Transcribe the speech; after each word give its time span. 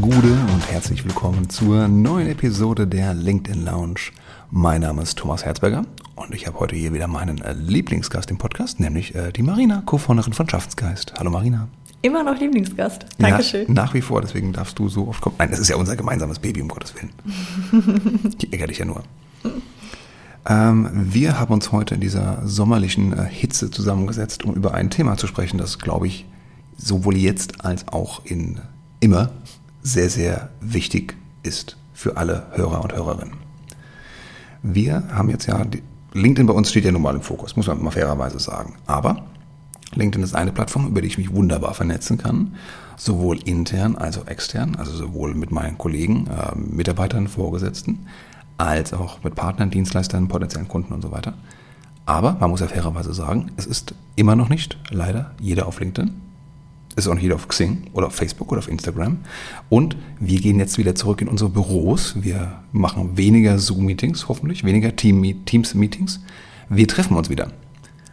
Gude 0.00 0.38
und 0.52 0.70
herzlich 0.70 1.04
willkommen 1.04 1.48
zur 1.48 1.88
neuen 1.88 2.28
Episode 2.28 2.86
der 2.86 3.14
LinkedIn 3.14 3.64
Lounge. 3.64 4.12
Mein 4.50 4.82
Name 4.82 5.02
ist 5.02 5.18
Thomas 5.18 5.44
Herzberger 5.44 5.84
und 6.14 6.32
ich 6.34 6.46
habe 6.46 6.60
heute 6.60 6.76
hier 6.76 6.92
wieder 6.92 7.08
meinen 7.08 7.40
äh, 7.40 7.52
Lieblingsgast 7.54 8.30
im 8.30 8.38
Podcast, 8.38 8.78
nämlich 8.78 9.16
äh, 9.16 9.32
die 9.32 9.42
Marina, 9.42 9.82
Co-Founderin 9.86 10.34
von 10.34 10.48
Schaffensgeist. 10.48 11.14
Hallo 11.18 11.30
Marina. 11.30 11.68
Immer 12.02 12.22
noch 12.22 12.38
Lieblingsgast. 12.38 13.06
Dankeschön. 13.18 13.66
Ja, 13.66 13.72
nach 13.72 13.92
wie 13.92 14.00
vor, 14.00 14.20
deswegen 14.20 14.52
darfst 14.52 14.78
du 14.78 14.88
so 14.88 15.08
oft 15.08 15.20
kommen. 15.20 15.34
Nein, 15.38 15.50
das 15.50 15.58
ist 15.58 15.68
ja 15.68 15.74
unser 15.74 15.96
gemeinsames 15.96 16.38
Baby, 16.38 16.62
um 16.62 16.68
Gottes 16.68 16.94
Willen. 16.94 17.10
ich 18.38 18.52
ärgere 18.52 18.68
dich 18.68 18.78
ja 18.78 18.84
nur. 18.84 19.02
Ähm, 20.48 20.90
wir 20.92 21.40
haben 21.40 21.52
uns 21.52 21.72
heute 21.72 21.96
in 21.96 22.00
dieser 22.00 22.46
sommerlichen 22.46 23.12
äh, 23.18 23.24
Hitze 23.24 23.70
zusammengesetzt, 23.70 24.44
um 24.44 24.54
über 24.54 24.74
ein 24.74 24.90
Thema 24.90 25.16
zu 25.16 25.26
sprechen, 25.26 25.58
das, 25.58 25.80
glaube 25.80 26.06
ich, 26.06 26.24
sowohl 26.76 27.16
jetzt 27.16 27.64
als 27.64 27.88
auch 27.88 28.24
in 28.24 28.60
immer 29.00 29.30
sehr, 29.82 30.10
sehr 30.10 30.50
wichtig 30.60 31.16
ist 31.42 31.76
für 31.92 32.16
alle 32.16 32.46
Hörer 32.52 32.82
und 32.82 32.92
Hörerinnen. 32.94 33.36
Wir 34.62 35.04
haben 35.12 35.30
jetzt 35.30 35.46
ja, 35.46 35.64
LinkedIn 36.12 36.46
bei 36.46 36.54
uns 36.54 36.70
steht 36.70 36.84
ja 36.84 36.92
nun 36.92 37.02
mal 37.02 37.14
im 37.14 37.22
Fokus, 37.22 37.56
muss 37.56 37.66
man 37.66 37.82
mal 37.82 37.90
fairerweise 37.90 38.38
sagen. 38.38 38.74
Aber 38.86 39.24
LinkedIn 39.94 40.22
ist 40.22 40.34
eine 40.34 40.52
Plattform, 40.52 40.88
über 40.88 41.00
die 41.00 41.08
ich 41.08 41.18
mich 41.18 41.32
wunderbar 41.32 41.74
vernetzen 41.74 42.18
kann, 42.18 42.54
sowohl 42.96 43.38
intern 43.44 43.96
als 43.96 44.18
auch 44.18 44.26
extern, 44.26 44.76
also 44.76 44.92
sowohl 44.92 45.34
mit 45.34 45.50
meinen 45.50 45.78
Kollegen, 45.78 46.26
äh, 46.26 46.56
Mitarbeitern, 46.56 47.28
Vorgesetzten, 47.28 48.06
als 48.58 48.92
auch 48.92 49.22
mit 49.22 49.34
Partnern, 49.34 49.70
Dienstleistern, 49.70 50.28
potenziellen 50.28 50.68
Kunden 50.68 50.92
und 50.92 51.02
so 51.02 51.12
weiter. 51.12 51.34
Aber 52.06 52.36
man 52.40 52.50
muss 52.50 52.60
ja 52.60 52.66
fairerweise 52.66 53.14
sagen, 53.14 53.52
es 53.56 53.66
ist 53.66 53.94
immer 54.16 54.34
noch 54.34 54.48
nicht 54.48 54.78
leider 54.90 55.32
jeder 55.40 55.66
auf 55.66 55.78
LinkedIn. 55.78 56.27
Ist 56.98 57.06
auch 57.06 57.14
nicht 57.14 57.22
jeder 57.22 57.36
auf 57.36 57.46
Xing 57.46 57.84
oder 57.92 58.08
auf 58.08 58.14
Facebook 58.16 58.50
oder 58.50 58.58
auf 58.58 58.66
Instagram. 58.66 59.18
Und 59.68 59.96
wir 60.18 60.40
gehen 60.40 60.58
jetzt 60.58 60.78
wieder 60.78 60.96
zurück 60.96 61.22
in 61.22 61.28
unsere 61.28 61.48
Büros. 61.48 62.16
Wir 62.20 62.60
machen 62.72 63.16
weniger 63.16 63.56
Zoom-Meetings, 63.56 64.26
hoffentlich, 64.28 64.64
weniger 64.64 64.96
Teams-Meetings. 64.96 66.20
Wir 66.68 66.88
treffen 66.88 67.16
uns 67.16 67.30
wieder. 67.30 67.52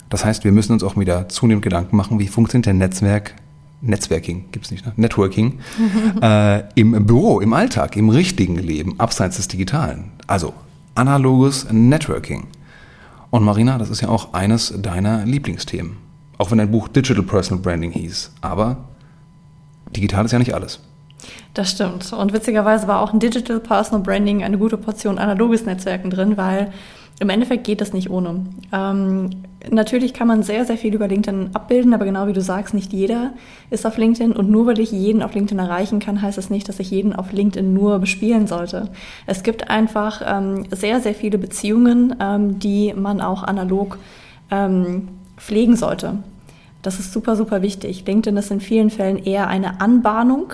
Das 0.09 0.23
heißt, 0.23 0.43
wir 0.43 0.51
müssen 0.51 0.73
uns 0.73 0.83
auch 0.83 0.97
wieder 0.97 1.27
zunehmend 1.29 1.63
Gedanken 1.63 1.97
machen, 1.97 2.19
wie 2.19 2.27
funktioniert 2.27 2.67
der 2.67 2.75
Netzwerk, 2.75 3.33
Netzwerking, 3.81 4.45
gibt 4.51 4.65
es 4.65 4.71
nicht, 4.71 4.85
ne? 4.85 4.93
Networking, 4.97 5.57
äh, 6.21 6.61
im 6.75 7.07
Büro, 7.07 7.39
im 7.39 7.53
Alltag, 7.53 7.97
im 7.97 8.09
richtigen 8.09 8.55
Leben, 8.55 8.99
abseits 8.99 9.37
des 9.37 9.47
Digitalen. 9.47 10.11
Also 10.27 10.53
analoges 10.93 11.65
Networking. 11.71 12.45
Und 13.31 13.43
Marina, 13.43 13.79
das 13.79 13.89
ist 13.89 14.01
ja 14.01 14.09
auch 14.09 14.33
eines 14.35 14.75
deiner 14.79 15.25
Lieblingsthemen. 15.25 16.04
Auch 16.37 16.51
wenn 16.51 16.57
dein 16.57 16.71
Buch 16.71 16.87
Digital 16.87 17.23
Personal 17.23 17.61
Branding 17.61 17.91
hieß. 17.91 18.33
Aber 18.41 18.77
digital 19.95 20.25
ist 20.25 20.31
ja 20.31 20.39
nicht 20.39 20.53
alles. 20.53 20.81
Das 21.53 21.71
stimmt. 21.71 22.11
Und 22.11 22.33
witzigerweise 22.33 22.87
war 22.87 23.01
auch 23.01 23.13
ein 23.13 23.19
Digital 23.19 23.59
Personal 23.59 24.01
Branding 24.01 24.43
eine 24.43 24.57
gute 24.57 24.77
Portion 24.77 25.17
analoges 25.17 25.65
Netzwerken 25.65 26.09
drin, 26.09 26.37
weil 26.37 26.71
im 27.19 27.29
Endeffekt 27.29 27.63
geht 27.63 27.79
das 27.79 27.93
nicht 27.93 28.09
ohne. 28.09 28.45
Ähm, 28.73 29.29
natürlich 29.71 30.13
kann 30.13 30.27
man 30.27 30.43
sehr, 30.43 30.65
sehr 30.65 30.77
viel 30.77 30.93
über 30.93 31.07
LinkedIn 31.07 31.51
abbilden, 31.53 31.93
aber 31.93 32.03
genau 32.03 32.27
wie 32.27 32.33
du 32.33 32.41
sagst, 32.41 32.73
nicht 32.73 32.91
jeder 32.91 33.33
ist 33.69 33.85
auf 33.85 33.97
LinkedIn 33.97 34.33
und 34.33 34.49
nur 34.49 34.65
weil 34.67 34.79
ich 34.79 34.91
jeden 34.91 35.23
auf 35.23 35.33
LinkedIn 35.33 35.59
erreichen 35.59 35.99
kann, 35.99 36.21
heißt 36.21 36.37
das 36.37 36.49
nicht, 36.49 36.67
dass 36.67 36.79
ich 36.79 36.91
jeden 36.91 37.15
auf 37.15 37.31
LinkedIn 37.31 37.73
nur 37.73 37.99
bespielen 37.99 38.47
sollte. 38.47 38.89
Es 39.27 39.43
gibt 39.43 39.69
einfach 39.69 40.21
ähm, 40.25 40.65
sehr, 40.71 40.99
sehr 40.99 41.15
viele 41.15 41.37
Beziehungen, 41.37 42.15
ähm, 42.19 42.59
die 42.59 42.93
man 42.93 43.21
auch 43.21 43.43
analog 43.43 43.97
ähm, 44.51 45.07
pflegen 45.37 45.75
sollte. 45.75 46.19
Das 46.81 46.99
ist 46.99 47.13
super, 47.13 47.35
super 47.35 47.61
wichtig. 47.61 48.05
LinkedIn 48.05 48.37
ist 48.37 48.51
in 48.51 48.61
vielen 48.61 48.89
Fällen 48.89 49.17
eher 49.17 49.47
eine 49.47 49.81
Anbahnung 49.81 50.53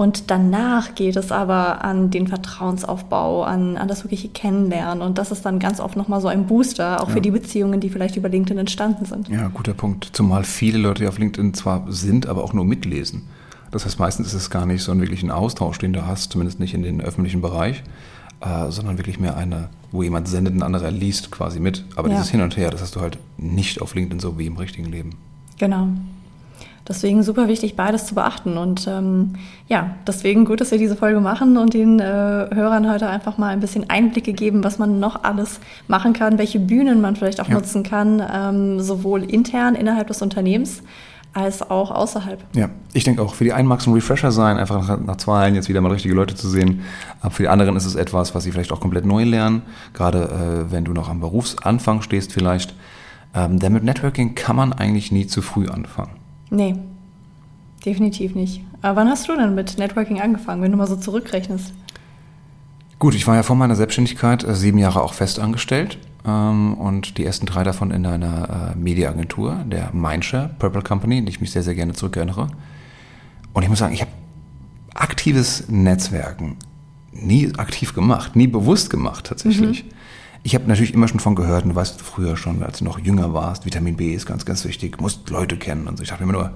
und 0.00 0.30
danach 0.30 0.94
geht 0.94 1.16
es 1.16 1.30
aber 1.30 1.84
an 1.84 2.10
den 2.10 2.26
Vertrauensaufbau, 2.26 3.42
an, 3.42 3.76
an 3.76 3.86
das 3.86 4.02
wirkliche 4.02 4.30
Kennenlernen. 4.30 5.02
Und 5.02 5.18
das 5.18 5.30
ist 5.30 5.44
dann 5.44 5.58
ganz 5.58 5.78
oft 5.78 5.94
nochmal 5.94 6.22
so 6.22 6.28
ein 6.28 6.46
Booster, 6.46 7.02
auch 7.02 7.08
ja. 7.08 7.14
für 7.16 7.20
die 7.20 7.30
Beziehungen, 7.30 7.80
die 7.80 7.90
vielleicht 7.90 8.16
über 8.16 8.30
LinkedIn 8.30 8.56
entstanden 8.56 9.04
sind. 9.04 9.28
Ja, 9.28 9.48
guter 9.48 9.74
Punkt. 9.74 10.08
Zumal 10.12 10.44
viele 10.44 10.78
Leute 10.78 11.06
auf 11.06 11.18
LinkedIn 11.18 11.52
zwar 11.52 11.84
sind, 11.88 12.26
aber 12.26 12.42
auch 12.44 12.54
nur 12.54 12.64
mitlesen. 12.64 13.24
Das 13.72 13.84
heißt, 13.84 13.98
meistens 13.98 14.28
ist 14.28 14.34
es 14.34 14.48
gar 14.48 14.64
nicht 14.64 14.82
so 14.82 14.90
ein 14.90 15.02
wirklichen 15.02 15.30
Austausch, 15.30 15.76
den 15.76 15.92
du 15.92 16.06
hast, 16.06 16.32
zumindest 16.32 16.60
nicht 16.60 16.72
in 16.72 16.82
den 16.82 17.02
öffentlichen 17.02 17.42
Bereich, 17.42 17.82
äh, 18.40 18.70
sondern 18.70 18.98
wirklich 18.98 19.20
mehr 19.20 19.36
eine, 19.36 19.68
wo 19.92 20.02
jemand 20.02 20.28
sendet, 20.28 20.54
ein 20.54 20.62
anderer 20.62 20.90
liest 20.90 21.30
quasi 21.30 21.60
mit. 21.60 21.84
Aber 21.96 22.08
ja. 22.08 22.14
dieses 22.14 22.30
Hin 22.30 22.40
und 22.40 22.56
Her, 22.56 22.70
das 22.70 22.80
hast 22.82 22.96
du 22.96 23.00
halt 23.00 23.18
nicht 23.36 23.80
auf 23.80 23.94
LinkedIn 23.94 24.20
so 24.20 24.38
wie 24.38 24.46
im 24.46 24.56
richtigen 24.56 24.86
Leben. 24.86 25.10
Genau. 25.58 25.88
Deswegen 26.88 27.22
super 27.22 27.46
wichtig, 27.46 27.76
beides 27.76 28.06
zu 28.06 28.16
beachten. 28.16 28.56
Und 28.56 28.88
ähm, 28.88 29.34
ja, 29.68 29.94
deswegen 30.06 30.44
gut, 30.44 30.60
dass 30.60 30.72
wir 30.72 30.78
diese 30.78 30.96
Folge 30.96 31.20
machen 31.20 31.56
und 31.56 31.74
den 31.74 32.00
äh, 32.00 32.02
Hörern 32.02 32.90
heute 32.90 33.08
einfach 33.08 33.38
mal 33.38 33.50
ein 33.50 33.60
bisschen 33.60 33.88
Einblicke 33.88 34.32
geben, 34.32 34.64
was 34.64 34.78
man 34.78 34.98
noch 34.98 35.22
alles 35.22 35.60
machen 35.86 36.14
kann, 36.14 36.38
welche 36.38 36.58
Bühnen 36.58 37.00
man 37.00 37.14
vielleicht 37.14 37.40
auch 37.40 37.48
ja. 37.48 37.54
nutzen 37.54 37.84
kann, 37.84 38.20
ähm, 38.32 38.80
sowohl 38.80 39.22
intern 39.22 39.76
innerhalb 39.76 40.08
des 40.08 40.20
Unternehmens 40.20 40.82
als 41.32 41.68
auch 41.70 41.90
außerhalb. 41.90 42.44
Ja, 42.54 42.70
ich 42.92 43.04
denke 43.04 43.22
auch, 43.22 43.34
für 43.34 43.44
die 43.44 43.52
einen 43.52 43.68
mag 43.68 43.80
es 43.80 43.86
ein 43.86 43.92
Refresher 43.92 44.32
sein, 44.32 44.56
einfach 44.56 44.86
nach, 44.86 45.00
nach 45.00 45.16
zwei 45.16 45.42
Jahren 45.42 45.54
jetzt 45.54 45.68
wieder 45.68 45.80
mal 45.80 45.92
richtige 45.92 46.14
Leute 46.14 46.34
zu 46.34 46.48
sehen. 46.48 46.80
Aber 47.20 47.30
für 47.30 47.44
die 47.44 47.48
anderen 47.48 47.76
ist 47.76 47.84
es 47.84 47.94
etwas, 47.94 48.34
was 48.34 48.44
sie 48.44 48.52
vielleicht 48.52 48.72
auch 48.72 48.80
komplett 48.80 49.04
neu 49.04 49.24
lernen, 49.24 49.62
gerade 49.94 50.66
äh, 50.68 50.72
wenn 50.72 50.84
du 50.84 50.92
noch 50.92 51.08
am 51.08 51.20
Berufsanfang 51.20 52.02
stehst 52.02 52.32
vielleicht. 52.32 52.74
Ähm, 53.32 53.60
denn 53.60 53.72
mit 53.72 53.84
Networking 53.84 54.34
kann 54.34 54.56
man 54.56 54.72
eigentlich 54.72 55.12
nie 55.12 55.26
zu 55.26 55.40
früh 55.40 55.68
anfangen. 55.68 56.16
Nee, 56.50 56.74
definitiv 57.86 58.34
nicht. 58.34 58.62
Aber 58.82 59.00
wann 59.00 59.08
hast 59.08 59.28
du 59.28 59.36
denn 59.36 59.54
mit 59.54 59.78
Networking 59.78 60.20
angefangen, 60.20 60.62
wenn 60.62 60.72
du 60.72 60.76
mal 60.76 60.88
so 60.88 60.96
zurückrechnest? 60.96 61.72
Gut, 63.00 63.14
ich 63.14 63.26
war 63.26 63.34
ja 63.34 63.42
vor 63.42 63.56
meiner 63.56 63.76
Selbstständigkeit 63.76 64.44
äh, 64.44 64.54
sieben 64.54 64.76
Jahre 64.76 65.02
auch 65.02 65.14
fest 65.14 65.38
angestellt 65.40 65.98
ähm, 66.26 66.74
und 66.74 67.16
die 67.16 67.24
ersten 67.24 67.46
drei 67.46 67.64
davon 67.64 67.90
in 67.90 68.04
einer 68.04 68.74
äh, 68.74 68.78
Mediaagentur, 68.78 69.64
der 69.64 69.88
Mindshare 69.94 70.54
Purple 70.58 70.82
Company, 70.82 71.16
in 71.16 71.24
die 71.24 71.30
ich 71.30 71.40
mich 71.40 71.50
sehr, 71.50 71.62
sehr 71.62 71.74
gerne 71.74 71.94
zurückerinnere. 71.94 72.48
Und 73.54 73.62
ich 73.62 73.70
muss 73.70 73.78
sagen, 73.78 73.94
ich 73.94 74.02
habe 74.02 74.10
aktives 74.92 75.64
Netzwerken 75.68 76.58
nie 77.10 77.50
aktiv 77.56 77.94
gemacht, 77.94 78.36
nie 78.36 78.46
bewusst 78.46 78.90
gemacht 78.90 79.28
tatsächlich. 79.28 79.84
Mhm. 79.84 79.90
Ich 80.42 80.54
habe 80.54 80.66
natürlich 80.66 80.92
immer 80.92 81.08
schon 81.08 81.20
von 81.20 81.34
gehört, 81.34 81.64
und 81.64 81.70
du 81.70 81.76
weißt 81.76 82.02
früher 82.02 82.36
schon, 82.36 82.62
als 82.62 82.80
du 82.80 82.84
noch 82.84 82.98
jünger 82.98 83.32
warst, 83.32 83.64
Vitamin 83.64 83.96
B 83.96 84.12
ist 84.12 84.26
ganz, 84.26 84.44
ganz 84.44 84.62
wichtig, 84.66 85.00
musst 85.00 85.30
Leute 85.30 85.56
kennen 85.56 85.88
und 85.88 85.96
so. 85.96 86.02
Ich 86.02 86.10
dachte 86.10 86.26
mir 86.26 86.34
nur, 86.34 86.52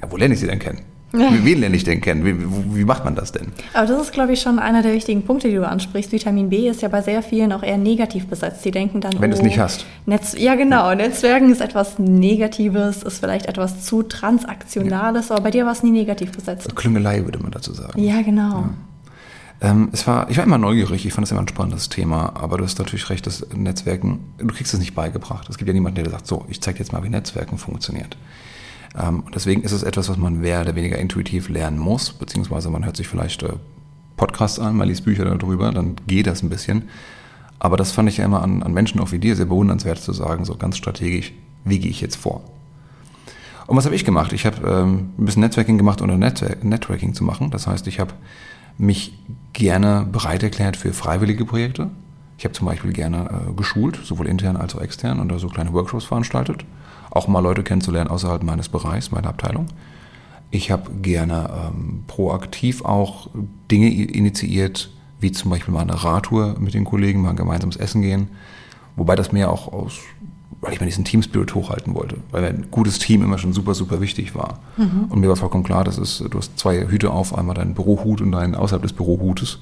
ja, 0.00 0.12
wo 0.12 0.16
lerne 0.16 0.34
ich 0.34 0.40
sie 0.40 0.46
denn 0.46 0.60
kennen? 0.60 0.82
Ja. 1.12 1.30
Wen 1.30 1.60
lerne 1.60 1.74
ich 1.74 1.84
denn 1.84 2.02
kennen? 2.02 2.24
Wie, 2.24 2.76
wie, 2.76 2.84
macht 2.84 3.04
man 3.04 3.14
das 3.14 3.32
denn? 3.32 3.48
Aber 3.72 3.86
das 3.86 4.02
ist, 4.02 4.12
glaube 4.12 4.34
ich, 4.34 4.42
schon 4.42 4.58
einer 4.58 4.82
der 4.82 4.92
wichtigen 4.92 5.22
Punkte, 5.22 5.48
die 5.48 5.54
du 5.54 5.66
ansprichst. 5.66 6.12
Vitamin 6.12 6.50
B 6.50 6.68
ist 6.68 6.82
ja 6.82 6.88
bei 6.88 7.00
sehr 7.00 7.22
vielen 7.22 7.52
auch 7.52 7.62
eher 7.62 7.78
negativ 7.78 8.26
besetzt. 8.26 8.62
Die 8.64 8.70
denken 8.70 9.00
dann, 9.00 9.14
wenn 9.14 9.30
oh, 9.30 9.34
du 9.34 9.38
es 9.38 9.42
nicht 9.42 9.58
hast. 9.58 9.86
Netz 10.04 10.34
ja, 10.36 10.54
genau. 10.54 10.90
Ja. 10.90 10.94
Netzwerken 10.94 11.50
ist 11.50 11.62
etwas 11.62 11.98
Negatives, 11.98 13.02
ist 13.02 13.20
vielleicht 13.20 13.46
etwas 13.46 13.86
zu 13.86 14.02
Transaktionales, 14.02 15.30
ja. 15.30 15.36
aber 15.36 15.44
bei 15.44 15.50
dir 15.50 15.64
war 15.64 15.72
es 15.72 15.82
nie 15.82 15.92
negativ 15.92 16.32
besetzt. 16.32 16.76
Klüngelei 16.76 17.24
würde 17.24 17.38
man 17.38 17.52
dazu 17.52 17.72
sagen. 17.72 17.98
Ja, 18.02 18.20
genau. 18.20 18.68
Ähm, 19.60 19.88
es 19.92 20.06
war, 20.06 20.30
ich 20.30 20.36
war 20.36 20.44
immer 20.44 20.58
neugierig, 20.58 21.04
ich 21.04 21.12
fand 21.12 21.26
es 21.26 21.32
immer 21.32 21.40
ein 21.40 21.48
spannendes 21.48 21.88
Thema, 21.88 22.36
aber 22.36 22.58
du 22.58 22.64
hast 22.64 22.78
natürlich 22.78 23.08
recht, 23.10 23.26
dass 23.26 23.46
Netzwerken, 23.54 24.20
du 24.36 24.46
kriegst 24.48 24.72
es 24.72 24.78
nicht 24.78 24.94
beigebracht. 24.94 25.48
Es 25.48 25.58
gibt 25.58 25.68
ja 25.68 25.74
niemanden, 25.74 26.02
der 26.02 26.10
sagt, 26.10 26.26
so, 26.26 26.44
ich 26.48 26.60
zeige 26.60 26.78
jetzt 26.78 26.92
mal, 26.92 27.02
wie 27.02 27.08
Netzwerken 27.08 27.58
funktioniert. 27.58 28.16
Ähm, 28.96 29.24
deswegen 29.34 29.62
ist 29.62 29.72
es 29.72 29.82
etwas, 29.82 30.08
was 30.08 30.16
man 30.16 30.40
mehr 30.40 30.60
oder 30.60 30.74
weniger 30.74 30.98
intuitiv 30.98 31.48
lernen 31.48 31.78
muss, 31.78 32.12
beziehungsweise 32.12 32.70
man 32.70 32.84
hört 32.84 32.96
sich 32.96 33.08
vielleicht 33.08 33.42
äh, 33.42 33.54
Podcasts 34.16 34.58
an, 34.58 34.76
man 34.76 34.88
liest 34.88 35.04
Bücher 35.04 35.24
darüber, 35.24 35.70
dann 35.72 35.96
geht 36.06 36.26
das 36.26 36.42
ein 36.42 36.48
bisschen. 36.48 36.84
Aber 37.58 37.76
das 37.76 37.92
fand 37.92 38.08
ich 38.08 38.18
ja 38.18 38.24
immer 38.24 38.42
an, 38.42 38.62
an 38.62 38.72
Menschen 38.72 39.00
auch 39.00 39.12
wie 39.12 39.18
dir 39.18 39.36
sehr 39.36 39.46
bewundernswert 39.46 39.98
zu 39.98 40.12
sagen, 40.12 40.44
so 40.44 40.56
ganz 40.56 40.76
strategisch, 40.76 41.32
wie 41.64 41.78
gehe 41.78 41.90
ich 41.90 42.00
jetzt 42.00 42.16
vor? 42.16 42.42
Und 43.66 43.76
was 43.76 43.84
habe 43.84 43.94
ich 43.94 44.04
gemacht? 44.04 44.32
Ich 44.32 44.46
habe 44.46 44.66
ähm, 44.66 45.10
ein 45.18 45.24
bisschen 45.26 45.42
Netzwerking 45.42 45.76
gemacht, 45.76 46.00
Network 46.00 46.64
Networking 46.64 47.14
zu 47.14 47.22
machen. 47.22 47.50
Das 47.50 47.66
heißt, 47.66 47.86
ich 47.86 48.00
habe 48.00 48.14
mich 48.78 49.12
gerne 49.52 50.06
bereit 50.10 50.42
erklärt 50.42 50.76
für 50.76 50.92
freiwillige 50.92 51.44
Projekte. 51.44 51.90
Ich 52.38 52.44
habe 52.44 52.54
zum 52.54 52.66
Beispiel 52.66 52.92
gerne 52.92 53.28
äh, 53.48 53.52
geschult, 53.52 53.98
sowohl 54.02 54.28
intern 54.28 54.56
als 54.56 54.74
auch 54.74 54.80
extern, 54.80 55.20
und 55.20 55.28
da 55.28 55.38
so 55.38 55.48
kleine 55.48 55.72
Workshops 55.72 56.04
veranstaltet. 56.04 56.64
Auch 57.10 57.28
mal 57.28 57.40
Leute 57.40 57.62
kennenzulernen 57.62 58.10
außerhalb 58.10 58.42
meines 58.42 58.68
Bereichs, 58.68 59.10
meiner 59.10 59.28
Abteilung. 59.28 59.66
Ich 60.50 60.70
habe 60.70 60.90
gerne 61.02 61.50
ähm, 61.52 62.04
proaktiv 62.06 62.84
auch 62.84 63.28
Dinge 63.70 63.88
initiiert, 63.88 64.90
wie 65.20 65.32
zum 65.32 65.50
Beispiel 65.50 65.74
mal 65.74 65.82
eine 65.82 66.02
Radtour 66.02 66.56
mit 66.58 66.74
den 66.74 66.84
Kollegen, 66.84 67.22
mal 67.22 67.30
ein 67.30 67.36
gemeinsames 67.36 67.76
Essen 67.76 68.02
gehen. 68.02 68.28
Wobei 68.96 69.14
das 69.14 69.32
mehr 69.32 69.50
auch 69.50 69.72
aus 69.72 70.00
weil 70.60 70.72
ich 70.72 70.80
mir 70.80 70.86
diesen 70.86 71.04
Teamspirit 71.04 71.54
hochhalten 71.54 71.94
wollte, 71.94 72.16
weil 72.30 72.44
ein 72.44 72.66
gutes 72.70 72.98
Team 72.98 73.22
immer 73.22 73.38
schon 73.38 73.52
super, 73.52 73.74
super 73.74 74.00
wichtig 74.00 74.34
war. 74.34 74.58
Mhm. 74.76 75.06
Und 75.08 75.20
mir 75.20 75.28
war 75.28 75.36
vollkommen 75.36 75.64
klar, 75.64 75.84
dass 75.84 75.98
es, 75.98 76.18
du 76.18 76.38
hast 76.38 76.58
zwei 76.58 76.88
Hüte 76.88 77.10
auf, 77.10 77.36
einmal 77.36 77.54
deinen 77.54 77.74
Bürohut 77.74 78.20
und 78.20 78.32
deinen 78.32 78.54
außerhalb 78.54 78.82
des 78.82 78.92
Bürohutes. 78.92 79.60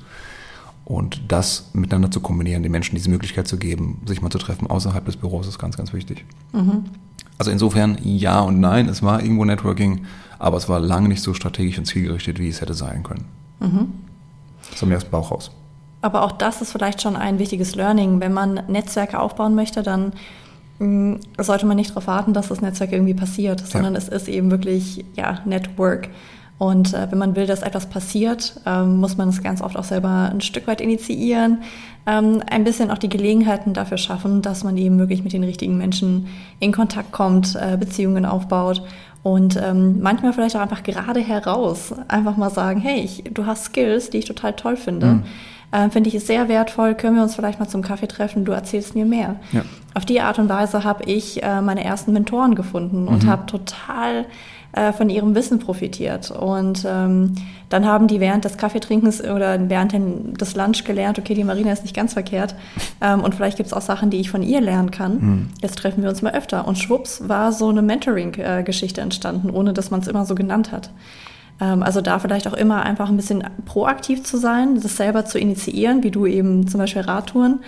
Und 0.84 1.20
das 1.28 1.70
miteinander 1.74 2.10
zu 2.10 2.20
kombinieren, 2.20 2.62
den 2.62 2.72
Menschen 2.72 2.94
diese 2.94 3.10
Möglichkeit 3.10 3.48
zu 3.48 3.58
geben, 3.58 4.00
sich 4.06 4.22
mal 4.22 4.30
zu 4.30 4.38
treffen 4.38 4.68
außerhalb 4.68 5.04
des 5.04 5.16
Büros, 5.16 5.48
ist 5.48 5.58
ganz, 5.58 5.76
ganz 5.76 5.92
wichtig. 5.92 6.24
Mhm. 6.52 6.84
Also 7.38 7.50
insofern 7.50 7.98
ja 8.02 8.40
und 8.40 8.60
nein, 8.60 8.88
es 8.88 9.02
war 9.02 9.22
irgendwo 9.22 9.44
Networking, 9.44 10.06
aber 10.38 10.56
es 10.56 10.68
war 10.68 10.80
lange 10.80 11.08
nicht 11.08 11.22
so 11.22 11.34
strategisch 11.34 11.78
und 11.78 11.84
zielgerichtet, 11.86 12.38
wie 12.38 12.48
es 12.48 12.60
hätte 12.60 12.74
sein 12.74 13.02
können. 13.02 13.24
Mhm. 13.60 13.92
So 14.74 14.86
mehr 14.86 14.96
aus 14.96 15.04
dem 15.04 15.10
Bauch 15.10 15.30
raus. 15.30 15.50
Aber 16.02 16.22
auch 16.22 16.32
das 16.32 16.62
ist 16.62 16.72
vielleicht 16.72 17.02
schon 17.02 17.16
ein 17.16 17.38
wichtiges 17.38 17.74
Learning. 17.74 18.20
Wenn 18.20 18.32
man 18.32 18.60
Netzwerke 18.68 19.18
aufbauen 19.18 19.54
möchte, 19.54 19.82
dann 19.82 20.12
mh, 20.78 20.86
mm, 20.86 21.20
sollte 21.38 21.66
man 21.66 21.76
nicht 21.76 21.90
darauf 21.90 22.06
warten, 22.06 22.32
dass 22.32 22.48
das 22.48 22.60
Netzwerk 22.60 22.92
irgendwie 22.92 23.14
passiert, 23.14 23.66
sondern 23.66 23.94
ja. 23.94 23.98
es 23.98 24.08
ist 24.08 24.28
eben 24.28 24.50
wirklich 24.50 25.04
ja, 25.14 25.40
Network. 25.44 26.08
Und 26.58 26.94
äh, 26.94 27.10
wenn 27.10 27.18
man 27.18 27.36
will, 27.36 27.46
dass 27.46 27.62
etwas 27.62 27.86
passiert, 27.86 28.60
ähm, 28.64 28.96
muss 28.96 29.16
man 29.16 29.28
es 29.28 29.42
ganz 29.42 29.60
oft 29.60 29.76
auch 29.76 29.84
selber 29.84 30.30
ein 30.32 30.40
Stück 30.40 30.66
weit 30.66 30.80
initiieren, 30.80 31.62
ähm, 32.06 32.42
ein 32.48 32.64
bisschen 32.64 32.90
auch 32.90 32.98
die 32.98 33.10
Gelegenheiten 33.10 33.74
dafür 33.74 33.98
schaffen, 33.98 34.40
dass 34.40 34.64
man 34.64 34.76
eben 34.78 34.98
wirklich 34.98 35.22
mit 35.22 35.34
den 35.34 35.44
richtigen 35.44 35.76
Menschen 35.76 36.28
in 36.58 36.72
Kontakt 36.72 37.12
kommt, 37.12 37.56
äh, 37.56 37.76
Beziehungen 37.76 38.24
aufbaut 38.24 38.82
und 39.22 39.60
ähm, 39.60 40.00
manchmal 40.00 40.32
vielleicht 40.32 40.56
auch 40.56 40.60
einfach 40.60 40.82
gerade 40.82 41.20
heraus 41.20 41.92
einfach 42.08 42.36
mal 42.36 42.50
sagen, 42.50 42.80
hey, 42.80 43.00
ich, 43.00 43.24
du 43.30 43.44
hast 43.44 43.64
Skills, 43.64 44.08
die 44.08 44.18
ich 44.18 44.24
total 44.24 44.54
toll 44.54 44.76
finde. 44.76 45.06
Mhm. 45.06 45.22
Äh, 45.72 45.90
finde 45.90 46.08
ich 46.08 46.14
es 46.14 46.26
sehr 46.26 46.48
wertvoll, 46.48 46.94
können 46.94 47.16
wir 47.16 47.24
uns 47.24 47.34
vielleicht 47.34 47.58
mal 47.58 47.68
zum 47.68 47.82
Kaffee 47.82 48.06
treffen, 48.06 48.44
du 48.44 48.52
erzählst 48.52 48.94
mir 48.94 49.04
mehr. 49.04 49.36
Ja. 49.50 49.62
Auf 49.94 50.04
die 50.04 50.20
Art 50.20 50.38
und 50.38 50.48
Weise 50.48 50.84
habe 50.84 51.04
ich 51.04 51.42
äh, 51.42 51.60
meine 51.60 51.82
ersten 51.84 52.12
Mentoren 52.12 52.54
gefunden 52.54 53.02
mhm. 53.02 53.08
und 53.08 53.26
habe 53.26 53.46
total 53.46 54.26
äh, 54.72 54.92
von 54.92 55.08
ihrem 55.08 55.34
Wissen 55.34 55.58
profitiert. 55.58 56.30
Und 56.30 56.86
ähm, 56.88 57.34
dann 57.68 57.86
haben 57.86 58.06
die 58.06 58.20
während 58.20 58.44
des 58.44 58.56
Kaffeetrinkens 58.56 59.22
oder 59.22 59.68
während 59.68 59.92
des 60.40 60.54
Lunch 60.54 60.84
gelernt, 60.84 61.18
okay, 61.18 61.34
die 61.34 61.44
Marina 61.44 61.72
ist 61.72 61.82
nicht 61.82 61.96
ganz 61.96 62.12
verkehrt 62.12 62.54
ähm, 63.00 63.22
und 63.22 63.34
vielleicht 63.34 63.56
gibt 63.56 63.68
es 63.68 63.72
auch 63.72 63.80
Sachen, 63.80 64.10
die 64.10 64.18
ich 64.18 64.30
von 64.30 64.42
ihr 64.42 64.60
lernen 64.60 64.90
kann. 64.90 65.12
Mhm. 65.14 65.48
Jetzt 65.62 65.78
treffen 65.78 66.02
wir 66.02 66.10
uns 66.10 66.22
mal 66.22 66.34
öfter. 66.34 66.66
Und 66.68 66.78
schwupps 66.78 67.28
war 67.28 67.52
so 67.52 67.68
eine 67.68 67.82
Mentoring-Geschichte 67.82 69.00
entstanden, 69.00 69.50
ohne 69.50 69.72
dass 69.72 69.90
man 69.90 70.00
es 70.00 70.08
immer 70.08 70.24
so 70.24 70.34
genannt 70.34 70.72
hat. 70.72 70.90
Ähm, 71.60 71.82
also 71.82 72.00
da 72.00 72.18
vielleicht 72.18 72.46
auch 72.46 72.54
immer 72.54 72.82
einfach 72.82 73.08
ein 73.08 73.16
bisschen 73.16 73.44
proaktiv 73.64 74.24
zu 74.24 74.36
sein, 74.36 74.80
das 74.80 74.96
selber 74.96 75.24
zu 75.24 75.38
initiieren, 75.38 76.02
wie 76.02 76.10
du 76.10 76.26
eben 76.26 76.68
zum 76.68 76.78
Beispiel 76.78 77.02
Radtouren. 77.02 77.60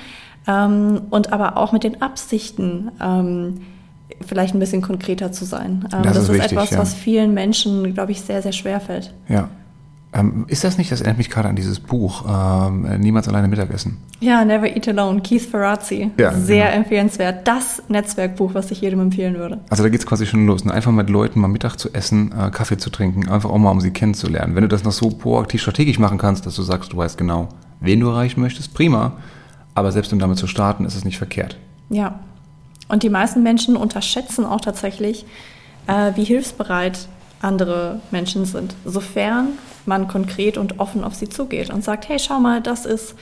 Ähm, 0.47 1.03
und 1.11 1.33
aber 1.33 1.57
auch 1.57 1.73
mit 1.73 1.85
den 1.85 2.01
Absichten 2.03 2.91
ähm, 3.01 3.61
vielleicht 4.27 4.55
ein 4.55 4.59
bisschen 4.59 4.83
konkreter 4.83 5.33
zu 5.33 5.45
sein. 5.45 5.89
Ähm, 5.93 6.03
das, 6.03 6.15
das, 6.15 6.23
ist, 6.25 6.33
wichtig, 6.33 6.53
etwas, 6.53 6.71
ja. 6.71 6.79
was 6.79 6.95
vielen 6.95 7.35
Menschen, 7.35 7.95
glaube 7.95 8.13
ich, 8.13 8.21
sehr, 8.21 8.43
sehr 8.43 8.53
schwer 8.53 8.81
fällt. 8.81 9.15
Ja. 9.29 9.49
Ähm, 10.11 10.47
ist 10.49 10.65
das 10.65 10.79
nicht, 10.79 10.91
das 10.91 11.03
erinnert 11.03 11.19
mich 11.19 11.29
gerade 11.29 11.51
an 11.51 11.57
dieses 11.57 11.81
Buch, 11.81 12.25
ähm, 12.27 12.89
Niemals 12.99 13.29
alleine 13.29 13.47
Mittagessen? 13.47 13.99
Ja, 14.21 14.43
Never 14.43 14.67
Eat 14.67 14.89
Alone, 14.89 15.21
Keith 15.21 15.43
Ferrazzi. 15.43 16.11
Ja, 16.19 16.33
Sehr 16.33 16.67
genau. 16.67 16.79
empfehlenswert. 16.79 17.47
Das 17.47 17.83
Netzwerkbuch, 17.89 18.55
was 18.55 18.71
ich 18.71 18.81
jedem 18.81 19.01
empfehlen 19.01 19.37
würde. 19.37 19.61
Also 19.69 19.83
da 19.83 19.91
geht 19.91 20.01
es 20.01 20.07
quasi 20.07 20.25
schon 20.25 20.47
los. 20.47 20.65
Ne? 20.65 20.73
Einfach 20.73 20.93
mit 20.93 21.11
Leuten 21.11 21.41
mal 21.41 21.49
Mittag 21.49 21.77
zu 21.77 21.93
essen, 21.93 22.33
äh, 22.33 22.51
Kaffee 22.51 22.79
zu 22.79 22.89
trinken, 22.89 23.29
einfach 23.29 23.51
auch 23.51 23.59
mal, 23.59 23.71
um 23.71 23.83
sie 23.83 23.91
kennenzulernen. 23.91 24.55
Wenn 24.55 24.63
du 24.63 24.69
das 24.69 24.83
noch 24.83 24.93
so 24.93 25.11
proaktiv 25.11 25.61
strategisch 25.61 25.99
machen 25.99 26.17
kannst, 26.17 26.47
dass 26.47 26.55
du 26.55 26.63
sagst, 26.63 26.95
du 26.95 26.97
weißt 26.97 27.19
genau, 27.19 27.51
wen 27.81 28.01
du 28.01 28.09
erreichen 28.09 28.41
möchtest, 28.41 28.73
prima. 28.73 29.13
Aber 29.75 29.93
selbst 29.93 30.13
um 30.13 30.19
damit 30.19 30.39
zu 30.39 30.47
starten, 30.47 30.87
ist 30.87 30.97
es 30.97 31.05
nicht 31.05 31.19
verkehrt. 31.19 31.59
Ja, 31.91 32.19
und 32.89 33.03
die 33.03 33.11
meisten 33.11 33.43
Menschen 33.43 33.77
unterschätzen 33.77 34.45
auch 34.45 34.61
tatsächlich, 34.61 35.25
äh, 35.87 36.13
wie 36.15 36.25
hilfsbereit 36.25 37.09
andere 37.41 38.01
Menschen 38.11 38.45
sind, 38.45 38.75
sofern 38.85 39.51
man 39.87 40.09
konkret 40.09 40.59
und 40.59 40.81
offen 40.81 41.05
auf 41.05 41.15
sie 41.15 41.29
zugeht 41.29 41.71
und 41.71 41.85
sagt, 41.85 42.09
hey, 42.09 42.19
schau 42.19 42.41
mal, 42.41 42.61
das 42.61 42.85
ist 42.85 43.15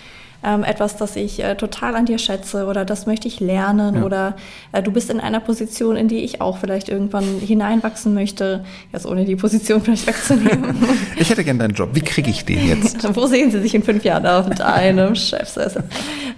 ähm, 0.45 0.65
etwas, 0.65 0.97
das 0.97 1.17
ich 1.17 1.43
äh, 1.43 1.57
total 1.57 1.97
an 1.97 2.07
dir 2.07 2.19
schätze 2.19 2.67
oder 2.67 2.85
das 2.85 3.07
möchte 3.07 3.27
ich 3.27 3.41
lernen 3.41 3.97
ja. 3.97 4.03
oder 4.05 4.37
äh, 4.73 4.83
du 4.83 4.93
bist 4.93 5.11
in 5.11 5.21
einer 5.21 5.41
Position, 5.41 5.97
in 5.97 6.09
die 6.09 6.19
ich 6.19 6.41
auch 6.41 6.59
vielleicht 6.59 6.89
irgendwann 6.89 7.25
hineinwachsen 7.41 8.15
möchte, 8.15 8.65
jetzt 8.93 9.07
ohne 9.07 9.25
die 9.25 9.37
Position 9.37 9.81
vielleicht 9.81 10.07
wegzunehmen. 10.07 10.77
ich 11.17 11.31
hätte 11.31 11.43
gerne 11.43 11.61
deinen 11.61 11.75
Job. 11.75 11.91
Wie 11.93 12.01
kriege 12.01 12.31
ich 12.31 12.45
den 12.45 12.67
jetzt? 12.67 13.07
Wo 13.17 13.27
sehen 13.27 13.51
Sie 13.51 13.61
sich 13.61 13.75
in 13.75 13.83
fünf 13.83 14.05
Jahren 14.05 14.27
auf 14.27 14.49
mit 14.49 14.61
einem 14.61 15.15
Chefsessel? 15.15 15.85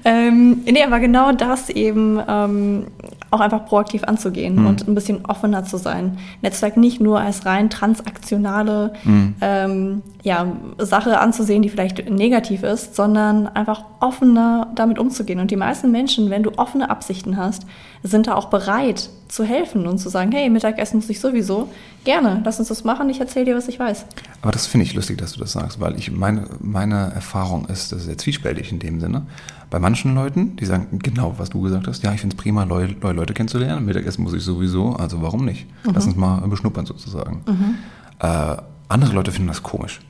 Ähm, 0.04 0.62
nee, 0.64 0.82
aber 0.82 1.00
genau 1.00 1.32
das 1.32 1.68
eben 1.68 2.20
ähm, 2.28 2.86
auch 3.30 3.40
einfach 3.40 3.66
proaktiv 3.66 4.04
anzugehen 4.04 4.56
mhm. 4.56 4.66
und 4.66 4.88
ein 4.88 4.94
bisschen 4.94 5.24
offener 5.26 5.64
zu 5.64 5.76
sein. 5.76 6.18
Netzwerk 6.42 6.76
nicht 6.76 7.00
nur 7.00 7.20
als 7.20 7.44
rein 7.44 7.70
transaktionale 7.70 8.92
mhm. 9.04 9.34
ähm, 9.40 10.02
ja, 10.22 10.46
Sache 10.78 11.20
anzusehen, 11.20 11.62
die 11.62 11.68
vielleicht 11.68 12.08
negativ 12.10 12.62
ist, 12.62 12.96
sondern 12.96 13.46
einfach 13.48 13.84
offener 14.00 14.68
damit 14.74 14.98
umzugehen. 14.98 15.40
Und 15.40 15.50
die 15.50 15.56
meisten 15.56 15.90
Menschen, 15.90 16.30
wenn 16.30 16.42
du 16.42 16.52
offene 16.56 16.90
Absichten 16.90 17.36
hast, 17.36 17.66
sind 18.02 18.26
da 18.26 18.34
auch 18.34 18.46
bereit 18.46 19.10
zu 19.28 19.44
helfen 19.44 19.86
und 19.86 19.98
zu 19.98 20.08
sagen, 20.08 20.32
hey, 20.32 20.48
Mittagessen 20.48 20.98
muss 20.98 21.10
ich 21.10 21.20
sowieso. 21.20 21.68
Gerne, 22.04 22.40
lass 22.44 22.58
uns 22.58 22.68
das 22.68 22.84
machen, 22.84 23.10
ich 23.10 23.20
erzähle 23.20 23.46
dir, 23.46 23.56
was 23.56 23.68
ich 23.68 23.78
weiß. 23.78 24.06
Aber 24.42 24.52
das 24.52 24.66
finde 24.66 24.86
ich 24.86 24.94
lustig, 24.94 25.18
dass 25.18 25.32
du 25.32 25.40
das 25.40 25.52
sagst, 25.52 25.80
weil 25.80 25.96
ich 25.96 26.10
meine, 26.10 26.48
meine 26.60 27.12
Erfahrung 27.14 27.66
ist, 27.66 27.92
das 27.92 28.00
ist 28.00 28.06
sehr 28.06 28.18
zwiespältig 28.18 28.72
in 28.72 28.78
dem 28.78 29.00
Sinne. 29.00 29.26
Bei 29.70 29.78
manchen 29.78 30.14
Leuten, 30.14 30.56
die 30.56 30.64
sagen 30.64 30.98
genau, 31.02 31.34
was 31.36 31.50
du 31.50 31.60
gesagt 31.60 31.86
hast, 31.86 32.02
ja, 32.02 32.12
ich 32.14 32.20
finde 32.20 32.34
es 32.36 32.42
prima, 32.42 32.64
neue, 32.64 32.88
neue, 33.00 33.12
Leute 33.12 33.34
kennenzulernen. 33.34 33.84
Mittagessen 33.84 34.22
muss 34.22 34.32
ich 34.32 34.42
sowieso, 34.42 34.94
also 34.94 35.20
warum 35.20 35.44
nicht? 35.44 35.66
Mhm. 35.84 35.92
Lass 35.94 36.06
uns 36.06 36.16
mal 36.16 36.40
beschnuppern 36.48 36.86
sozusagen. 36.86 37.42
Mhm. 37.46 37.74
Äh, 38.20 38.56
andere 38.88 39.12
Leute 39.12 39.32
finden 39.32 39.48
das 39.48 39.62
komisch. 39.62 40.00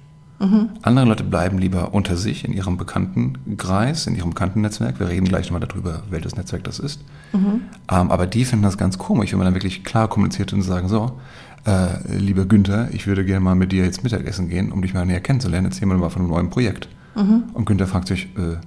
Mhm. 0.41 0.71
Andere 0.83 1.07
Leute 1.07 1.25
bleiben 1.25 1.59
lieber 1.59 1.95
unter 1.95 2.17
sich 2.17 2.45
in 2.45 2.53
ihrem 2.53 2.77
Bekanntenkreis, 2.77 4.07
in 4.07 4.15
ihrem 4.15 4.31
Bekanntennetzwerk. 4.31 5.01
Wir 5.01 5.09
reden 5.09 5.27
gleich 5.27 5.47
nochmal 5.51 5.67
darüber, 5.67 6.03
welches 6.11 6.37
Netzwerk 6.37 6.65
das 6.65 6.79
ist. 6.79 7.01
Mhm. 7.33 7.63
Ähm, 7.91 8.11
aber 8.11 8.27
die 8.27 8.45
finden 8.45 8.63
das 8.63 8.79
ganz 8.79 8.99
komisch, 8.99 9.33
wenn 9.33 9.39
man 9.39 9.47
dann 9.47 9.55
wirklich 9.55 9.83
klar 9.83 10.09
kommuniziert 10.09 10.53
und 10.53 10.63
sagen, 10.63 10.89
so, 10.89 11.19
äh, 11.67 12.17
lieber 12.17 12.45
Günther, 12.45 12.89
ich 12.93 13.07
würde 13.07 13.25
gerne 13.25 13.41
mal 13.41 13.57
mit 13.57 13.73
dir 13.73 13.85
jetzt 13.85 14.05
Mittagessen 14.05 14.49
gehen, 14.49 14.71
um 14.71 14.81
dich 14.81 14.95
mal 14.95 15.05
näher 15.05 15.21
kennenzulernen. 15.21 15.67
Erzähl 15.67 15.89
mal 15.89 16.09
von 16.09 16.23
einem 16.23 16.31
neuen 16.31 16.51
Projekt. 16.51 16.89
Mhm. 17.17 17.45
Und 17.53 17.65
Günther 17.65 17.89
fragt 17.89 18.07
sich, 18.07 18.27
äh, 18.37 18.59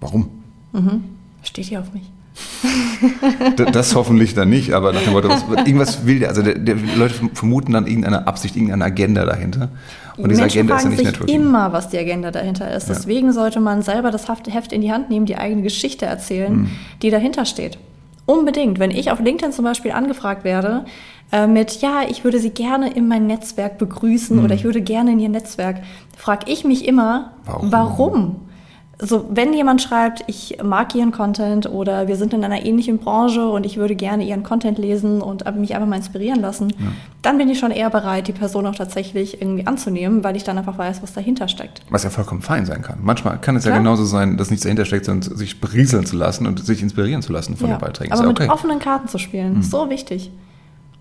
warum? 0.00 0.28
Mhm. 0.72 1.04
Steht 1.42 1.64
hier 1.66 1.80
auf 1.80 1.92
mich. 1.94 2.11
Das 3.72 3.94
hoffentlich 3.94 4.34
dann 4.34 4.48
nicht, 4.48 4.72
aber 4.72 4.92
nach 4.92 5.02
dem 5.02 5.12
Motto, 5.12 5.28
irgendwas 5.64 6.06
will 6.06 6.20
der, 6.20 6.28
also 6.28 6.42
der, 6.42 6.54
der, 6.54 6.76
Leute 6.96 7.14
vermuten 7.34 7.72
dann 7.72 7.86
irgendeine 7.86 8.26
Absicht, 8.26 8.56
irgendeine 8.56 8.84
Agenda 8.84 9.24
dahinter. 9.24 9.68
Und 10.16 10.30
diese 10.30 10.40
Menschen 10.40 10.58
Agenda 10.58 10.76
ist 10.76 10.84
ja 10.84 10.90
nicht 10.90 11.04
Networking. 11.04 11.34
immer, 11.34 11.72
was 11.72 11.88
die 11.88 11.98
Agenda 11.98 12.30
dahinter 12.30 12.74
ist. 12.74 12.88
Ja. 12.88 12.94
Deswegen 12.94 13.32
sollte 13.32 13.60
man 13.60 13.82
selber 13.82 14.10
das 14.10 14.28
Heft 14.28 14.72
in 14.72 14.80
die 14.80 14.92
Hand 14.92 15.10
nehmen, 15.10 15.26
die 15.26 15.36
eigene 15.36 15.62
Geschichte 15.62 16.06
erzählen, 16.06 16.52
mhm. 16.52 16.70
die 17.02 17.10
dahinter 17.10 17.44
steht. 17.44 17.78
Unbedingt. 18.24 18.78
Wenn 18.78 18.90
ich 18.90 19.10
auf 19.10 19.20
LinkedIn 19.20 19.52
zum 19.52 19.64
Beispiel 19.64 19.90
angefragt 19.90 20.44
werde 20.44 20.84
äh, 21.32 21.46
mit, 21.46 21.80
ja, 21.80 22.02
ich 22.08 22.24
würde 22.24 22.38
Sie 22.38 22.50
gerne 22.50 22.92
in 22.92 23.08
mein 23.08 23.26
Netzwerk 23.26 23.78
begrüßen 23.78 24.38
mhm. 24.38 24.44
oder 24.44 24.54
ich 24.54 24.64
würde 24.64 24.80
gerne 24.80 25.12
in 25.12 25.18
Ihr 25.18 25.28
Netzwerk, 25.28 25.82
frage 26.16 26.50
ich 26.50 26.64
mich 26.64 26.86
immer, 26.86 27.32
warum? 27.44 27.72
warum? 27.72 28.36
So, 29.04 29.26
wenn 29.30 29.52
jemand 29.52 29.82
schreibt, 29.82 30.22
ich 30.28 30.58
mag 30.62 30.94
ihren 30.94 31.10
Content 31.10 31.68
oder 31.68 32.06
wir 32.06 32.16
sind 32.16 32.32
in 32.34 32.44
einer 32.44 32.64
ähnlichen 32.64 32.98
Branche 32.98 33.48
und 33.48 33.66
ich 33.66 33.76
würde 33.76 33.96
gerne 33.96 34.24
ihren 34.24 34.44
Content 34.44 34.78
lesen 34.78 35.20
und 35.20 35.44
mich 35.56 35.74
einfach 35.74 35.88
mal 35.88 35.96
inspirieren 35.96 36.40
lassen, 36.40 36.70
ja. 36.70 36.86
dann 37.20 37.36
bin 37.36 37.48
ich 37.48 37.58
schon 37.58 37.72
eher 37.72 37.90
bereit, 37.90 38.28
die 38.28 38.32
Person 38.32 38.64
auch 38.66 38.76
tatsächlich 38.76 39.42
irgendwie 39.42 39.66
anzunehmen, 39.66 40.22
weil 40.22 40.36
ich 40.36 40.44
dann 40.44 40.56
einfach 40.56 40.78
weiß, 40.78 41.02
was 41.02 41.12
dahinter 41.12 41.48
steckt. 41.48 41.82
Was 41.90 42.04
ja 42.04 42.10
vollkommen 42.10 42.42
fein 42.42 42.64
sein 42.64 42.82
kann. 42.82 42.98
Manchmal 43.02 43.38
kann 43.38 43.56
es 43.56 43.64
Klar. 43.64 43.74
ja 43.74 43.78
genauso 43.80 44.04
sein, 44.04 44.36
dass 44.36 44.50
nichts 44.50 44.62
dahinter 44.62 44.84
steckt, 44.84 45.06
sondern 45.06 45.36
sich 45.36 45.60
berieseln 45.60 46.06
zu 46.06 46.16
lassen 46.16 46.46
und 46.46 46.64
sich 46.64 46.80
inspirieren 46.80 47.22
zu 47.22 47.32
lassen 47.32 47.56
von 47.56 47.68
ja. 47.68 47.76
den 47.76 47.80
Beiträgen. 47.80 48.12
Aber 48.12 48.28
okay. 48.28 48.44
mit 48.44 48.52
offenen 48.52 48.78
Karten 48.78 49.08
zu 49.08 49.18
spielen, 49.18 49.56
mhm. 49.56 49.62
so 49.62 49.90
wichtig. 49.90 50.30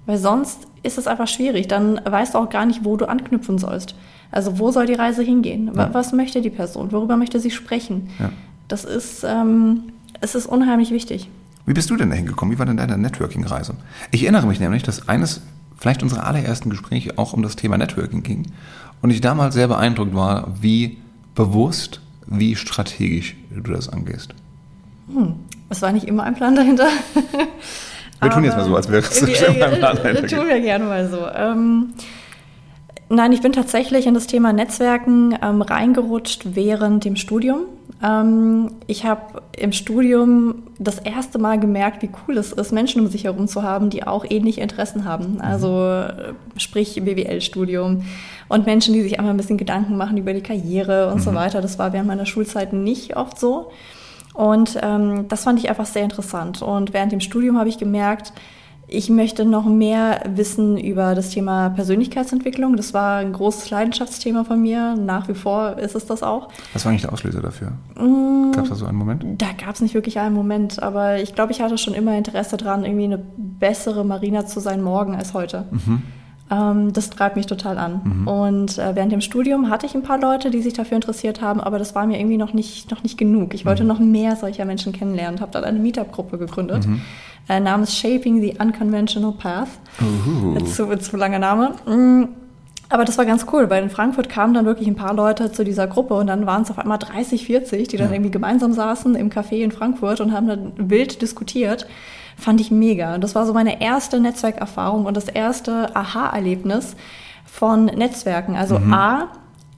Weil 0.07 0.17
sonst 0.17 0.67
ist 0.81 0.97
es 0.97 1.05
einfach 1.05 1.27
schwierig. 1.27 1.67
Dann 1.67 2.01
weißt 2.03 2.33
du 2.33 2.39
auch 2.39 2.49
gar 2.49 2.65
nicht, 2.65 2.83
wo 2.83 2.97
du 2.97 3.07
anknüpfen 3.07 3.59
sollst. 3.59 3.95
Also 4.31 4.59
wo 4.59 4.71
soll 4.71 4.85
die 4.85 4.93
Reise 4.93 5.23
hingehen? 5.23 5.71
Ja. 5.75 5.93
Was 5.93 6.13
möchte 6.13 6.41
die 6.41 6.49
Person? 6.49 6.91
Worüber 6.91 7.17
möchte 7.17 7.39
sie 7.39 7.51
sprechen? 7.51 8.09
Ja. 8.19 8.31
Das 8.67 8.85
ist, 8.85 9.23
ähm, 9.23 9.91
es 10.21 10.35
ist 10.35 10.45
unheimlich 10.45 10.91
wichtig. 10.91 11.29
Wie 11.65 11.73
bist 11.73 11.89
du 11.89 11.97
denn 11.97 12.09
dahin 12.09 12.25
gekommen? 12.25 12.51
Wie 12.51 12.59
war 12.59 12.65
denn 12.65 12.77
deine 12.77 12.97
Networking-Reise? 12.97 13.75
Ich 14.11 14.23
erinnere 14.23 14.47
mich 14.47 14.59
nämlich, 14.59 14.83
dass 14.83 15.09
eines, 15.09 15.41
vielleicht 15.77 16.01
unserer 16.01 16.25
allerersten 16.25 16.69
Gespräche 16.69 17.17
auch 17.17 17.33
um 17.33 17.43
das 17.43 17.55
Thema 17.55 17.77
Networking 17.77 18.23
ging 18.23 18.47
und 19.01 19.09
ich 19.09 19.21
damals 19.21 19.53
sehr 19.53 19.67
beeindruckt 19.67 20.15
war, 20.15 20.55
wie 20.61 20.97
bewusst, 21.35 22.01
wie 22.27 22.55
strategisch 22.55 23.35
du 23.51 23.71
das 23.71 23.89
angehst. 23.89 24.33
Hm. 25.13 25.35
Es 25.69 25.81
war 25.81 25.91
nicht 25.91 26.07
immer 26.07 26.23
ein 26.23 26.35
Plan 26.35 26.55
dahinter. 26.55 26.87
wir 28.21 28.29
tun 28.29 28.43
jetzt 28.43 28.57
mal 28.57 28.65
so, 28.65 28.75
als 28.75 28.89
wäre 28.89 29.01
es 29.01 29.23
ein 29.23 29.55
Plan 29.55 29.95
dahinter. 29.95 30.27
Tun 30.27 30.47
wir 30.47 30.59
gerne 30.59 30.85
mal 30.85 31.09
so. 31.09 31.27
Ähm, 31.33 31.93
Nein, 33.13 33.33
ich 33.33 33.41
bin 33.41 33.51
tatsächlich 33.51 34.07
in 34.07 34.13
das 34.13 34.25
Thema 34.25 34.53
Netzwerken 34.53 35.37
ähm, 35.41 35.61
reingerutscht 35.61 36.55
während 36.55 37.03
dem 37.03 37.17
Studium. 37.17 37.63
Ähm, 38.01 38.71
ich 38.87 39.03
habe 39.03 39.41
im 39.57 39.73
Studium 39.73 40.63
das 40.79 40.97
erste 40.97 41.37
Mal 41.37 41.59
gemerkt, 41.59 42.01
wie 42.03 42.09
cool 42.25 42.37
es 42.37 42.53
ist, 42.53 42.71
Menschen 42.71 43.01
um 43.01 43.07
sich 43.07 43.25
herum 43.25 43.49
zu 43.49 43.63
haben, 43.63 43.89
die 43.89 44.07
auch 44.07 44.23
ähnliche 44.27 44.61
Interessen 44.61 45.03
haben. 45.03 45.33
Mhm. 45.33 45.41
Also 45.41 45.87
äh, 45.87 46.33
sprich 46.55 47.03
BWL-Studium 47.03 48.05
und 48.47 48.65
Menschen, 48.65 48.93
die 48.93 49.01
sich 49.01 49.19
einmal 49.19 49.33
ein 49.33 49.37
bisschen 49.37 49.57
Gedanken 49.57 49.97
machen 49.97 50.15
über 50.15 50.33
die 50.33 50.41
Karriere 50.41 51.09
und 51.09 51.15
mhm. 51.15 51.23
so 51.23 51.33
weiter. 51.33 51.59
Das 51.59 51.77
war 51.77 51.91
während 51.91 52.07
meiner 52.07 52.25
Schulzeit 52.25 52.71
nicht 52.71 53.17
oft 53.17 53.37
so. 53.37 53.71
Und 54.33 54.79
ähm, 54.81 55.25
das 55.27 55.43
fand 55.43 55.59
ich 55.59 55.67
einfach 55.67 55.85
sehr 55.85 56.03
interessant. 56.03 56.61
Und 56.61 56.93
während 56.93 57.11
dem 57.11 57.19
Studium 57.19 57.57
habe 57.57 57.67
ich 57.67 57.77
gemerkt, 57.77 58.31
ich 58.93 59.09
möchte 59.09 59.45
noch 59.45 59.65
mehr 59.65 60.21
wissen 60.35 60.77
über 60.77 61.15
das 61.15 61.29
Thema 61.29 61.69
Persönlichkeitsentwicklung. 61.69 62.75
Das 62.75 62.93
war 62.93 63.19
ein 63.19 63.31
großes 63.31 63.69
Leidenschaftsthema 63.69 64.43
von 64.43 64.61
mir. 64.61 64.95
Nach 64.97 65.29
wie 65.29 65.33
vor 65.33 65.77
ist 65.77 65.95
es 65.95 66.05
das 66.05 66.21
auch. 66.23 66.49
Was 66.73 66.83
war 66.83 66.91
eigentlich 66.91 67.03
der 67.03 67.13
Auslöser 67.13 67.41
dafür? 67.41 67.71
Mm, 67.95 68.51
gab 68.51 68.65
es 68.65 68.69
da 68.69 68.75
so 68.75 68.85
einen 68.85 68.97
Moment? 68.97 69.41
Da 69.41 69.47
gab 69.53 69.75
es 69.75 69.81
nicht 69.81 69.93
wirklich 69.93 70.19
einen 70.19 70.35
Moment, 70.35 70.83
aber 70.83 71.21
ich 71.21 71.33
glaube, 71.33 71.53
ich 71.53 71.61
hatte 71.61 71.77
schon 71.77 71.93
immer 71.93 72.17
Interesse 72.17 72.57
daran, 72.57 72.83
irgendwie 72.83 73.05
eine 73.05 73.23
bessere 73.37 74.03
Marina 74.03 74.45
zu 74.45 74.59
sein 74.59 74.81
morgen 74.81 75.15
als 75.15 75.33
heute. 75.33 75.63
Mhm. 75.71 76.01
Ähm, 76.51 76.91
das 76.91 77.09
treibt 77.09 77.37
mich 77.37 77.45
total 77.45 77.77
an. 77.77 78.01
Mhm. 78.03 78.27
Und 78.27 78.77
äh, 78.77 78.93
während 78.93 79.13
dem 79.13 79.21
Studium 79.21 79.69
hatte 79.69 79.85
ich 79.85 79.95
ein 79.95 80.03
paar 80.03 80.19
Leute, 80.19 80.51
die 80.51 80.61
sich 80.61 80.73
dafür 80.73 80.95
interessiert 80.95 81.41
haben, 81.41 81.61
aber 81.61 81.79
das 81.79 81.95
war 81.95 82.05
mir 82.05 82.19
irgendwie 82.19 82.37
noch 82.37 82.51
nicht, 82.51 82.91
noch 82.91 83.03
nicht 83.03 83.17
genug. 83.17 83.53
Ich 83.53 83.65
wollte 83.65 83.83
mhm. 83.83 83.87
noch 83.87 83.99
mehr 83.99 84.35
solcher 84.35 84.65
Menschen 84.65 84.91
kennenlernen 84.91 85.35
und 85.35 85.41
habe 85.41 85.53
dann 85.53 85.63
eine 85.63 85.79
Meetup-Gruppe 85.79 86.37
gegründet. 86.37 86.85
Mhm 86.85 86.99
äh, 87.49 87.59
namens 87.59 87.95
Shaping 87.95 88.41
the 88.41 88.55
Unconventional 88.59 89.33
Path. 89.33 89.69
Uh. 90.01 90.59
Zu, 90.65 90.97
zu 90.97 91.17
langer 91.17 91.39
Name. 91.39 91.73
Mm, 91.85 92.29
aber 92.91 93.05
das 93.05 93.17
war 93.17 93.25
ganz 93.25 93.45
cool, 93.53 93.69
weil 93.69 93.83
in 93.83 93.89
Frankfurt 93.89 94.27
kamen 94.27 94.53
dann 94.53 94.65
wirklich 94.65 94.87
ein 94.87 94.95
paar 94.95 95.13
Leute 95.13 95.51
zu 95.51 95.63
dieser 95.63 95.87
Gruppe 95.87 96.13
und 96.15 96.27
dann 96.27 96.45
waren 96.45 96.63
es 96.63 96.71
auf 96.71 96.77
einmal 96.77 96.97
30, 96.97 97.45
40, 97.45 97.87
die 97.87 97.97
dann 97.97 98.07
ja. 98.07 98.13
irgendwie 98.13 98.31
gemeinsam 98.31 98.73
saßen 98.73 99.15
im 99.15 99.29
Café 99.29 99.63
in 99.63 99.71
Frankfurt 99.71 100.19
und 100.19 100.33
haben 100.33 100.47
dann 100.47 100.73
wild 100.75 101.21
diskutiert. 101.21 101.87
Fand 102.37 102.59
ich 102.59 102.69
mega. 102.69 103.15
Und 103.15 103.23
das 103.23 103.33
war 103.33 103.45
so 103.45 103.53
meine 103.53 103.81
erste 103.81 104.19
Netzwerkerfahrung 104.19 105.05
und 105.05 105.15
das 105.15 105.29
erste 105.29 105.95
Aha-Erlebnis 105.95 106.97
von 107.45 107.85
Netzwerken. 107.85 108.55
Also 108.57 108.77
mhm. 108.77 108.93
A, 108.93 109.27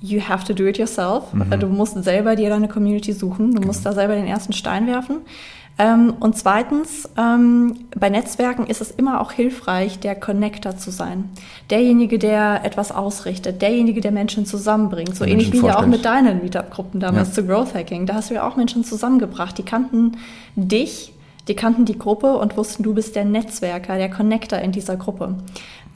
you 0.01 0.19
have 0.19 0.43
to 0.45 0.53
do 0.53 0.65
it 0.65 0.79
yourself. 0.79 1.33
Mhm. 1.33 1.59
Du 1.59 1.67
musst 1.67 2.03
selber 2.03 2.35
dir 2.35 2.49
deine 2.49 2.67
Community 2.67 3.13
suchen. 3.13 3.51
Du 3.51 3.55
genau. 3.57 3.67
musst 3.67 3.85
da 3.85 3.93
selber 3.93 4.15
den 4.15 4.27
ersten 4.27 4.53
Stein 4.53 4.87
werfen. 4.87 5.17
Ähm, 5.79 6.13
und 6.19 6.37
zweitens, 6.37 7.09
ähm, 7.17 7.85
bei 7.97 8.09
Netzwerken 8.09 8.67
ist 8.67 8.79
es 8.79 8.91
immer 8.91 9.21
auch 9.21 9.31
hilfreich, 9.31 9.99
der 9.99 10.15
Connector 10.15 10.77
zu 10.77 10.91
sein. 10.91 11.31
Derjenige, 11.71 12.19
der 12.19 12.63
etwas 12.63 12.91
ausrichtet, 12.91 13.61
derjenige, 13.61 13.99
der 13.99 14.11
Menschen 14.11 14.45
zusammenbringt. 14.45 15.15
So 15.15 15.25
ähnlich 15.25 15.51
wie 15.51 15.65
ja 15.65 15.79
auch 15.79 15.87
mit 15.87 16.05
deinen 16.05 16.41
Meetup-Gruppen 16.43 16.99
damals 16.99 17.29
ja. 17.29 17.33
zu 17.35 17.47
Growth 17.47 17.73
Hacking. 17.73 18.05
Da 18.05 18.15
hast 18.15 18.29
du 18.29 18.35
ja 18.35 18.47
auch 18.47 18.55
Menschen 18.55 18.83
zusammengebracht. 18.83 19.57
Die 19.57 19.63
kannten 19.63 20.17
dich, 20.55 21.13
die 21.47 21.55
kannten 21.55 21.85
die 21.85 21.97
Gruppe 21.97 22.37
und 22.37 22.55
wussten, 22.55 22.83
du 22.83 22.93
bist 22.93 23.15
der 23.15 23.25
Netzwerker, 23.25 23.97
der 23.97 24.11
Connector 24.11 24.59
in 24.59 24.71
dieser 24.71 24.95
Gruppe. 24.95 25.35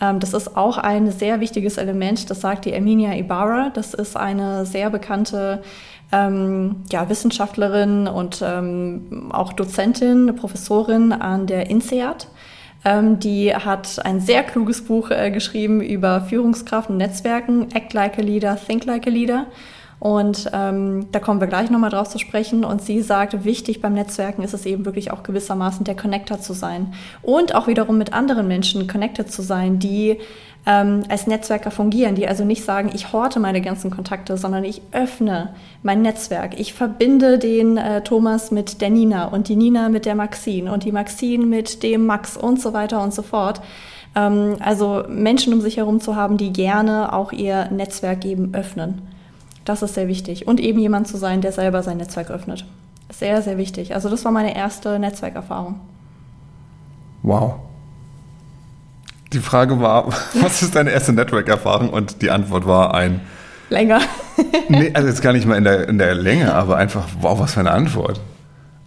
Ähm, 0.01 0.19
das 0.19 0.33
ist 0.33 0.55
auch 0.55 0.77
ein 0.77 1.11
sehr 1.11 1.39
wichtiges 1.39 1.77
Element, 1.77 2.29
das 2.29 2.41
sagt 2.41 2.65
die 2.65 2.73
Erminia 2.73 3.13
Ibarra. 3.13 3.69
Das 3.73 3.93
ist 3.93 4.15
eine 4.15 4.65
sehr 4.65 4.89
bekannte 4.89 5.61
ähm, 6.11 6.77
ja, 6.91 7.09
Wissenschaftlerin 7.09 8.07
und 8.07 8.41
ähm, 8.45 9.29
auch 9.31 9.53
Dozentin, 9.53 10.35
Professorin 10.35 11.11
an 11.11 11.47
der 11.47 11.69
INSEAD. 11.69 12.27
Ähm, 12.85 13.19
die 13.19 13.53
hat 13.53 14.05
ein 14.05 14.21
sehr 14.21 14.43
kluges 14.43 14.83
Buch 14.85 15.11
äh, 15.11 15.31
geschrieben 15.31 15.81
über 15.81 16.21
Führungskraft 16.21 16.89
und 16.89 16.97
Netzwerken, 16.97 17.71
Act 17.73 17.93
Like 17.93 18.17
a 18.17 18.21
Leader, 18.21 18.55
Think 18.55 18.85
Like 18.85 19.07
a 19.07 19.09
Leader. 19.09 19.47
Und 19.99 20.51
ähm, 20.53 21.07
da 21.11 21.19
kommen 21.19 21.39
wir 21.39 21.47
gleich 21.47 21.71
nochmal 21.71 21.89
drauf 21.89 22.09
zu 22.09 22.19
sprechen. 22.19 22.63
Und 22.63 22.81
sie 22.81 23.01
sagt, 23.01 23.43
wichtig 23.45 23.81
beim 23.81 23.93
Netzwerken 23.93 24.43
ist 24.43 24.53
es 24.53 24.65
eben 24.65 24.85
wirklich 24.85 25.11
auch 25.11 25.23
gewissermaßen 25.23 25.85
der 25.85 25.95
Connector 25.95 26.39
zu 26.39 26.53
sein. 26.53 26.93
Und 27.23 27.55
auch 27.55 27.67
wiederum 27.67 27.97
mit 27.97 28.13
anderen 28.13 28.47
Menschen 28.47 28.87
connected 28.87 29.31
zu 29.31 29.41
sein, 29.41 29.79
die 29.79 30.19
ähm, 30.67 31.03
als 31.09 31.25
Netzwerker 31.25 31.71
fungieren, 31.71 32.15
die 32.15 32.27
also 32.27 32.43
nicht 32.43 32.63
sagen, 32.63 32.91
ich 32.93 33.11
horte 33.11 33.39
meine 33.39 33.61
ganzen 33.61 33.89
Kontakte, 33.89 34.37
sondern 34.37 34.65
ich 34.65 34.81
öffne 34.91 35.55
mein 35.81 36.01
Netzwerk. 36.01 36.59
Ich 36.59 36.73
verbinde 36.73 37.39
den 37.39 37.77
äh, 37.77 38.03
Thomas 38.03 38.51
mit 38.51 38.81
der 38.81 38.89
Nina 38.91 39.25
und 39.25 39.47
die 39.47 39.55
Nina 39.55 39.89
mit 39.89 40.05
der 40.05 40.15
Maxine 40.15 40.71
und 40.71 40.83
die 40.83 40.91
Maxine 40.91 41.45
mit 41.45 41.81
dem 41.81 42.05
Max 42.05 42.37
und 42.37 42.61
so 42.61 42.73
weiter 42.73 43.01
und 43.01 43.13
so 43.13 43.21
fort. 43.23 43.61
Ähm, 44.13 44.57
also 44.59 45.05
Menschen 45.09 45.53
um 45.53 45.61
sich 45.61 45.77
herum 45.77 46.01
zu 46.01 46.15
haben, 46.15 46.37
die 46.37 46.51
gerne 46.51 47.13
auch 47.13 47.31
ihr 47.31 47.69
Netzwerk 47.71 48.25
eben 48.25 48.53
öffnen. 48.53 49.16
Das 49.67 49.81
ist 49.81 49.95
sehr 49.95 50.07
wichtig. 50.07 50.47
Und 50.47 50.61
eben 50.61 50.79
jemand 50.79 51.09
zu 51.09 51.17
sein, 51.17 51.41
der 51.41 51.51
selber 51.51 51.83
sein 51.83 51.97
Netzwerk 51.97 52.31
öffnet. 52.31 52.65
Sehr, 53.11 53.41
sehr 53.41 53.57
wichtig. 53.57 53.93
Also 53.93 54.07
das 54.07 54.23
war 54.23 54.31
meine 54.31 54.55
erste 54.55 54.97
Netzwerkerfahrung. 54.97 55.81
Wow. 57.21 57.55
Die 59.33 59.39
Frage 59.39 59.81
war, 59.81 60.07
was 60.41 60.61
ist 60.61 60.73
deine 60.73 60.91
erste 60.91 61.11
Network-Erfahrung? 61.11 61.89
Und 61.89 62.21
die 62.21 62.31
Antwort 62.31 62.65
war 62.65 62.93
ein. 62.93 63.19
Länger. 63.69 63.99
nee, 64.69 64.89
also 64.93 65.09
jetzt 65.09 65.21
gar 65.21 65.33
nicht 65.33 65.45
mal 65.45 65.57
in 65.57 65.65
der, 65.65 65.89
in 65.89 65.97
der 65.97 66.15
Länge, 66.15 66.53
aber 66.53 66.77
einfach, 66.77 67.05
wow, 67.19 67.37
was 67.37 67.55
für 67.55 67.59
eine 67.59 67.71
Antwort. 67.71 68.21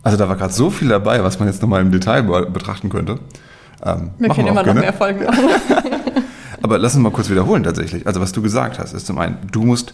Also 0.02 0.16
da 0.16 0.30
war 0.30 0.36
gerade 0.36 0.54
so 0.54 0.70
viel 0.70 0.88
dabei, 0.88 1.22
was 1.22 1.38
man 1.38 1.46
jetzt 1.46 1.60
nochmal 1.60 1.82
im 1.82 1.92
Detail 1.92 2.22
betrachten 2.22 2.88
könnte. 2.88 3.18
Ähm, 3.84 4.12
wir 4.18 4.30
können 4.30 4.46
wir 4.46 4.52
immer 4.52 4.62
noch 4.62 4.72
mehr 4.72 4.94
Folgen 4.94 5.24
machen. 5.26 5.44
aber 6.62 6.78
lass 6.78 6.94
uns 6.94 7.02
mal 7.02 7.12
kurz 7.12 7.28
wiederholen 7.28 7.64
tatsächlich. 7.64 8.06
Also 8.06 8.22
was 8.22 8.32
du 8.32 8.40
gesagt 8.40 8.78
hast, 8.78 8.94
ist 8.94 9.06
zum 9.06 9.18
einen, 9.18 9.36
du 9.52 9.62
musst, 9.62 9.92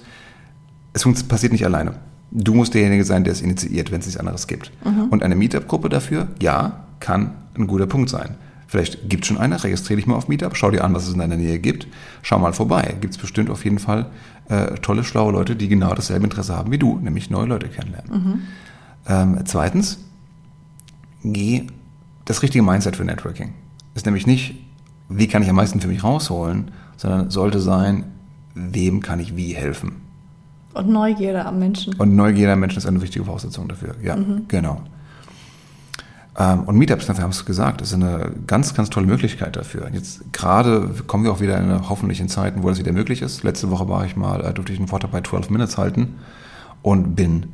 es 1.04 1.24
passiert 1.24 1.52
nicht 1.52 1.64
alleine. 1.64 1.94
Du 2.30 2.54
musst 2.54 2.74
derjenige 2.74 3.04
sein, 3.04 3.24
der 3.24 3.32
es 3.32 3.40
initiiert, 3.40 3.92
wenn 3.92 4.00
es 4.00 4.06
nichts 4.06 4.18
anderes 4.18 4.46
gibt. 4.46 4.72
Mhm. 4.84 5.04
Und 5.10 5.22
eine 5.22 5.36
Meetup-Gruppe 5.36 5.88
dafür, 5.88 6.28
ja, 6.40 6.86
kann 7.00 7.32
ein 7.56 7.66
guter 7.66 7.86
Punkt 7.86 8.10
sein. 8.10 8.36
Vielleicht 8.66 9.08
gibt 9.08 9.24
es 9.24 9.28
schon 9.28 9.38
eine, 9.38 9.62
registriere 9.62 9.96
dich 9.96 10.06
mal 10.06 10.16
auf 10.16 10.28
Meetup, 10.28 10.56
schau 10.56 10.70
dir 10.70 10.82
an, 10.82 10.92
was 10.92 11.06
es 11.06 11.12
in 11.12 11.20
deiner 11.20 11.36
Nähe 11.36 11.60
gibt, 11.60 11.86
schau 12.22 12.38
mal 12.38 12.52
vorbei. 12.52 12.96
Gibt 13.00 13.14
es 13.14 13.20
bestimmt 13.20 13.48
auf 13.48 13.64
jeden 13.64 13.78
Fall 13.78 14.06
äh, 14.48 14.74
tolle, 14.82 15.04
schlaue 15.04 15.32
Leute, 15.32 15.54
die 15.54 15.68
genau 15.68 15.94
dasselbe 15.94 16.24
Interesse 16.24 16.56
haben 16.56 16.72
wie 16.72 16.78
du, 16.78 16.98
nämlich 16.98 17.30
neue 17.30 17.46
Leute 17.46 17.68
kennenlernen. 17.68 18.12
Mhm. 18.12 18.42
Ähm, 19.08 19.38
zweitens, 19.44 19.98
geh 21.22 21.68
das 22.24 22.42
richtige 22.42 22.64
Mindset 22.64 22.96
für 22.96 23.04
Networking. 23.04 23.54
Ist 23.94 24.04
nämlich 24.04 24.26
nicht, 24.26 24.56
wie 25.08 25.28
kann 25.28 25.42
ich 25.42 25.48
am 25.48 25.56
meisten 25.56 25.80
für 25.80 25.88
mich 25.88 26.02
rausholen, 26.02 26.72
sondern 26.96 27.30
sollte 27.30 27.60
sein, 27.60 28.04
wem 28.54 29.00
kann 29.00 29.20
ich 29.20 29.36
wie 29.36 29.54
helfen. 29.54 30.05
Und 30.76 30.88
Neugierde 30.88 31.46
am 31.46 31.58
Menschen. 31.58 31.94
Und 31.94 32.14
Neugierde 32.14 32.52
am 32.52 32.60
Menschen 32.60 32.78
ist 32.78 32.86
eine 32.86 33.00
wichtige 33.00 33.24
Voraussetzung 33.24 33.66
dafür. 33.66 33.94
Ja, 34.02 34.16
mhm. 34.16 34.44
genau. 34.46 34.82
Ähm, 36.38 36.64
und 36.64 36.76
Meetups, 36.76 37.06
dafür 37.06 37.24
haben 37.24 37.30
es 37.30 37.46
gesagt, 37.46 37.80
ist 37.80 37.94
eine 37.94 38.30
ganz, 38.46 38.74
ganz 38.74 38.90
tolle 38.90 39.06
Möglichkeit 39.06 39.56
dafür. 39.56 39.88
Jetzt 39.92 40.32
gerade 40.34 40.90
kommen 41.06 41.24
wir 41.24 41.32
auch 41.32 41.40
wieder 41.40 41.58
in 41.58 41.88
hoffentlich 41.88 42.20
in 42.20 42.28
Zeiten, 42.28 42.62
wo 42.62 42.68
das 42.68 42.78
wieder 42.78 42.92
möglich 42.92 43.22
ist. 43.22 43.42
Letzte 43.42 43.70
Woche 43.70 43.88
war 43.88 44.04
ich 44.04 44.16
mal, 44.16 44.44
äh, 44.44 44.52
durfte 44.52 44.72
ich 44.72 44.78
einen 44.78 44.88
Vortrag 44.88 45.12
bei 45.12 45.22
12 45.22 45.48
Minutes 45.48 45.78
halten 45.78 46.16
und 46.82 47.16
bin 47.16 47.46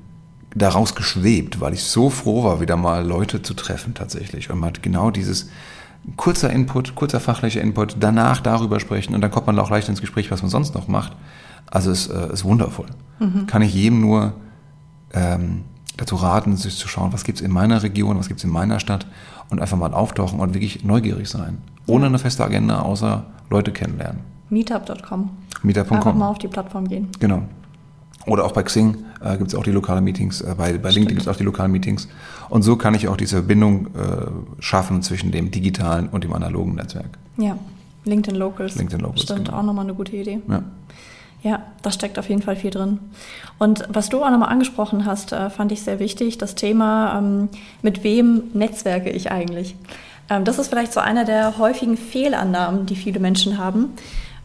daraus 0.57 0.97
geschwebt, 0.97 1.61
weil 1.61 1.75
ich 1.75 1.85
so 1.85 2.11
froh 2.11 2.43
war, 2.43 2.61
wieder 2.61 2.77
mal 2.77 3.07
Leute 3.07 3.41
zu 3.41 3.55
treffen 3.55 3.95
tatsächlich. 3.95 4.51
Und 4.51 4.59
man 4.59 4.71
hat 4.71 4.83
genau 4.83 5.13
dieses 5.13 5.49
kurzer 6.17 6.51
Input, 6.51 6.97
kurzer 6.97 7.21
fachlicher 7.21 7.61
Input, 7.61 7.97
danach 8.01 8.41
darüber 8.41 8.81
sprechen 8.81 9.15
und 9.15 9.21
dann 9.21 9.31
kommt 9.31 9.47
man 9.47 9.57
auch 9.61 9.71
leicht 9.71 9.89
ins 9.89 10.01
Gespräch, 10.01 10.33
was 10.33 10.43
man 10.43 10.51
sonst 10.51 10.75
noch 10.75 10.89
macht. 10.89 11.13
Also 11.67 11.91
es 11.91 12.09
äh, 12.09 12.33
ist 12.33 12.45
wundervoll. 12.45 12.87
Mhm. 13.19 13.47
Kann 13.47 13.63
ich 13.63 13.75
jedem 13.75 14.01
nur 14.01 14.35
ähm, 15.15 15.65
dazu 15.97 16.17
raten, 16.17 16.57
sich 16.57 16.77
zu 16.77 16.89
schauen, 16.89 17.13
was 17.13 17.25
gibt 17.25 17.39
es 17.39 17.45
in 17.45 17.51
meiner 17.51 17.83
Region, 17.83 18.19
was 18.19 18.29
gibt 18.29 18.41
es 18.41 18.45
in 18.45 18.51
meiner 18.51 18.81
Stadt 18.81 19.07
und 19.51 19.61
einfach 19.61 19.77
mal 19.77 19.93
auftauchen 19.93 20.41
und 20.41 20.55
wirklich 20.55 20.85
neugierig 20.85 21.29
sein. 21.29 21.59
Ohne 21.87 22.07
eine 22.07 22.19
feste 22.19 22.45
Agenda, 22.45 22.81
außer 22.81 23.25
Leute 23.51 23.73
kennenlernen. 23.73 24.21
Meetup.com. 24.51 25.31
Meetup.com. 25.63 25.97
Einfach 25.97 26.15
mal 26.15 26.29
auf 26.29 26.39
die 26.39 26.49
Plattform 26.49 26.89
gehen. 26.89 27.09
Genau. 27.21 27.43
Oder 28.27 28.45
auch 28.45 28.53
bei 28.53 28.63
Xing 28.63 28.99
äh, 29.21 29.37
gibt 29.37 29.49
es 29.49 29.55
auch 29.55 29.65
die 29.65 29.73
lokalen 29.73 30.05
Meetings, 30.05 30.41
äh, 30.43 30.55
bei, 30.57 30.79
bei 30.79 30.91
LinkedIn 30.91 31.09
gibt 31.17 31.23
es 31.23 31.29
auch 31.29 31.37
die 31.37 31.45
lokalen 31.45 31.73
Meetings. 31.73 32.09
Und 32.49 32.63
so 32.63 32.77
kann 32.77 32.95
ich 32.95 33.09
auch 33.09 33.17
diese 33.17 33.37
Verbindung 33.37 33.87
äh, 33.87 34.61
schaffen 34.61 35.03
zwischen 35.03 35.33
dem 35.33 35.51
digitalen 35.51 36.09
und 36.09 36.23
dem 36.25 36.33
analogen 36.33 36.75
Netzwerk. 36.75 37.19
Ja, 37.37 37.57
LinkedIn 38.05 38.39
Locals. 38.39 38.77
LinkedIn 38.77 39.01
Locals. 39.01 39.23
Stimmt, 39.23 39.47
genau. 39.47 39.59
auch 39.59 39.63
nochmal 39.63 39.85
eine 39.85 39.95
gute 39.95 40.17
Idee. 40.17 40.41
Ja. 40.49 40.63
Ja, 41.43 41.63
da 41.83 41.91
steckt 41.91 42.19
auf 42.19 42.29
jeden 42.29 42.43
Fall 42.43 42.55
viel 42.55 42.71
drin. 42.71 43.01
Und 43.59 43.85
was 43.89 44.09
du 44.09 44.23
auch 44.23 44.31
nochmal 44.31 44.51
angesprochen 44.51 45.05
hast, 45.07 45.33
äh, 45.33 45.51
fand 45.51 45.73
ich 45.73 45.83
sehr 45.83 45.99
wichtig, 45.99 46.39
das 46.39 46.55
Thema, 46.55 47.19
ähm, 47.19 47.49
mit 47.83 48.05
wem 48.05 48.45
netzwerke 48.55 49.11
ich 49.11 49.33
eigentlich? 49.33 49.75
Ähm, 50.31 50.45
das 50.45 50.59
ist 50.59 50.69
vielleicht 50.69 50.93
so 50.93 51.01
einer 51.01 51.25
der 51.25 51.59
häufigen 51.59 51.97
Fehlannahmen, 51.97 52.87
die 52.87 52.95
viele 52.95 53.19
Menschen 53.19 53.59
haben. 53.59 53.93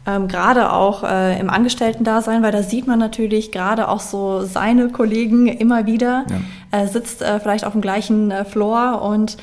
Ähm, 0.06 0.26
gerade 0.26 0.72
auch 0.72 1.04
äh, 1.04 1.38
im 1.38 1.50
Angestellten-Dasein, 1.50 2.42
weil 2.42 2.50
da 2.52 2.64
sieht 2.64 2.88
man 2.88 2.98
natürlich 2.98 3.52
gerade 3.52 3.88
auch 3.88 4.00
so 4.00 4.42
seine 4.42 4.88
Kollegen 4.88 5.46
immer 5.46 5.86
wieder, 5.86 6.24
ja. 6.72 6.80
äh, 6.80 6.88
sitzt 6.88 7.22
vielleicht 7.42 7.64
auf 7.64 7.72
dem 7.72 7.82
gleichen 7.82 8.32
Floor 8.46 9.02
und 9.02 9.36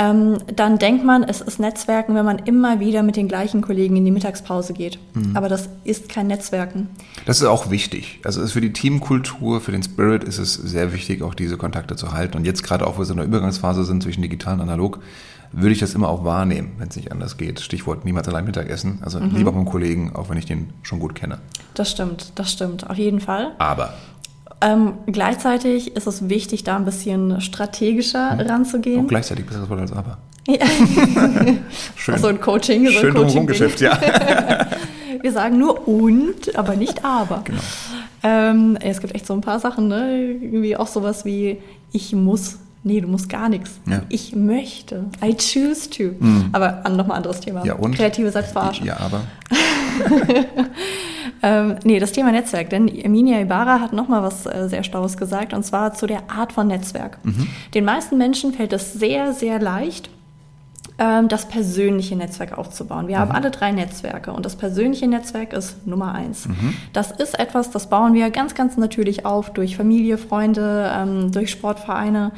ähm, 0.00 0.38
dann 0.56 0.78
denkt 0.78 1.04
man, 1.04 1.22
es 1.22 1.42
ist 1.42 1.60
Netzwerken, 1.60 2.14
wenn 2.14 2.24
man 2.24 2.38
immer 2.38 2.80
wieder 2.80 3.02
mit 3.02 3.16
den 3.16 3.28
gleichen 3.28 3.60
Kollegen 3.60 3.96
in 3.96 4.06
die 4.06 4.10
Mittagspause 4.10 4.72
geht. 4.72 4.98
Mhm. 5.12 5.36
Aber 5.36 5.50
das 5.50 5.68
ist 5.84 6.08
kein 6.08 6.26
Netzwerken. 6.26 6.88
Das 7.26 7.38
ist 7.38 7.46
auch 7.46 7.70
wichtig. 7.70 8.18
Also 8.24 8.46
für 8.46 8.62
die 8.62 8.72
Teamkultur, 8.72 9.60
für 9.60 9.72
den 9.72 9.82
Spirit 9.82 10.24
ist 10.24 10.38
es 10.38 10.54
sehr 10.54 10.94
wichtig, 10.94 11.22
auch 11.22 11.34
diese 11.34 11.58
Kontakte 11.58 11.96
zu 11.96 12.12
halten. 12.12 12.38
Und 12.38 12.46
jetzt 12.46 12.62
gerade 12.62 12.86
auch, 12.86 12.96
wo 12.96 13.02
wir 13.02 13.10
in 13.10 13.16
der 13.18 13.26
Übergangsphase 13.26 13.84
sind 13.84 14.02
zwischen 14.02 14.22
digital 14.22 14.54
und 14.54 14.62
analog, 14.62 15.00
würde 15.52 15.72
ich 15.72 15.80
das 15.80 15.94
immer 15.94 16.08
auch 16.08 16.24
wahrnehmen, 16.24 16.72
wenn 16.78 16.88
es 16.88 16.96
nicht 16.96 17.12
anders 17.12 17.36
geht. 17.36 17.60
Stichwort 17.60 18.06
niemals 18.06 18.26
allein 18.26 18.46
Mittagessen. 18.46 19.00
Also 19.02 19.20
mhm. 19.20 19.36
lieber 19.36 19.50
mit 19.50 19.58
einem 19.58 19.66
Kollegen, 19.66 20.16
auch 20.16 20.30
wenn 20.30 20.38
ich 20.38 20.46
den 20.46 20.72
schon 20.82 20.98
gut 20.98 21.14
kenne. 21.14 21.40
Das 21.74 21.90
stimmt, 21.90 22.32
das 22.36 22.50
stimmt, 22.52 22.88
auf 22.88 22.96
jeden 22.96 23.20
Fall. 23.20 23.52
Aber 23.58 23.92
ähm, 24.60 24.94
gleichzeitig 25.06 25.96
ist 25.96 26.06
es 26.06 26.28
wichtig, 26.28 26.64
da 26.64 26.76
ein 26.76 26.84
bisschen 26.84 27.40
strategischer 27.40 28.38
hm. 28.38 28.46
ranzugehen. 28.46 29.04
Auch 29.04 29.08
gleichzeitig 29.08 29.46
besser 29.46 29.60
das 29.60 29.70
Wort 29.70 29.80
als 29.80 29.92
aber. 29.92 30.18
Ja. 30.46 30.66
Schön. 31.96 32.18
so 32.18 32.26
ein 32.28 32.40
Coaching, 32.40 32.86
so 32.86 32.92
Schön 32.92 33.14
Coaching 33.14 33.46
Geschäft, 33.46 33.80
ja. 33.80 33.98
Wir 35.22 35.32
sagen 35.32 35.58
nur 35.58 35.86
und, 35.86 36.56
aber 36.56 36.76
nicht 36.76 37.04
aber. 37.04 37.42
Genau. 37.44 37.60
Ähm, 38.22 38.78
es 38.80 39.00
gibt 39.00 39.14
echt 39.14 39.26
so 39.26 39.34
ein 39.34 39.42
paar 39.42 39.60
Sachen, 39.60 39.88
ne? 39.88 40.36
Irgendwie 40.40 40.76
auch 40.76 40.86
sowas 40.86 41.24
wie 41.24 41.58
ich 41.92 42.12
muss. 42.14 42.58
Nee, 42.82 43.02
du 43.02 43.08
musst 43.08 43.28
gar 43.28 43.50
nichts. 43.50 43.78
Ja. 43.86 44.02
Ich 44.08 44.34
möchte. 44.34 45.04
I 45.22 45.34
choose 45.34 45.90
to. 45.90 46.14
Aber 46.52 46.84
an, 46.86 46.96
nochmal 46.96 47.18
anderes 47.18 47.40
Thema. 47.40 47.64
Ja, 47.64 47.74
und? 47.74 47.94
Kreative 47.94 48.30
Selbstverarschung. 48.30 48.86
Ja, 48.86 48.98
aber. 48.98 49.22
Ähm, 51.42 51.76
nee, 51.84 51.98
das 51.98 52.12
Thema 52.12 52.32
Netzwerk. 52.32 52.70
Denn 52.70 52.88
Emilia 52.88 53.40
Ibarra 53.40 53.80
hat 53.80 53.92
nochmal 53.92 54.22
was 54.22 54.46
äh, 54.46 54.68
sehr 54.68 54.84
Schlaues 54.84 55.16
gesagt, 55.16 55.54
und 55.54 55.64
zwar 55.64 55.94
zu 55.94 56.06
der 56.06 56.30
Art 56.30 56.52
von 56.52 56.66
Netzwerk. 56.66 57.18
Den 57.74 57.84
meisten 57.84 58.18
Menschen 58.18 58.52
fällt 58.52 58.72
es 58.72 58.92
sehr, 58.92 59.32
sehr 59.32 59.58
leicht, 59.58 60.10
ähm, 60.98 61.28
das 61.28 61.48
persönliche 61.48 62.14
Netzwerk 62.14 62.58
aufzubauen. 62.58 63.08
Wir 63.08 63.18
haben 63.18 63.30
alle 63.30 63.50
drei 63.50 63.72
Netzwerke 63.72 64.32
und 64.32 64.44
das 64.44 64.56
persönliche 64.56 65.08
Netzwerk 65.08 65.52
ist 65.54 65.86
Nummer 65.86 66.14
eins. 66.14 66.46
Das 66.92 67.10
ist 67.10 67.38
etwas, 67.38 67.70
das 67.70 67.88
bauen 67.88 68.12
wir 68.12 68.28
ganz, 68.30 68.54
ganz 68.54 68.76
natürlich 68.76 69.24
auf 69.24 69.50
durch 69.50 69.76
Familie, 69.76 70.18
Freunde, 70.18 70.92
ähm, 70.94 71.32
durch 71.32 71.50
Sportvereine 71.50 72.32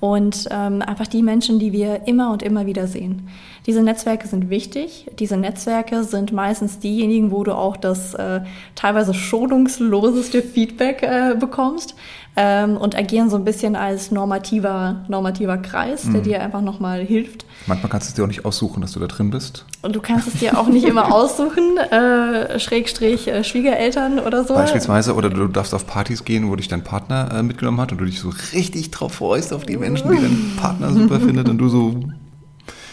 und 0.00 0.48
ähm, 0.50 0.82
einfach 0.82 1.06
die 1.06 1.22
Menschen, 1.22 1.58
die 1.58 1.72
wir 1.72 2.06
immer 2.06 2.30
und 2.32 2.42
immer 2.42 2.66
wieder 2.66 2.86
sehen. 2.86 3.28
Diese 3.66 3.82
Netzwerke 3.82 4.28
sind 4.28 4.48
wichtig. 4.48 5.06
Diese 5.18 5.36
Netzwerke 5.36 6.04
sind 6.04 6.32
meistens 6.32 6.78
diejenigen, 6.78 7.32
wo 7.32 7.42
du 7.42 7.52
auch 7.52 7.76
das 7.76 8.14
äh, 8.14 8.42
teilweise 8.76 9.12
schonungsloseste 9.12 10.40
Feedback 10.40 11.02
äh, 11.02 11.34
bekommst 11.38 11.96
ähm, 12.36 12.76
und 12.76 12.94
agieren 12.94 13.28
so 13.28 13.36
ein 13.36 13.44
bisschen 13.44 13.74
als 13.74 14.12
normativer, 14.12 15.04
normativer 15.08 15.58
Kreis, 15.58 16.08
der 16.12 16.20
dir 16.20 16.42
einfach 16.42 16.60
nochmal 16.60 17.00
hilft. 17.00 17.44
Manchmal 17.66 17.90
kannst 17.90 18.06
du 18.06 18.10
es 18.10 18.14
dir 18.14 18.22
auch 18.22 18.28
nicht 18.28 18.44
aussuchen, 18.44 18.82
dass 18.82 18.92
du 18.92 19.00
da 19.00 19.08
drin 19.08 19.30
bist. 19.30 19.64
Und 19.82 19.96
du 19.96 20.00
kannst 20.00 20.28
es 20.28 20.34
dir 20.34 20.58
auch 20.58 20.68
nicht 20.68 20.84
immer 20.84 21.12
aussuchen, 21.12 21.76
äh, 21.78 22.60
Schrägstrich 22.60 23.26
äh, 23.26 23.42
Schwiegereltern 23.42 24.20
oder 24.20 24.44
so. 24.44 24.54
Beispielsweise, 24.54 25.14
oder 25.14 25.28
du 25.28 25.48
darfst 25.48 25.74
auf 25.74 25.88
Partys 25.88 26.24
gehen, 26.24 26.48
wo 26.50 26.54
dich 26.54 26.68
dein 26.68 26.84
Partner 26.84 27.30
äh, 27.32 27.42
mitgenommen 27.42 27.80
hat 27.80 27.90
und 27.90 27.98
du 27.98 28.04
dich 28.04 28.20
so 28.20 28.30
richtig 28.52 28.92
drauf 28.92 29.14
freust 29.14 29.52
auf 29.52 29.64
die 29.64 29.76
Menschen, 29.76 30.08
die 30.10 30.22
dein 30.22 30.52
Partner 30.56 30.92
super 30.92 31.18
findet 31.20 31.48
und 31.48 31.58
du 31.58 31.68
so 31.68 31.96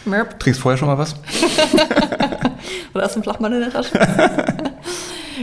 Merp. 0.06 0.40
trinkst 0.40 0.62
vorher 0.62 0.78
schon 0.78 0.88
mal 0.88 0.98
was. 0.98 1.16
Oder 2.94 3.04
hast 3.04 3.16
du 3.16 3.18
einen 3.18 3.24
Flachmann 3.24 3.54
in 3.54 3.60
der 3.62 3.72
Tasche? 3.72 3.92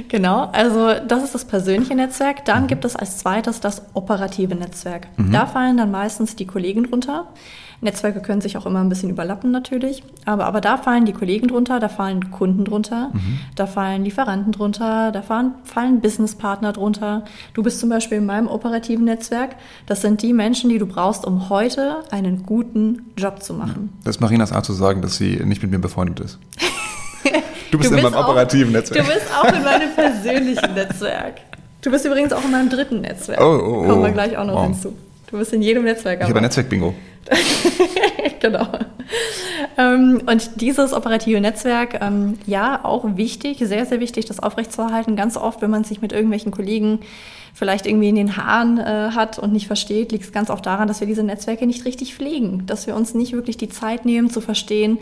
genau, 0.09 0.49
also 0.53 0.95
das 1.07 1.25
ist 1.25 1.35
das 1.35 1.45
persönliche 1.45 1.95
Netzwerk. 1.95 2.45
Dann 2.45 2.67
gibt 2.67 2.85
es 2.85 2.97
als 2.97 3.19
zweites 3.19 3.61
das 3.61 3.83
operative 3.95 4.55
Netzwerk. 4.55 5.09
Da 5.31 5.47
fallen 5.47 5.77
dann 5.77 5.91
meistens 5.91 6.37
die 6.37 6.47
Kollegen 6.47 6.85
drunter. 6.85 7.29
Netzwerke 7.83 8.21
können 8.21 8.41
sich 8.41 8.57
auch 8.57 8.67
immer 8.67 8.81
ein 8.81 8.89
bisschen 8.89 9.11
überlappen 9.11 9.51
natürlich, 9.51 10.03
aber, 10.27 10.45
aber 10.45 10.61
da 10.61 10.77
fallen 10.77 11.07
die 11.07 11.13
Kollegen 11.13 11.49
drunter, 11.49 11.81
da 11.81 11.89
fallen 11.89 12.31
Kunden 12.31 12.65
drunter, 12.65 13.11
da 13.55 13.67
fallen 13.67 14.05
Lieferanten 14.05 14.53
drunter, 14.53 15.13
da 15.13 15.23
fallen, 15.23 15.55
fallen 15.65 16.01
Businesspartner 16.01 16.73
drunter. 16.73 17.25
Du 17.55 17.63
bist 17.63 17.81
zum 17.81 17.89
Beispiel 17.89 18.19
in 18.19 18.27
meinem 18.27 18.49
operativen 18.49 19.07
Netzwerk. 19.07 19.57
Das 19.87 20.03
sind 20.03 20.23
die 20.23 20.33
Menschen, 20.33 20.69
die 20.69 20.79
du 20.79 20.87
brauchst, 20.87 21.25
um 21.25 21.49
heute 21.49 22.03
einen 22.11 22.45
guten 22.45 23.13
Job 23.17 23.43
zu 23.43 23.55
machen. 23.55 23.93
Das 24.05 24.17
ist 24.17 24.21
Marinas 24.21 24.53
Art 24.53 24.67
zu 24.67 24.75
sagen, 24.75 25.01
dass 25.01 25.17
sie 25.17 25.41
nicht 25.45 25.63
mit 25.63 25.71
mir 25.71 25.79
befreundet 25.79 26.21
ist. 26.21 26.39
Du 27.71 27.79
bist 27.79 27.91
in 27.91 28.03
meinem 28.03 28.15
auch- 28.15 28.29
operativen 28.29 28.73
Netzwerk. 28.73 29.07
Du 29.07 29.13
bist 29.13 29.27
auch 29.35 29.53
in 29.53 29.63
meinem 29.63 29.95
persönlichen 29.95 30.75
Netzwerk. 30.75 31.41
Du 31.83 31.91
bist 31.91 32.05
übrigens 32.05 32.33
auch 32.33 32.45
in 32.45 32.51
meinem 32.51 32.69
dritten 32.69 33.01
Netzwerk. 33.01 33.41
Oh, 33.41 33.45
oh, 33.45 33.83
oh. 33.85 33.89
Kommen 33.89 34.03
wir 34.05 34.11
gleich 34.11 34.37
auch 34.37 34.45
noch 34.45 34.55
Wow. 34.57 34.65
hinzu. 34.65 34.95
Du 35.31 35.39
bist 35.39 35.53
in 35.53 35.63
jedem 35.63 35.85
Netzwerk. 35.85 36.21
Ich 36.21 36.29
habe 36.29 36.39
ein 36.39 36.43
Netzwerk-Bingo. 36.43 36.93
genau. 38.41 38.67
Ähm, 39.79 40.23
und 40.27 40.61
dieses 40.61 40.93
operative 40.93 41.41
Netzwerk, 41.41 42.01
ähm, 42.03 42.39
ja, 42.47 42.81
auch 42.83 43.05
wichtig, 43.17 43.59
sehr, 43.59 43.87
sehr 43.87 44.01
wichtig, 44.01 44.25
das 44.27 44.41
aufrechtzuerhalten. 44.41 45.17
Ganz 45.17 45.37
oft, 45.37 45.63
wenn 45.63 45.71
man 45.71 45.85
sich 45.85 46.01
mit 46.03 46.13
irgendwelchen 46.13 46.51
Kollegen 46.51 47.01
vielleicht 47.55 47.87
irgendwie 47.87 48.09
in 48.09 48.15
den 48.17 48.37
Haaren 48.37 48.79
äh, 48.79 49.11
hat 49.15 49.39
und 49.39 49.53
nicht 49.53 49.67
versteht, 49.67 50.13
liegt 50.13 50.25
es 50.25 50.33
ganz 50.33 50.51
oft 50.51 50.65
daran, 50.67 50.89
dass 50.89 51.01
wir 51.01 51.07
diese 51.07 51.23
Netzwerke 51.23 51.67
nicht 51.67 51.85
richtig 51.85 52.15
pflegen, 52.15 52.67
dass 52.67 52.87
wir 52.87 52.95
uns 52.97 53.15
nicht 53.15 53.33
wirklich 53.33 53.57
die 53.57 53.69
Zeit 53.69 54.05
nehmen 54.05 54.31
zu 54.31 54.41
verstehen, 54.41 54.99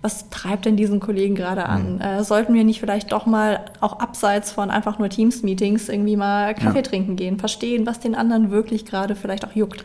was 0.00 0.30
treibt 0.30 0.64
denn 0.64 0.76
diesen 0.76 1.00
Kollegen 1.00 1.34
gerade 1.34 1.66
an? 1.66 2.00
Äh, 2.00 2.22
sollten 2.22 2.54
wir 2.54 2.62
nicht 2.62 2.78
vielleicht 2.78 3.10
doch 3.10 3.26
mal 3.26 3.64
auch 3.80 3.98
abseits 3.98 4.52
von 4.52 4.70
einfach 4.70 4.98
nur 5.00 5.08
Teams-Meetings 5.08 5.88
irgendwie 5.88 6.16
mal 6.16 6.54
Kaffee 6.54 6.78
Ja. 6.78 6.82
trinken 6.82 7.16
gehen, 7.16 7.38
verstehen, 7.38 7.84
was 7.84 7.98
den 7.98 8.14
anderen 8.14 8.50
wirklich 8.50 8.84
gerade 8.84 9.16
vielleicht 9.16 9.44
auch 9.44 9.52
juckt? 9.52 9.84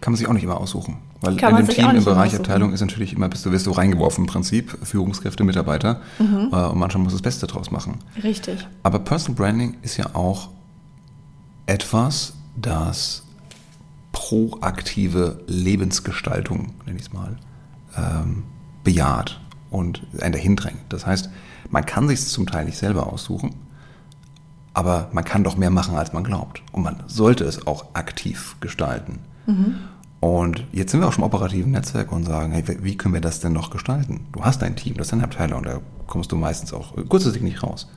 Kann 0.00 0.12
man 0.14 0.18
sich 0.18 0.26
auch 0.26 0.32
nicht 0.32 0.42
immer 0.42 0.60
aussuchen. 0.60 0.96
Weil 1.20 1.36
Kann 1.36 1.56
in 1.56 1.64
dem 1.66 1.74
Team, 1.74 1.90
im 1.90 2.04
Bereich 2.04 2.30
aussuchen. 2.30 2.40
Abteilung 2.40 2.72
ist 2.72 2.80
natürlich 2.80 3.12
immer, 3.12 3.28
bist 3.28 3.46
du 3.46 3.52
wirst 3.52 3.66
so 3.66 3.70
reingeworfen 3.70 4.24
im 4.24 4.26
Prinzip, 4.28 4.76
Führungskräfte, 4.82 5.44
Mitarbeiter. 5.44 6.00
Mhm. 6.18 6.48
Äh, 6.52 6.56
Und 6.56 6.78
manchmal 6.78 7.04
muss 7.04 7.12
das 7.12 7.22
Beste 7.22 7.46
draus 7.46 7.70
machen. 7.70 7.98
Richtig. 8.24 8.66
Aber 8.82 8.98
Personal 8.98 9.36
Branding 9.36 9.76
ist 9.82 9.96
ja 9.96 10.06
auch 10.14 10.48
etwas, 11.66 12.34
das 12.56 13.22
proaktive 14.10 15.40
Lebensgestaltung, 15.46 16.72
nenne 16.84 16.98
ich 16.98 17.06
es 17.06 17.12
mal, 17.12 17.36
ähm, 17.96 18.42
bejaht 18.82 19.40
und 19.72 20.02
einen 20.20 20.32
dahin 20.32 20.56
drängt. 20.56 20.80
Das 20.88 21.06
heißt, 21.06 21.30
man 21.70 21.86
kann 21.86 22.08
sich 22.08 22.24
zum 22.26 22.46
Teil 22.46 22.64
nicht 22.64 22.78
selber 22.78 23.12
aussuchen, 23.12 23.54
aber 24.74 25.08
man 25.12 25.24
kann 25.24 25.44
doch 25.44 25.56
mehr 25.56 25.70
machen, 25.70 25.96
als 25.96 26.12
man 26.12 26.24
glaubt. 26.24 26.62
Und 26.72 26.82
man 26.82 27.02
sollte 27.06 27.44
es 27.44 27.66
auch 27.66 27.94
aktiv 27.94 28.56
gestalten. 28.60 29.18
Und 30.20 30.64
jetzt 30.72 30.92
sind 30.92 31.00
wir 31.00 31.08
auch 31.08 31.12
schon 31.12 31.24
im 31.24 31.26
operativen 31.26 31.72
Netzwerk 31.72 32.12
und 32.12 32.24
sagen, 32.24 32.52
hey, 32.52 32.64
wie 32.82 32.96
können 32.96 33.14
wir 33.14 33.20
das 33.20 33.40
denn 33.40 33.52
noch 33.52 33.70
gestalten? 33.70 34.26
Du 34.32 34.44
hast 34.44 34.62
ein 34.62 34.76
Team, 34.76 34.94
das 34.96 35.08
ist 35.08 35.12
eine 35.14 35.24
Abteilung, 35.24 35.58
und 35.58 35.66
da 35.66 35.80
kommst 36.06 36.30
du 36.30 36.36
meistens 36.36 36.72
auch 36.72 36.94
kurzfristig 37.08 37.42
nicht 37.42 37.62
raus. 37.62 37.88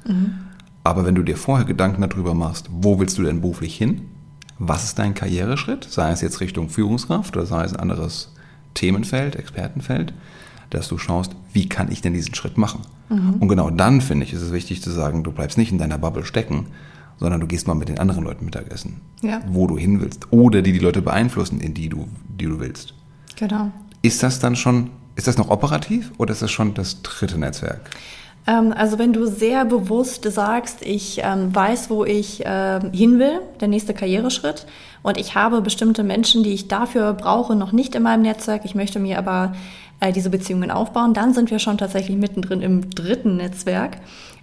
Aber 0.84 1.06
wenn 1.06 1.16
du 1.16 1.24
dir 1.24 1.38
vorher 1.38 1.66
Gedanken 1.66 2.02
darüber 2.02 2.34
machst, 2.34 2.70
wo 2.72 3.00
willst 3.00 3.18
du 3.18 3.24
denn 3.24 3.42
beruflich 3.42 3.76
hin? 3.76 4.10
Was 4.58 4.86
ist 4.86 5.00
dein 5.00 5.14
Karriereschritt? 5.14 5.86
Sei 5.90 6.12
es 6.12 6.22
jetzt 6.22 6.40
Richtung 6.40 6.70
Führungskraft 6.70 7.36
oder 7.36 7.46
sei 7.46 7.64
es 7.64 7.74
ein 7.74 7.80
anderes 7.80 8.34
Themenfeld, 8.74 9.36
Expertenfeld, 9.36 10.14
dass 10.70 10.88
du 10.88 10.98
schaust, 10.98 11.36
wie 11.54 11.70
kann 11.70 11.92
ich 11.92 12.02
denn 12.02 12.14
diesen 12.14 12.34
Schritt 12.36 12.58
machen? 12.58 12.82
Und 13.10 13.48
genau 13.50 13.70
dann, 13.70 14.02
finde 14.02 14.26
ich, 14.26 14.34
ist 14.34 14.42
es 14.42 14.52
wichtig 14.52 14.82
zu 14.82 14.90
sagen, 14.90 15.24
du 15.24 15.32
bleibst 15.32 15.60
nicht 15.60 15.72
in 15.72 15.78
deiner 15.78 16.00
Bubble 16.00 16.26
stecken, 16.26 16.68
sondern 17.18 17.40
du 17.40 17.46
gehst 17.48 17.68
mal 17.68 17.76
mit 17.76 17.88
den 17.88 18.00
anderen 18.00 18.24
Leuten 18.24 18.46
Mittagessen, 18.46 19.00
Ja. 19.22 19.42
wo 19.48 19.68
du 19.68 19.78
hin 19.78 20.02
willst 20.02 20.32
oder 20.32 20.62
die 20.64 20.74
die 20.74 20.80
Leute 20.80 21.02
beeinflussen, 21.02 21.60
in 21.62 21.74
die 21.74 21.88
du, 21.88 22.08
die 22.28 22.46
du 22.46 22.60
willst. 22.60 22.94
Genau. 23.36 23.72
Ist 24.02 24.24
das 24.24 24.40
dann 24.40 24.56
schon, 24.56 24.90
ist 25.16 25.28
das 25.28 25.38
noch 25.38 25.50
operativ 25.50 26.12
oder 26.18 26.32
ist 26.32 26.42
das 26.42 26.52
schon 26.52 26.74
das 26.74 27.04
dritte 27.04 27.38
Netzwerk? 27.40 27.82
Ähm, 28.48 28.74
also 28.76 29.00
wenn 29.00 29.14
du 29.14 29.26
sehr 29.28 29.66
bewusst 29.66 30.24
sagst, 30.32 30.82
ich 30.82 31.22
ähm, 31.24 31.54
weiß, 31.56 31.90
wo 31.90 32.06
ich 32.06 32.44
ähm, 32.46 32.92
hin 32.92 33.20
will, 33.20 33.40
der 33.62 33.68
nächste 33.68 33.94
Karriereschritt, 33.94 34.66
und 35.04 35.18
ich 35.20 35.36
habe 35.36 35.62
bestimmte 35.62 36.04
Menschen, 36.04 36.42
die 36.42 36.54
ich 36.54 36.68
dafür 36.68 37.14
brauche, 37.14 37.56
noch 37.56 37.72
nicht 37.72 37.94
in 37.94 38.02
meinem 38.02 38.24
Netzwerk, 38.24 38.66
ich 38.66 38.74
möchte 38.74 39.00
mir 39.00 39.20
aber 39.20 39.54
äh, 40.08 40.12
diese 40.12 40.30
Beziehungen 40.30 40.72
aufbauen, 40.72 41.14
dann 41.14 41.34
sind 41.34 41.52
wir 41.52 41.60
schon 41.60 41.78
tatsächlich 41.78 42.18
mittendrin 42.18 42.62
im 42.62 42.90
dritten 42.90 43.38
Netzwerk. 43.38 43.98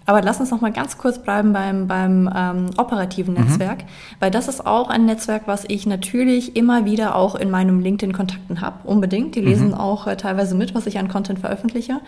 Aber 0.05 0.21
lass 0.23 0.41
uns 0.41 0.51
noch 0.51 0.61
mal 0.61 0.73
ganz 0.73 0.99
kurz 0.99 1.19
bleiben 1.19 1.53
beim, 1.53 1.87
beim 1.87 2.29
ähm, 2.35 2.71
operativen 2.77 3.35
Netzwerk, 3.35 3.85
weil 4.19 4.31
das 4.31 4.49
ist 4.49 4.67
auch 4.67 4.91
ein 4.91 5.05
Netzwerk, 5.07 5.43
was 5.47 5.65
ich 5.69 5.87
natürlich 5.87 6.57
immer 6.57 6.85
wieder 6.85 7.15
auch 7.15 7.37
in 7.37 7.51
meinem 7.51 7.81
LinkedIn-Kontakten 7.81 8.61
habe, 8.61 8.89
unbedingt. 8.89 9.37
Die 9.37 9.41
lesen 9.41 9.75
auch 9.75 10.07
äh, 10.07 10.17
teilweise 10.17 10.57
mit, 10.57 10.75
was 10.75 10.87
ich 10.87 10.99
an 10.99 11.09
Content 11.09 11.39
veröffentliche. 11.39 12.01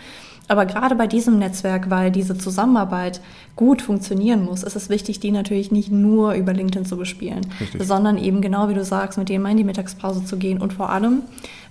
Aber 0.47 0.65
gerade 0.65 0.95
bei 0.95 1.07
diesem 1.07 1.39
Netzwerk, 1.39 1.89
weil 1.89 2.11
diese 2.11 2.37
Zusammenarbeit 2.37 3.19
gut 3.55 3.81
funktionieren 3.81 4.45
muss, 4.45 4.61
ist 4.61 4.75
es 4.75 4.89
wichtig, 4.89 5.19
die 5.19 5.31
natürlich 5.31 5.71
nicht 5.71 5.91
nur 5.91 6.33
über 6.33 6.53
LinkedIn 6.53 6.85
zu 6.85 6.97
bespielen, 6.97 7.47
Richtig. 7.59 7.83
sondern 7.83 8.17
eben 8.17 8.41
genau 8.41 8.69
wie 8.69 8.75
du 8.75 8.83
sagst, 8.83 9.17
mit 9.17 9.29
denen 9.29 9.41
mal 9.41 9.51
in 9.51 9.57
die 9.57 9.63
Mittagspause 9.63 10.23
zu 10.23 10.37
gehen 10.37 10.61
und 10.61 10.73
vor 10.73 10.89
allem 10.91 11.21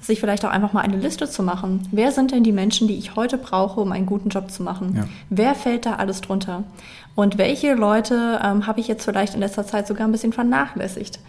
sich 0.06 0.20
vielleicht 0.20 0.44
auch 0.44 0.50
einfach 0.50 0.72
mal 0.72 0.82
eine 0.82 0.96
Liste 0.96 1.28
zu 1.28 1.42
machen. 1.42 1.88
Wer 1.90 2.12
sind 2.12 2.30
denn 2.30 2.44
die 2.44 2.52
Menschen, 2.52 2.88
die 2.88 2.96
ich 2.96 3.16
heute 3.16 3.38
brauche, 3.38 3.80
um 3.80 3.92
einen 3.92 4.06
guten 4.06 4.28
Job 4.28 4.50
zu 4.50 4.62
machen? 4.62 4.94
Ja. 4.96 5.04
Wer 5.30 5.54
fällt 5.54 5.86
da 5.86 5.94
alles 5.96 6.20
drunter? 6.20 6.64
Und 7.14 7.38
welche 7.38 7.74
Leute 7.74 8.40
ähm, 8.42 8.66
habe 8.66 8.80
ich 8.80 8.88
jetzt 8.88 9.04
vielleicht 9.04 9.34
in 9.34 9.40
letzter 9.40 9.66
Zeit 9.66 9.86
sogar 9.86 10.06
ein 10.06 10.12
bisschen 10.12 10.32
vernachlässigt? 10.32 11.20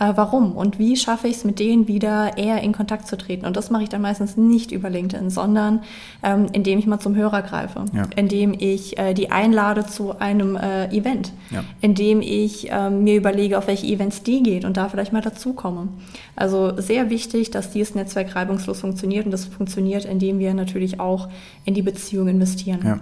Äh, 0.00 0.12
warum? 0.16 0.52
Und 0.52 0.78
wie 0.78 0.96
schaffe 0.96 1.28
ich 1.28 1.36
es, 1.36 1.44
mit 1.44 1.58
denen 1.58 1.86
wieder 1.86 2.38
eher 2.38 2.62
in 2.62 2.72
Kontakt 2.72 3.06
zu 3.06 3.18
treten? 3.18 3.44
Und 3.44 3.54
das 3.56 3.70
mache 3.70 3.82
ich 3.82 3.90
dann 3.90 4.00
meistens 4.00 4.38
nicht 4.38 4.72
über 4.72 4.88
LinkedIn, 4.88 5.28
sondern 5.28 5.82
ähm, 6.22 6.46
indem 6.52 6.78
ich 6.78 6.86
mal 6.86 6.98
zum 6.98 7.14
Hörer 7.14 7.42
greife, 7.42 7.84
Ja. 7.92 8.06
indem 8.16 8.54
ich 8.58 8.98
äh, 8.98 9.12
die 9.12 9.30
einlade 9.30 9.84
zu 9.86 10.18
einem 10.18 10.56
äh, 10.56 10.86
Event, 10.86 11.32
Ja. 11.50 11.64
indem 11.82 12.22
ich 12.22 12.68
ähm, 12.70 13.04
mir 13.04 13.14
überlege, 13.16 13.58
auf 13.58 13.66
welche 13.66 13.86
Events 13.86 14.22
die 14.22 14.42
geht 14.42 14.64
und 14.64 14.78
da 14.78 14.88
vielleicht 14.88 15.12
mal 15.12 15.20
dazukomme. 15.20 15.88
Also 16.34 16.80
sehr 16.80 17.10
wichtig, 17.10 17.50
dass 17.50 17.70
dieses 17.70 17.94
Netzwerk 17.94 18.34
reibungslos 18.34 18.80
funktioniert 18.80 19.26
und 19.26 19.32
das 19.32 19.44
funktioniert, 19.44 20.06
indem 20.06 20.38
wir 20.38 20.54
natürlich 20.54 20.98
auch 20.98 21.28
in 21.66 21.74
die 21.74 21.82
Beziehung 21.82 22.28
investieren. 22.28 22.80
Ja. 22.82 23.00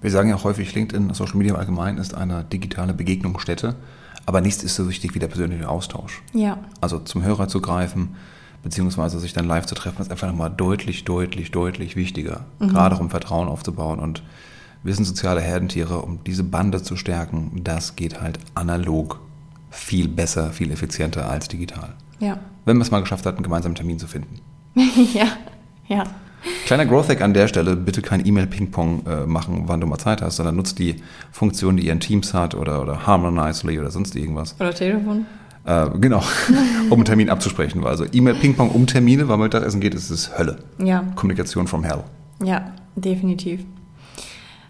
Wir 0.00 0.10
sagen 0.10 0.28
ja 0.30 0.42
häufig, 0.42 0.74
LinkedIn, 0.74 1.14
Social 1.14 1.36
Media 1.36 1.54
im 1.54 1.60
Allgemeinen 1.60 1.98
ist 1.98 2.14
eine 2.14 2.42
digitale 2.52 2.92
Begegnungsstätte, 2.92 3.76
aber 4.26 4.40
nichts 4.40 4.62
ist 4.62 4.74
so 4.74 4.88
wichtig 4.88 5.14
wie 5.14 5.18
der 5.18 5.28
persönliche 5.28 5.68
Austausch. 5.68 6.22
Ja. 6.32 6.58
Also 6.80 6.98
zum 6.98 7.22
Hörer 7.22 7.48
zu 7.48 7.60
greifen, 7.60 8.16
beziehungsweise 8.62 9.18
sich 9.18 9.32
dann 9.32 9.46
live 9.46 9.66
zu 9.66 9.74
treffen, 9.74 10.02
ist 10.02 10.10
einfach 10.10 10.28
nochmal 10.28 10.50
deutlich, 10.50 11.04
deutlich, 11.04 11.50
deutlich 11.50 11.96
wichtiger. 11.96 12.44
Gerade 12.60 12.94
auch 12.94 13.00
um 13.00 13.10
Vertrauen 13.10 13.48
aufzubauen 13.48 13.98
und 13.98 14.22
wir 14.84 14.94
sind 14.94 15.04
soziale 15.04 15.40
Herdentiere, 15.40 16.00
um 16.00 16.24
diese 16.24 16.44
Bande 16.44 16.82
zu 16.82 16.96
stärken, 16.96 17.60
das 17.62 17.94
geht 17.94 18.20
halt 18.20 18.38
analog 18.54 19.20
viel 19.70 20.08
besser, 20.08 20.50
viel 20.50 20.70
effizienter 20.70 21.28
als 21.28 21.48
digital. 21.48 21.94
Ja. 22.18 22.38
Wenn 22.64 22.76
man 22.76 22.82
es 22.82 22.90
mal 22.90 23.00
geschafft 23.00 23.26
hat, 23.26 23.36
einen 23.36 23.44
gemeinsamen 23.44 23.74
Termin 23.74 23.98
zu 23.98 24.06
finden. 24.06 24.40
ja, 25.14 25.26
ja. 25.88 26.04
Kleiner 26.72 26.86
Growth 26.86 27.10
Hack 27.10 27.20
an 27.20 27.34
der 27.34 27.48
Stelle, 27.48 27.76
bitte 27.76 28.00
kein 28.00 28.24
E-Mail-Ping-Pong 28.26 29.04
äh, 29.06 29.26
machen, 29.26 29.64
wann 29.66 29.82
du 29.82 29.86
mal 29.86 29.98
Zeit 29.98 30.22
hast, 30.22 30.36
sondern 30.36 30.56
nutzt 30.56 30.78
die 30.78 31.02
Funktion, 31.30 31.76
die 31.76 31.84
ihr 31.84 31.92
in 31.92 32.00
Teams 32.00 32.32
hat 32.32 32.54
oder, 32.54 32.80
oder 32.80 33.06
Harmonizely 33.06 33.78
oder 33.78 33.90
sonst 33.90 34.16
irgendwas. 34.16 34.56
Oder 34.58 34.72
Telefon. 34.72 35.26
Äh, 35.66 35.90
genau, 36.00 36.22
um 36.88 36.94
einen 36.94 37.04
Termin 37.04 37.28
abzusprechen. 37.28 37.84
Also 37.84 38.06
E-Mail-Ping-Pong 38.10 38.70
um 38.70 38.86
Termine, 38.86 39.28
weil 39.28 39.36
man 39.36 39.48
Mittagessen 39.48 39.82
geht, 39.82 39.94
ist 39.94 40.08
es 40.08 40.38
Hölle. 40.38 40.60
Ja, 40.82 41.04
Kommunikation 41.14 41.66
from 41.66 41.84
hell. 41.84 42.04
ja, 42.42 42.72
definitiv. 42.96 43.60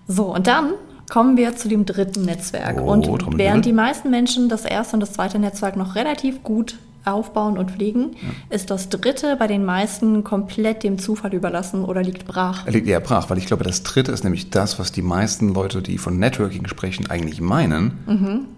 So, 0.08 0.34
und 0.34 0.48
dann 0.48 0.72
kommen 1.08 1.36
wir 1.36 1.54
zu 1.54 1.68
dem 1.68 1.86
dritten 1.86 2.22
Netzwerk. 2.22 2.80
Oh, 2.80 2.90
und 2.90 3.38
während 3.38 3.64
die 3.64 3.72
meisten 3.72 4.10
Menschen 4.10 4.48
das 4.48 4.64
erste 4.64 4.96
und 4.96 5.00
das 5.00 5.12
zweite 5.12 5.38
Netzwerk 5.38 5.76
noch 5.76 5.94
relativ 5.94 6.42
gut 6.42 6.80
aufbauen 7.04 7.58
und 7.58 7.70
pflegen, 7.72 8.12
ist 8.50 8.70
das 8.70 8.88
dritte 8.88 9.36
bei 9.36 9.46
den 9.46 9.64
meisten 9.64 10.24
komplett 10.24 10.82
dem 10.82 10.98
Zufall 10.98 11.34
überlassen 11.34 11.84
oder 11.84 12.02
liegt 12.02 12.26
brach. 12.26 12.66
Er 12.66 12.72
liegt 12.72 12.86
eher 12.86 13.00
brach, 13.00 13.30
weil 13.30 13.38
ich 13.38 13.46
glaube, 13.46 13.64
das 13.64 13.82
dritte 13.82 14.12
ist 14.12 14.24
nämlich 14.24 14.50
das, 14.50 14.78
was 14.78 14.92
die 14.92 15.02
meisten 15.02 15.52
Leute, 15.54 15.82
die 15.82 15.98
von 15.98 16.18
Networking 16.18 16.66
sprechen, 16.68 17.10
eigentlich 17.10 17.40
meinen. 17.40 17.98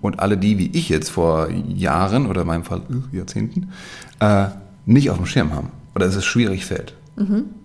Und 0.00 0.20
alle 0.20 0.36
die, 0.36 0.58
wie 0.58 0.70
ich 0.72 0.88
jetzt 0.88 1.10
vor 1.10 1.48
Jahren 1.50 2.26
oder 2.26 2.42
in 2.42 2.46
meinem 2.46 2.64
Fall 2.64 2.82
äh, 2.90 3.16
Jahrzehnten, 3.16 3.70
äh, 4.20 4.46
nicht 4.86 5.10
auf 5.10 5.16
dem 5.16 5.26
Schirm 5.26 5.52
haben. 5.52 5.70
Oder 5.94 6.06
dass 6.06 6.16
es 6.16 6.24
schwierig 6.24 6.66
fällt. 6.66 6.94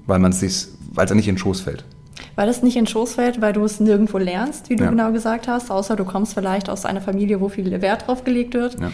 Weil 0.05 0.19
man 0.19 0.31
es 0.31 0.39
sich, 0.39 0.67
weil 0.93 1.05
es 1.05 1.09
ja 1.09 1.15
nicht 1.15 1.27
in 1.27 1.35
den 1.35 1.39
Schoß 1.39 1.61
fällt. 1.61 1.83
Weil 2.39 2.47
es 2.47 2.63
nicht 2.63 2.78
in 2.78 2.88
Schoß 2.88 3.15
fällt, 3.15 3.41
weil 3.41 3.52
du 3.52 3.65
es 3.65 3.82
nirgendwo 3.82 4.17
lernst, 4.17 4.69
wie 4.69 4.78
du 4.78 4.86
Ja. 4.86 4.91
genau 4.91 5.12
gesagt 5.12 5.49
hast, 5.49 5.69
außer 5.69 5.97
du 5.97 6.06
kommst 6.06 6.36
vielleicht 6.36 6.69
aus 6.69 6.86
einer 6.86 7.02
Familie, 7.02 7.41
wo 7.41 7.49
viel 7.49 7.69
Wert 7.82 8.08
drauf 8.08 8.23
gelegt 8.23 8.54
wird. 8.54 8.78
Ja. 8.80 8.91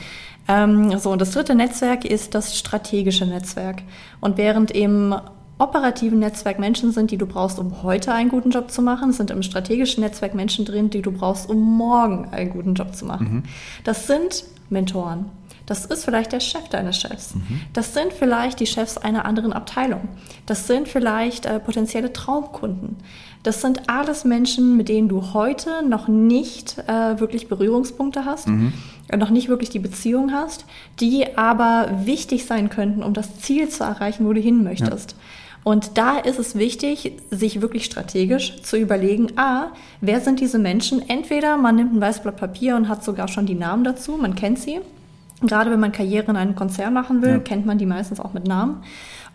Ähm, 0.48 0.98
so, 0.98 1.12
und 1.12 1.22
das 1.22 1.30
dritte 1.30 1.54
Netzwerk 1.54 2.06
ist 2.06 2.34
das 2.34 2.58
strategische 2.58 3.28
Netzwerk. 3.28 3.84
Und 4.20 4.40
während 4.40 4.72
im 4.72 5.14
operativen 5.60 6.18
Netzwerk 6.18 6.58
Menschen 6.58 6.92
sind, 6.92 7.12
die 7.12 7.18
du 7.18 7.28
brauchst, 7.28 7.60
um 7.60 7.84
heute 7.84 8.12
einen 8.14 8.30
guten 8.30 8.50
Job 8.50 8.72
zu 8.72 8.82
machen, 8.82 9.12
sind 9.12 9.30
im 9.30 9.44
strategischen 9.44 10.04
Netzwerk 10.04 10.34
Menschen 10.34 10.66
drin, 10.66 10.90
die 10.90 11.04
du 11.04 11.12
brauchst, 11.12 11.48
um 11.48 11.78
morgen 11.78 12.30
einen 12.32 12.50
guten 12.50 12.74
Job 12.74 12.96
zu 12.96 13.06
machen. 13.06 13.44
Das 13.84 14.08
sind 14.08 14.44
Mentoren. 14.72 15.26
Das 15.65 15.86
ist 15.86 16.06
vielleicht 16.06 16.32
der 16.32 16.39
Chef 16.39 16.69
deines 16.69 16.99
Chefs. 16.99 17.34
Das 17.73 17.93
sind 17.93 18.13
vielleicht 18.13 18.60
die 18.60 18.67
Chefs 18.67 18.97
einer 18.97 19.25
anderen 19.25 19.51
Abteilung. 19.51 20.10
Das 20.45 20.67
sind 20.67 20.88
vielleicht 20.88 21.45
äh, 21.45 21.60
potenzielle 21.60 22.13
Traumkunden. 22.13 22.97
Das 23.41 23.62
sind 23.62 23.89
alles 23.89 24.25
Menschen, 24.25 24.75
mit 24.78 24.89
denen 24.89 25.08
du 25.08 25.34
heute 25.34 25.88
noch 25.88 26.08
nicht 26.08 26.78
äh, 26.88 27.19
wirklich 27.19 27.47
Berührungspunkte 27.47 28.25
hast, 28.25 28.47
äh, 29.08 29.17
noch 29.17 29.30
nicht 29.30 29.49
wirklich 29.49 29.69
die 29.69 29.80
Beziehung 29.80 30.32
hast, 30.34 30.65
die 30.99 31.38
aber 31.38 31.89
wichtig 32.06 32.45
sein 32.45 32.69
könnten, 32.69 33.04
um 33.04 33.13
das 33.13 33.39
Ziel 33.39 33.69
zu 33.69 33.84
erreichen, 33.84 34.25
wo 34.25 34.34
du 34.34 34.41
hin 34.41 34.63
möchtest. 34.63 35.15
Und 35.63 35.97
da 35.97 36.19
ist 36.19 36.38
es 36.38 36.56
wichtig, 36.56 37.13
sich 37.32 37.60
wirklich 37.60 37.86
strategisch 37.86 38.62
zu 38.62 38.78
überlegen, 38.78 39.36
a, 39.36 39.71
wer 39.99 40.21
sind 40.21 40.39
diese 40.39 40.60
Menschen? 40.60 41.08
Entweder 41.10 41.58
man 41.58 41.75
nimmt 41.75 41.93
ein 41.93 42.01
weißes 42.01 42.21
Blatt 42.21 42.38
Papier 42.38 42.75
und 42.75 42.88
hat 42.88 43.04
sogar 43.04 43.28
schon 43.28 43.47
die 43.47 43.56
Namen 43.56 43.84
dazu, 43.84 44.15
man 44.15 44.36
kennt 44.36 44.60
sie. 44.60 44.80
Gerade 45.48 45.72
wenn 45.72 45.80
man 45.80 45.92
Karriere 45.92 46.32
in 46.32 46.38
einem 46.38 46.56
Konzern 46.56 46.94
machen 46.94 47.22
will, 47.22 47.32
Ja. 47.34 47.40
kennt 47.40 47.66
man 47.66 47.78
die 47.78 47.86
meistens 47.86 48.20
auch 48.20 48.34
mit 48.34 48.48
Namen. 48.48 48.78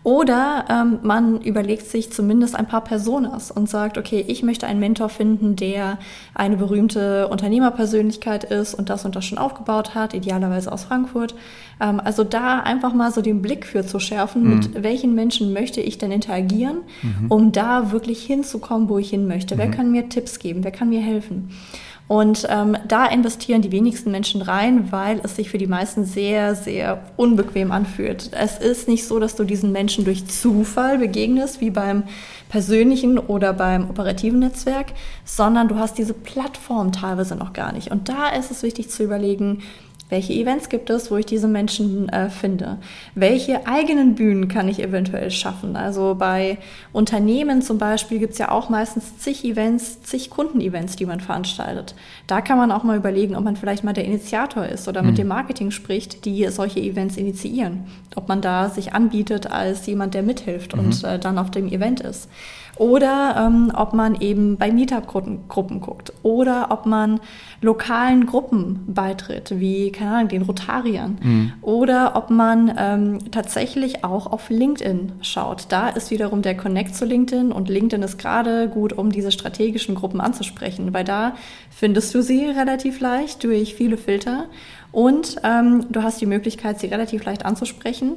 Oder 0.03 0.65
ähm, 0.67 0.97
man 1.03 1.41
überlegt 1.41 1.85
sich 1.85 2.11
zumindest 2.11 2.55
ein 2.55 2.67
paar 2.67 2.83
Personas 2.83 3.51
und 3.51 3.69
sagt, 3.69 3.99
okay, 3.99 4.25
ich 4.27 4.41
möchte 4.41 4.65
einen 4.65 4.79
Mentor 4.79 5.09
finden, 5.09 5.55
der 5.55 5.99
eine 6.33 6.57
berühmte 6.57 7.27
Unternehmerpersönlichkeit 7.27 8.43
ist 8.43 8.73
und 8.73 8.89
das 8.89 9.05
und 9.05 9.15
das 9.15 9.25
schon 9.25 9.37
aufgebaut 9.37 9.93
hat, 9.93 10.15
idealerweise 10.15 10.71
aus 10.71 10.85
Frankfurt. 10.85 11.35
Ähm, 11.79 12.01
also 12.03 12.23
da 12.23 12.61
einfach 12.61 12.93
mal 12.95 13.11
so 13.11 13.21
den 13.21 13.43
Blick 13.43 13.63
für 13.67 13.85
zu 13.85 13.99
schärfen, 13.99 14.49
mit 14.57 14.81
welchen 14.81 15.13
Menschen 15.13 15.53
möchte 15.53 15.81
ich 15.81 15.99
denn 15.99 16.11
interagieren, 16.11 16.77
um 17.29 17.51
da 17.51 17.91
wirklich 17.91 18.23
hinzukommen, 18.25 18.89
wo 18.89 18.97
ich 18.97 19.11
hin 19.11 19.27
möchte. 19.27 19.59
Wer 19.59 19.69
kann 19.69 19.91
mir 19.91 20.09
Tipps 20.09 20.39
geben? 20.39 20.63
Wer 20.63 20.71
kann 20.71 20.89
mir 20.89 21.01
helfen? 21.01 21.49
Und 22.11 22.45
ähm, 22.49 22.75
da 22.89 23.05
investieren 23.05 23.61
die 23.61 23.71
wenigsten 23.71 24.11
Menschen 24.11 24.41
rein, 24.41 24.91
weil 24.91 25.21
es 25.23 25.37
sich 25.37 25.49
für 25.49 25.57
die 25.57 25.65
meisten 25.65 26.03
sehr, 26.03 26.55
sehr 26.55 27.05
unbequem 27.15 27.71
anfühlt. 27.71 28.31
Es 28.33 28.57
ist 28.57 28.89
nicht 28.89 29.07
so, 29.07 29.17
dass 29.17 29.37
du 29.37 29.45
diesen 29.45 29.71
Menschen 29.71 30.03
durch 30.03 30.27
Zufall 30.27 30.97
begegnest, 30.97 31.61
wie 31.61 31.69
beim 31.69 32.03
persönlichen 32.49 33.17
oder 33.17 33.53
beim 33.53 33.89
operativen 33.89 34.39
Netzwerk, 34.39 34.87
sondern 35.23 35.69
du 35.69 35.77
hast 35.77 35.97
diese 35.97 36.13
Plattform 36.13 36.91
teilweise 36.91 37.37
noch 37.37 37.53
gar 37.53 37.71
nicht. 37.71 37.91
Und 37.91 38.09
da 38.09 38.27
ist 38.27 38.51
es 38.51 38.61
wichtig 38.61 38.89
zu 38.89 39.03
überlegen, 39.03 39.63
welche 40.11 40.33
Events 40.33 40.67
gibt 40.67 40.89
es, 40.89 41.09
wo 41.09 41.15
ich 41.15 41.25
diese 41.25 41.47
Menschen 41.47 42.09
äh, 42.09 42.29
finde? 42.29 42.79
Welche 43.15 43.65
eigenen 43.65 44.13
Bühnen 44.13 44.49
kann 44.49 44.67
ich 44.67 44.83
eventuell 44.83 45.31
schaffen? 45.31 45.77
Also 45.77 46.15
bei 46.19 46.57
Unternehmen 46.91 47.61
zum 47.61 47.77
Beispiel 47.77 48.19
gibt 48.19 48.33
es 48.33 48.37
ja 48.37 48.51
auch 48.51 48.67
meistens 48.67 49.17
zig 49.19 49.45
Events, 49.45 50.01
zig 50.03 50.29
Kundenevents, 50.29 50.97
die 50.97 51.05
man 51.05 51.21
veranstaltet. 51.21 51.95
Da 52.27 52.41
kann 52.41 52.57
man 52.57 52.73
auch 52.73 52.83
mal 52.83 52.97
überlegen, 52.97 53.37
ob 53.37 53.45
man 53.45 53.55
vielleicht 53.55 53.85
mal 53.85 53.93
der 53.93 54.03
Initiator 54.03 54.65
ist 54.65 54.89
oder 54.89 55.01
mit 55.01 55.17
dem 55.17 55.29
Marketing 55.29 55.71
spricht, 55.71 56.25
die 56.25 56.45
solche 56.49 56.81
Events 56.81 57.15
initiieren. 57.15 57.85
Ob 58.15 58.27
man 58.27 58.41
da 58.41 58.67
sich 58.67 58.93
anbietet 58.93 59.49
als 59.49 59.85
jemand, 59.85 60.13
der 60.13 60.23
mithilft 60.23 60.73
und 60.73 61.05
äh, 61.05 61.19
dann 61.19 61.37
auf 61.37 61.51
dem 61.51 61.69
Event 61.69 62.01
ist. 62.01 62.27
Oder 62.77 63.35
ähm, 63.37 63.71
ob 63.75 63.93
man 63.93 64.19
eben 64.21 64.57
bei 64.57 64.71
Meetup-Gruppen 64.71 65.47
Gruppen 65.47 65.81
guckt. 65.81 66.13
Oder 66.23 66.71
ob 66.71 66.85
man 66.85 67.19
lokalen 67.61 68.25
Gruppen 68.25 68.79
beitritt, 68.87 69.59
wie, 69.59 69.91
keine 70.01 70.15
Ahnung, 70.15 70.29
den 70.29 70.41
Rotariern. 70.41 71.17
Oder 71.61 72.15
ob 72.15 72.31
man 72.31 72.73
ähm, 72.75 73.19
tatsächlich 73.31 74.03
auch 74.03 74.25
auf 74.25 74.49
LinkedIn 74.49 75.11
schaut. 75.21 75.65
Da 75.69 75.89
ist 75.89 76.09
wiederum 76.09 76.41
der 76.41 76.57
Connect 76.57 76.95
zu 76.95 77.05
LinkedIn 77.05 77.51
und 77.51 77.69
LinkedIn 77.69 78.01
ist 78.01 78.17
gerade 78.17 78.67
gut, 78.67 78.93
um 78.93 79.11
diese 79.11 79.31
strategischen 79.31 79.93
Gruppen 79.93 80.19
anzusprechen, 80.19 80.93
weil 80.93 81.03
da 81.03 81.35
findest 81.69 82.15
du 82.15 82.23
sie 82.23 82.45
relativ 82.45 82.99
leicht 82.99 83.43
durch 83.43 83.75
viele 83.75 83.97
Filter 83.97 84.45
und 84.91 85.35
ähm, 85.43 85.85
du 85.89 86.01
hast 86.01 86.19
die 86.19 86.25
Möglichkeit, 86.25 86.79
sie 86.79 86.87
relativ 86.87 87.23
leicht 87.23 87.45
anzusprechen. 87.45 88.13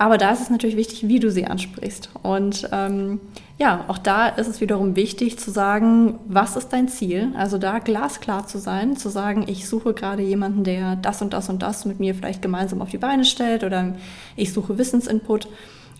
Aber 0.00 0.16
da 0.16 0.30
ist 0.30 0.40
es 0.40 0.48
natürlich 0.48 0.78
wichtig, 0.78 1.08
wie 1.08 1.20
du 1.20 1.30
sie 1.30 1.44
ansprichst. 1.44 2.08
Und 2.22 2.70
ähm, 2.72 3.20
ja, 3.58 3.84
auch 3.88 3.98
da 3.98 4.28
ist 4.28 4.48
es 4.48 4.62
wiederum 4.62 4.96
wichtig 4.96 5.38
zu 5.38 5.50
sagen, 5.50 6.18
was 6.26 6.56
ist 6.56 6.70
dein 6.70 6.88
Ziel? 6.88 7.34
Also 7.36 7.58
da 7.58 7.80
glasklar 7.80 8.46
zu 8.46 8.56
sein, 8.56 8.96
zu 8.96 9.10
sagen, 9.10 9.44
ich 9.46 9.68
suche 9.68 9.92
gerade 9.92 10.22
jemanden, 10.22 10.64
der 10.64 10.96
das 10.96 11.20
und 11.20 11.34
das 11.34 11.50
und 11.50 11.60
das 11.60 11.84
mit 11.84 12.00
mir 12.00 12.14
vielleicht 12.14 12.40
gemeinsam 12.40 12.80
auf 12.80 12.88
die 12.88 12.96
Beine 12.96 13.26
stellt 13.26 13.62
oder 13.62 13.92
ich 14.36 14.54
suche 14.54 14.78
Wissensinput. 14.78 15.48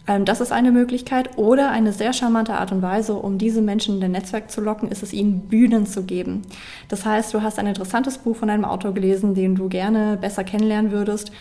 Ähm, 0.09 0.25
das 0.25 0.41
ist 0.41 0.51
eine 0.51 0.73
Möglichkeit. 0.73 1.37
Oder 1.37 1.71
eine 1.71 1.93
sehr 1.93 2.15
charmante 2.15 2.55
Art 2.55 2.73
und 2.73 2.81
Weise, 2.81 3.13
um 3.13 3.37
diese 3.37 3.61
Menschen 3.61 3.97
in 3.97 4.01
dein 4.01 4.13
Netzwerk 4.13 4.51
zu 4.51 4.63
locken, 4.63 4.89
ist 4.89 5.03
es 5.03 5.13
ihnen 5.13 5.41
Bühnen 5.41 5.85
zu 5.85 6.05
geben. 6.05 6.41
Das 6.89 7.05
heißt, 7.05 7.35
du 7.35 7.43
hast 7.43 7.59
ein 7.59 7.67
interessantes 7.67 8.17
Buch 8.17 8.37
von 8.37 8.49
einem 8.49 8.65
Autor 8.65 8.95
gelesen, 8.95 9.35
den 9.35 9.57
du 9.57 9.69
gerne 9.69 10.17
besser 10.19 10.43
kennenlernen 10.43 10.91
würdest. 10.91 11.33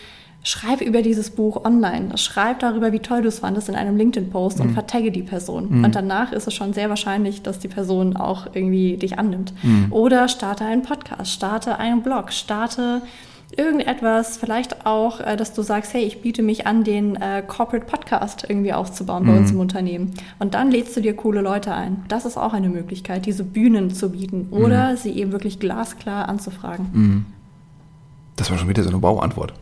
Schreib 0.42 0.82
über 0.82 1.02
dieses 1.02 1.32
Buch 1.32 1.66
online. 1.66 2.18
Schreib 2.18 2.60
darüber, 2.60 2.92
wie 2.94 3.00
toll 3.00 3.22
du 3.22 3.28
es 3.28 3.40
fandest 3.40 3.68
in 3.68 3.76
einem 3.76 3.98
LinkedIn-Post 3.98 4.62
und 4.62 4.72
vertagge 4.74 5.12
die 5.12 5.24
Person. 5.24 5.84
Und 5.84 5.96
danach 5.96 6.32
ist 6.32 6.48
es 6.48 6.54
schon 6.54 6.72
sehr 6.74 6.88
wahrscheinlich, 6.90 7.42
dass 7.42 7.60
die 7.60 7.68
Person 7.68 8.16
auch 8.16 8.48
irgendwie 8.54 8.96
dich 8.98 9.20
annimmt. 9.20 9.54
Oder 9.92 10.28
starte 10.30 10.64
einen 10.64 10.82
Podcast, 10.82 11.32
starte 11.34 11.78
einen 11.78 12.02
Blog, 12.04 12.32
starte 12.32 13.02
irgendetwas, 13.58 14.38
vielleicht 14.38 14.86
auch, 14.86 15.20
äh, 15.22 15.36
dass 15.36 15.54
du 15.54 15.62
sagst, 15.62 15.94
hey, 15.94 16.04
ich 16.04 16.22
biete 16.22 16.42
mich 16.44 16.68
an, 16.68 16.84
den 16.84 17.16
äh, 17.16 17.44
Corporate 17.46 17.86
Podcast 17.86 18.46
irgendwie 18.48 18.74
aufzubauen 18.74 19.26
bei 19.26 19.36
uns 19.38 19.52
im 19.52 19.60
Unternehmen. 19.60 20.14
Und 20.38 20.54
dann 20.54 20.70
lädst 20.72 20.96
du 20.96 21.02
dir 21.02 21.16
coole 21.16 21.42
Leute 21.42 21.74
ein. 21.74 22.04
Das 22.08 22.26
ist 22.26 22.38
auch 22.38 22.54
eine 22.54 22.70
Möglichkeit, 22.70 23.26
diese 23.26 23.44
Bühnen 23.44 23.90
zu 23.92 24.12
bieten 24.12 24.50
oder 24.52 24.96
sie 24.98 25.12
eben 25.12 25.32
wirklich 25.32 25.60
glasklar 25.60 26.30
anzufragen. 26.30 27.26
Das 28.36 28.52
war 28.52 28.58
schon 28.58 28.70
wieder 28.70 28.84
so 28.84 28.90
eine 28.90 29.00
Bauantwort. 29.00 29.54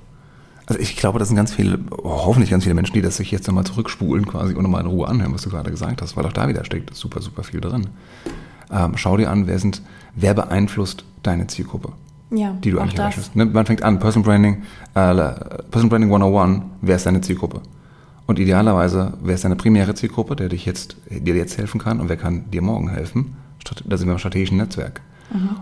Also 0.67 0.82
ich 0.82 0.97
glaube, 0.97 1.17
das 1.17 1.30
sind 1.30 1.38
ganz 1.38 1.53
viele, 1.53 1.80
hoffentlich 2.03 2.51
ganz 2.51 2.63
viele 2.65 2.75
Menschen, 2.75 2.93
die 2.93 3.01
das 3.01 3.15
sich 3.15 3.32
jetzt 3.32 3.47
nochmal 3.47 3.63
zurückspulen 3.63 4.27
quasi 4.27 4.53
und 4.53 4.63
nochmal 4.63 4.82
in 4.82 4.88
Ruhe 4.88 5.08
anhören, 5.08 5.34
was 5.34 5.41
du 5.41 5.49
gerade 5.49 5.71
gesagt 5.71 6.01
hast, 6.01 6.17
weil 6.17 6.25
auch 6.25 6.34
da 6.34 6.47
wieder 6.49 6.65
steckt 6.65 6.93
super, 6.93 7.21
super 7.21 7.43
viel 7.43 7.62
drin. 7.62 7.88
Ähm, 8.69 8.97
schau 8.97 9.15
dir 9.15 9.32
an, 9.32 9.47
wer 9.47 9.58
sind, 9.60 9.82
wer 10.13 10.34
beeinflusst 10.34 11.06
deine 11.23 11.47
Zielgruppe, 11.47 11.93
Ja, 12.32 12.51
die 12.51 12.71
du 12.71 12.80
eigentlich 12.80 12.99
erreichst. 12.99 13.34
Ne? 13.34 13.45
Man 13.45 13.65
fängt 13.65 13.82
an, 13.82 13.99
Person 13.99 14.23
Branding, 14.23 14.63
äh, 14.93 15.13
Person 15.71 15.89
Branding 15.89 16.12
101, 16.12 16.63
wer 16.82 16.97
ist 16.97 17.06
deine 17.06 17.21
Zielgruppe? 17.21 17.62
Und 18.25 18.38
idealerweise, 18.38 19.13
wer 19.21 19.36
ist 19.36 19.45
deine 19.45 19.56
primäre 19.56 19.95
Zielgruppe, 19.95 20.36
der 20.36 20.49
dich 20.49 20.65
jetzt, 20.65 20.97
dir 21.10 21.36
jetzt 21.36 21.58
helfen 21.58 21.80
kann 21.80 22.01
und 22.01 22.10
wer 22.10 22.17
kann 22.17 22.51
dir 22.51 22.62
morgen 22.62 22.89
helfen? 22.89 23.38
Da 23.86 23.95
sind 23.95 24.08
wir 24.08 24.13
im 24.13 24.19
strategischen 24.19 24.58
Netzwerk. 24.58 25.01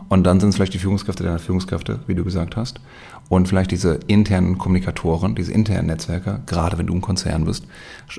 Und 0.09 0.23
dann 0.25 0.39
sind 0.39 0.49
es 0.49 0.55
vielleicht 0.55 0.73
die 0.75 0.79
Führungskräfte 0.79 1.23
deiner 1.23 1.39
Führungskräfte, 1.39 1.99
wie 2.05 2.13
du 2.13 2.23
gesagt 2.23 2.55
hast. 2.55 2.79
Und 3.27 3.47
vielleicht 3.47 3.71
diese 3.71 3.99
internen 4.07 4.57
Kommunikatoren, 4.57 5.35
diese 5.35 5.51
internen 5.51 5.87
Netzwerker, 5.87 6.41
gerade 6.45 6.77
wenn 6.77 6.87
du 6.87 6.93
im 6.93 7.01
Konzern 7.01 7.45
bist, 7.45 7.65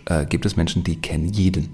äh, 0.07 0.27
gibt 0.27 0.47
es 0.47 0.57
Menschen, 0.57 0.83
die 0.83 0.97
kennen 0.97 1.29
jeden. 1.29 1.69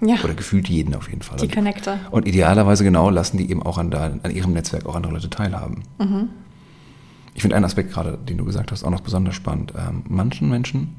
Ja. 0.00 0.16
Oder 0.22 0.34
gefühlt 0.34 0.68
jeden 0.68 0.94
auf 0.94 1.08
jeden 1.10 1.22
Fall. 1.22 1.38
Die 1.38 1.48
Connector. 1.48 1.98
Und 2.12 2.28
idealerweise 2.28 2.84
genau 2.84 3.10
lassen 3.10 3.36
die 3.36 3.50
eben 3.50 3.62
auch 3.64 3.78
an, 3.78 3.90
da, 3.90 4.12
an 4.22 4.30
ihrem 4.30 4.52
Netzwerk 4.52 4.86
auch 4.86 4.94
andere 4.94 5.12
Leute 5.14 5.28
teilhaben. 5.28 5.82
Ich 7.34 7.42
finde 7.42 7.56
einen 7.56 7.64
Aspekt 7.64 7.92
gerade, 7.92 8.16
den 8.16 8.38
du 8.38 8.44
gesagt 8.44 8.70
hast, 8.70 8.84
auch 8.84 8.90
noch 8.90 9.00
besonders 9.00 9.34
spannend. 9.34 9.72
Ähm, 9.76 10.04
manchen 10.08 10.48
Menschen 10.48 10.94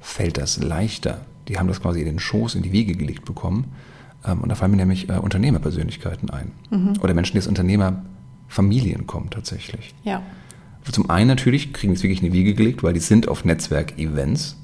fällt 0.00 0.36
das 0.36 0.62
leichter. 0.62 1.22
Die 1.48 1.58
haben 1.58 1.68
das 1.68 1.80
quasi 1.80 2.00
in 2.00 2.06
den 2.06 2.18
Schoß, 2.18 2.56
in 2.56 2.62
die 2.62 2.72
Wiege 2.72 2.94
gelegt 2.94 3.24
bekommen. 3.24 3.72
Ähm, 4.26 4.42
und 4.42 4.50
da 4.50 4.54
fallen 4.54 4.72
mir 4.72 4.76
nämlich 4.76 5.08
äh, 5.08 5.14
Unternehmerpersönlichkeiten 5.14 6.28
ein. 6.28 6.52
Oder 7.00 7.14
Menschen, 7.14 7.32
die 7.34 7.38
aus 7.38 7.46
Unternehmerfamilien 7.46 9.06
kommen 9.06 9.30
tatsächlich. 9.30 9.94
Ja. 10.04 10.22
Zum 10.92 11.10
einen 11.10 11.28
natürlich 11.28 11.72
kriegen 11.72 11.92
die 11.92 11.96
es 11.96 12.02
wirklich 12.02 12.22
in 12.22 12.32
die 12.32 12.32
Wiege 12.32 12.54
gelegt, 12.54 12.82
weil 12.82 12.92
die 12.92 13.00
sind 13.00 13.28
auf 13.28 13.44
Netzwerk-Events 13.44 14.56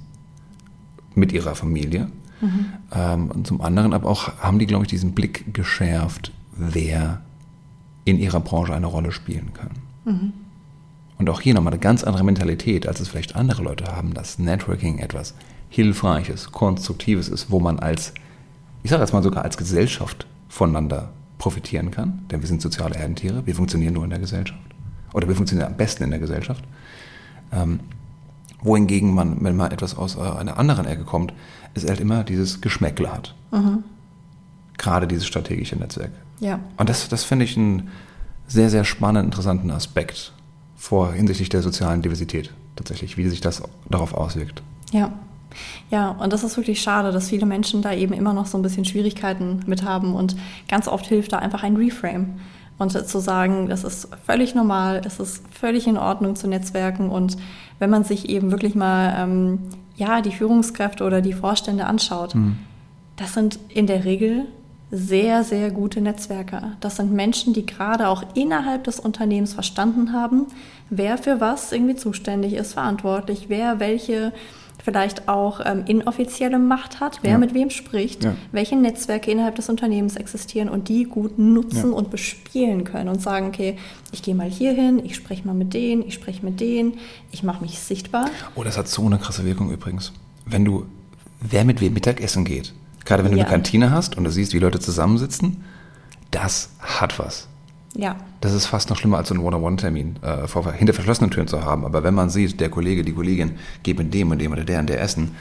mit 1.15 1.33
ihrer 1.33 1.55
Familie. 1.55 2.09
Ähm, 2.95 3.31
und 3.31 3.47
zum 3.47 3.61
anderen 3.61 3.93
aber 3.93 4.09
auch 4.09 4.37
haben 4.39 4.59
die, 4.59 4.67
glaube 4.67 4.85
ich, 4.85 4.91
diesen 4.91 5.13
Blick 5.13 5.53
geschärft, 5.55 6.33
wer 6.57 7.23
in 8.05 8.19
ihrer 8.19 8.41
Branche 8.41 8.75
eine 8.75 8.87
Rolle 8.87 9.13
spielen 9.13 9.53
kann. 9.55 9.71
Und 11.19 11.31
auch 11.31 11.41
hier 11.41 11.55
nochmal 11.55 11.73
eine 11.73 11.81
ganz 11.81 12.03
andere 12.03 12.25
Mentalität, 12.25 12.89
als 12.89 12.99
es 13.01 13.09
vielleicht 13.09 13.37
andere 13.37 13.63
Leute 13.63 13.85
haben, 13.95 14.13
dass 14.13 14.39
Networking 14.39 14.99
etwas 14.99 15.35
Hilfreiches, 15.69 16.51
Konstruktives 16.51 17.29
ist, 17.29 17.51
wo 17.51 17.61
man 17.61 17.79
als, 17.79 18.13
ich 18.83 18.91
sage 18.91 19.03
jetzt 19.03 19.13
mal 19.13 19.23
sogar 19.23 19.45
als 19.45 19.57
Gesellschaft 19.57 20.27
voneinander 20.49 21.13
profitieren 21.39 21.91
kann. 21.93 22.23
Denn 22.31 22.41
wir 22.41 22.49
sind 22.49 22.61
soziale 22.61 22.97
Herdentiere, 22.97 23.47
wir 23.47 23.55
funktionieren 23.55 23.95
nur 23.95 24.05
in 24.05 24.11
der 24.11 24.19
Gesellschaft. 24.19 24.61
Oder 25.13 25.29
wir 25.29 25.35
funktionieren 25.35 25.69
am 25.69 25.77
besten 25.77 26.05
in 26.05 26.11
der 26.11 26.19
Gesellschaft. 26.19 26.65
Ähm, 27.53 27.81
wohingegen 28.63 29.15
man, 29.15 29.43
wenn 29.45 29.57
man 29.57 29.73
etwas 29.73 29.97
aus 29.97 30.17
äh, 30.17 30.21
einer 30.21 30.59
anderen 30.59 30.87
Ecke 30.87 31.05
kommt, 31.05 31.33
es 31.75 31.87
halt 31.87 32.01
immer 32.01 32.25
dieses 32.25 32.61
Geschmäckle 32.61 33.13
hat. 33.13 33.35
Gerade 34.79 35.07
dieses 35.07 35.27
strategische 35.27 35.77
Netzwerk. 35.77 36.13
Ja. 36.41 36.61
Und 36.77 36.89
das, 36.89 37.09
das 37.09 37.25
finde 37.25 37.45
ich 37.45 37.57
einen 37.57 37.91
sehr, 38.47 38.69
sehr 38.71 38.85
spannenden, 38.85 39.27
interessanten 39.27 39.71
Aspekt 39.71 40.33
vor 40.77 41.13
hinsichtlich 41.13 41.49
der 41.49 41.63
sozialen 41.63 42.03
Diversität 42.03 42.53
tatsächlich, 42.77 43.17
wie 43.17 43.29
sich 43.29 43.41
das 43.41 43.63
darauf 43.89 44.15
auswirkt. 44.15 44.63
Ja. 44.91 45.13
Ja, 45.91 46.13
und 46.13 46.33
das 46.33 46.45
ist 46.45 46.57
wirklich 46.57 46.81
schade, 46.81 47.13
dass 47.13 47.29
viele 47.29 47.45
Menschen 47.45 47.83
da 47.83 47.93
eben 47.93 48.15
immer 48.15 48.33
noch 48.33 48.47
so 48.47 48.57
ein 48.57 48.63
bisschen 48.63 48.87
Schwierigkeiten 48.87 49.61
mit 49.67 49.85
haben. 49.85 50.15
Und 50.15 50.35
ganz 50.67 50.89
oft 50.89 51.07
hilft 51.07 51.35
da 51.35 51.39
einfach 51.39 51.63
ein 51.63 51.77
Reframe. 51.77 52.41
Und 52.83 52.91
zu 52.91 53.21
sagen, 53.21 53.69
das 53.69 53.85
ist 53.85 54.09
völlig 54.27 54.55
normal, 54.55 55.01
es 55.05 55.21
ist 55.21 55.43
völlig 55.51 55.87
in 55.87 55.97
Ordnung 55.97 56.37
zu 56.37 56.49
netzwerken. 56.49 57.09
Und 57.11 57.37
wenn 57.79 57.91
man 57.91 58.05
sich 58.05 58.29
eben 58.29 58.51
wirklich 58.51 58.75
mal 58.75 59.15
ähm, 59.17 59.59
ja, 59.97 60.21
die 60.21 60.33
Führungskräfte 60.33 61.05
oder 61.05 61.21
die 61.21 61.33
Vorstände 61.33 61.87
anschaut, 61.87 62.35
das 63.17 63.35
sind 63.35 63.59
in 63.69 63.87
der 63.87 64.05
Regel 64.05 64.47
sehr, 64.91 65.43
sehr 65.43 65.71
gute 65.71 66.03
Netzwerker. 66.03 66.73
Das 66.81 66.97
sind 66.97 67.13
Menschen, 67.13 67.55
die 67.55 67.65
gerade 67.65 68.09
auch 68.09 68.25
innerhalb 68.35 68.85
des 68.85 69.01
Unternehmens 69.01 69.55
verstanden 69.55 70.13
haben, 70.13 70.47
wer 70.91 71.17
für 71.17 71.41
was 71.41 71.73
irgendwie 71.73 71.97
zuständig 71.97 72.53
ist, 72.53 72.75
verantwortlich, 72.75 73.47
wer 73.49 73.81
welche 73.81 74.35
vielleicht 74.83 75.29
auch 75.29 75.61
ähm, 75.65 75.85
inoffizielle 75.87 76.59
Macht 76.59 77.01
hat, 77.01 77.21
wer 77.23 77.33
Ja. 77.33 77.39
mit 77.39 77.55
wem 77.55 77.71
spricht, 77.71 78.25
Ja. 78.25 78.35
welche 78.51 78.77
Netzwerke 78.77 79.31
innerhalb 79.31 79.55
des 79.55 79.69
Unternehmens 79.69 80.17
existieren 80.17 80.69
und 80.69 80.89
die 80.89 81.05
gut 81.05 81.39
nutzen 81.39 81.91
Ja. 81.93 81.97
und 81.97 82.11
bespielen 82.11 82.85
können 82.85 83.09
und 83.09 83.23
sagen, 83.23 83.47
okay, 83.49 83.77
ich 84.11 84.23
gehe 84.23 84.35
mal 84.35 84.49
hier 84.51 84.73
hin, 84.73 85.01
ich 85.05 85.15
spreche 85.15 85.47
mal 85.47 85.55
mit 85.55 85.73
denen, 85.75 86.03
ich 86.07 86.15
spreche 86.15 86.45
mit 86.45 86.61
denen, 86.61 86.95
ich 87.31 87.43
mache 87.43 87.63
mich 87.63 87.79
sichtbar. 87.79 88.27
Oh, 88.55 88.65
das 88.65 88.77
hat 88.77 88.89
so 88.89 89.07
eine 89.07 89.19
krasse 89.19 89.45
Wirkung 89.45 89.71
übrigens. 89.71 90.13
Wenn 90.45 90.65
du, 90.65 90.87
wer 91.41 91.65
mit 91.65 91.81
wem 91.81 91.95
Mittagessen 91.95 92.45
geht, 92.45 92.75
gerade 93.05 93.25
wenn 93.25 93.33
du 93.33 93.39
eine 93.39 93.49
Kantine 93.49 93.91
hast 93.93 94.17
und 94.17 94.25
du 94.25 94.31
siehst, 94.31 94.53
wie 94.53 94.59
Leute 94.59 94.81
zusammensitzen, 94.81 95.63
das 96.33 96.71
hat 96.81 97.19
was. 97.19 97.49
Ja, 97.95 98.17
Das 98.41 98.53
ist 98.55 98.67
fast 98.67 98.89
noch 98.89 98.97
schlimmer 98.97 99.19
als 99.19 99.29
so 99.29 99.35
einen 99.35 99.45
One-on-One-Termin 99.45 100.17
äh, 100.23 100.47
vor, 100.47 100.73
hinter 100.73 100.95
verschlossenen 100.95 101.31
Türen 101.31 101.47
zu 101.47 101.63
haben. 101.63 101.85
Aber 101.85 102.03
wenn 102.03 102.15
man 102.15 102.31
sieht, 102.31 102.59
der 102.61 102.71
Kollege, 102.71 103.03
die 103.05 103.13
Kollegin 103.13 103.53
geht 103.83 103.99
mit 103.99 104.15
dem 104.15 104.31
und 104.31 104.39
dem 104.41 104.53
oder 104.53 104.65
der 104.65 104.81
und 104.81 104.89
der 104.89 105.01
essen, 105.01 105.35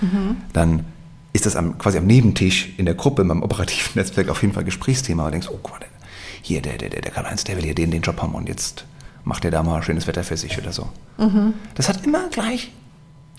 dann 0.51 0.85
ist 1.33 1.45
das 1.45 1.55
am, 1.55 1.77
quasi 1.77 1.97
am 1.97 2.05
Nebentisch 2.07 2.73
in 2.77 2.85
der 2.85 2.95
Gruppe, 2.95 3.23
beim 3.23 3.41
operativen 3.41 3.91
Netzwerk 3.95 4.27
auf 4.29 4.41
jeden 4.41 4.53
Fall 4.53 4.65
Gesprächsthema. 4.65 5.25
Und 5.25 5.31
denkst, 5.31 5.47
oh 5.49 5.59
der, 5.79 5.87
hier, 6.41 6.61
der, 6.61 6.77
der, 6.77 6.89
der, 6.89 7.01
der 7.01 7.11
Karl-Heinz, 7.11 7.45
der 7.45 7.55
will 7.55 7.63
hier 7.63 7.75
den, 7.75 7.89
den 7.91 8.01
Job 8.01 8.21
haben 8.21 8.35
und 8.35 8.49
jetzt 8.49 8.85
macht 9.23 9.43
der 9.43 9.51
da 9.51 9.63
mal 9.63 9.81
schönes 9.83 10.07
Wetter 10.07 10.23
für 10.23 10.35
sich 10.35 10.57
oder 10.57 10.73
so. 10.73 10.89
Das 11.75 11.87
hat 11.87 12.05
immer 12.05 12.27
gleich 12.29 12.71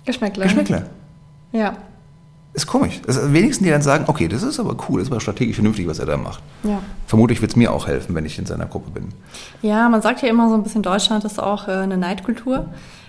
Geschmäckle. 0.04 0.44
Geschmäckle. 0.44 0.90
Ja, 1.52 1.76
Ist 2.54 2.66
komisch. 2.66 3.00
Das 3.06 3.16
ist 3.16 3.32
wenigstens 3.32 3.64
die 3.64 3.70
dann 3.70 3.80
sagen, 3.80 4.04
okay, 4.08 4.28
das 4.28 4.42
ist 4.42 4.60
aber 4.60 4.76
cool, 4.88 4.98
das 5.00 5.08
ist 5.08 5.12
aber 5.12 5.20
strategisch 5.22 5.56
vernünftig, 5.56 5.86
was 5.88 5.98
er 5.98 6.06
da 6.06 6.16
macht. 6.18 6.42
ja. 6.64 6.80
Vermutlich 7.06 7.40
wird 7.42 7.50
es 7.52 7.56
mir 7.56 7.72
auch 7.72 7.86
helfen, 7.86 8.14
wenn 8.14 8.24
ich 8.26 8.38
in 8.38 8.46
seiner 8.46 8.66
Gruppe 8.66 8.90
bin. 8.90 9.08
Ja, 9.62 9.88
man 9.90 10.00
sagt 10.02 10.22
ja 10.22 10.28
immer 10.28 10.48
so 10.48 10.54
ein 10.54 10.62
bisschen, 10.62 10.82
Deutschland 10.82 11.24
ist 11.24 11.38
auch 11.42 11.68
äh, 11.68 11.72
eine 11.72 11.96
Neidkultur. 11.98 12.66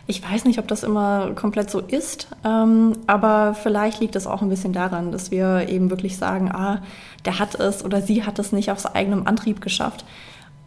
Ich 0.07 0.21
weiß 0.29 0.43
nicht, 0.43 0.59
ob 0.59 0.67
das 0.67 0.83
immer 0.83 1.31
komplett 1.35 1.69
so 1.69 1.79
ist, 1.79 2.27
ähm, 2.43 2.93
aber 3.07 3.53
vielleicht 3.61 4.01
liegt 4.01 4.17
es 4.17 4.27
auch 4.27 4.41
ein 4.41 4.49
bisschen 4.49 4.73
daran, 4.73 5.13
dass 5.13 5.31
wir 5.31 5.69
eben 5.69 5.89
wirklich 5.89 6.17
sagen, 6.17 6.51
ah, 6.51 6.81
der 7.23 7.39
hat 7.39 7.55
es 7.55 7.85
oder 7.85 8.01
sie 8.01 8.25
hat 8.25 8.37
es 8.39 8.51
nicht 8.51 8.69
aus 8.71 8.85
eigenem 8.85 9.25
Antrieb 9.27 9.61
geschafft. 9.61 10.03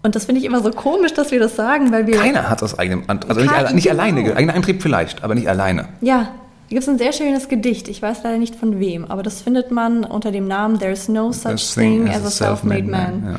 Und 0.03 0.15
das 0.15 0.25
finde 0.25 0.41
ich 0.41 0.47
immer 0.47 0.63
so 0.63 0.71
komisch, 0.71 1.13
dass 1.13 1.31
wir 1.33 1.41
das 1.41 1.57
sagen, 1.57 1.93
weil 1.93 2.07
wir... 2.07 2.17
Keiner 2.17 2.49
hat 2.49 2.63
es 2.63 2.73
aus 2.73 2.79
eigenem 2.79 3.03
Antrieb, 3.09 3.29
also 3.31 3.41
nicht, 3.43 3.53
alle- 3.53 3.75
nicht 3.75 3.89
genau. 3.89 4.03
alleine, 4.03 4.37
eigener 4.37 4.55
Antrieb 4.55 4.81
vielleicht, 4.81 5.23
aber 5.23 5.35
nicht 5.35 5.49
alleine. 5.49 5.89
Ja, 6.01 6.29
da 6.69 6.71
gibt 6.71 6.83
es 6.83 6.89
ein 6.89 6.99
sehr 6.99 7.13
schönes 7.13 7.49
Gedicht. 7.49 7.89
Ich 7.89 8.03
weiß 8.03 8.23
leider 8.25 8.39
nicht 8.39 8.55
von 8.57 8.81
wem, 8.81 9.05
aber 9.05 9.23
das 9.23 9.41
findet 9.43 9.71
man 9.71 10.05
unter 10.05 10.33
dem 10.33 10.49
Namen 10.49 10.79
There's 10.79 11.09
no 11.09 11.33
such 11.33 11.75
thing 11.75 12.09
as 12.09 12.25
a 12.25 12.31
self-made 12.31 12.85
man. 12.89 13.39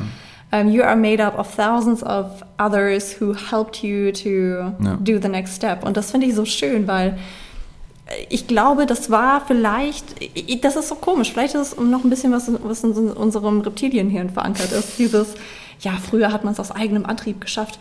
Um, 0.50 0.70
you 0.70 0.82
are 0.82 0.96
made 0.96 1.22
up 1.22 1.38
of 1.38 1.54
thousands 1.54 2.02
of 2.02 2.42
others 2.58 3.20
who 3.20 3.34
helped 3.34 3.82
you 3.82 4.10
to 4.12 4.28
Ja. 4.82 4.96
do 4.98 5.18
the 5.20 5.28
next 5.28 5.56
step. 5.56 5.84
Und 5.84 5.96
das 5.98 6.10
finde 6.10 6.26
ich 6.26 6.34
so 6.34 6.46
schön, 6.46 6.86
weil 6.88 7.18
ich 8.30 8.46
glaube, 8.46 8.86
das 8.86 9.10
war 9.10 9.42
vielleicht, 9.46 10.04
ich- 10.32 10.62
das 10.62 10.76
ist 10.76 10.88
so 10.88 10.94
komisch, 10.94 11.30
vielleicht 11.32 11.54
ist 11.54 11.72
es 11.74 11.78
noch 11.78 12.02
ein 12.02 12.08
bisschen 12.08 12.32
was, 12.32 12.50
was 12.64 12.82
in 12.82 12.94
unserem 13.10 13.60
Reptilienhirn 13.60 14.30
verankert 14.30 14.72
ist. 14.72 14.98
Dieses, 14.98 15.34
ja, 15.80 15.92
früher 15.92 16.32
hat 16.32 16.44
man 16.44 16.54
es 16.54 16.60
aus 16.60 16.70
eigenem 16.70 17.04
Antrieb 17.04 17.42
geschafft. 17.42 17.78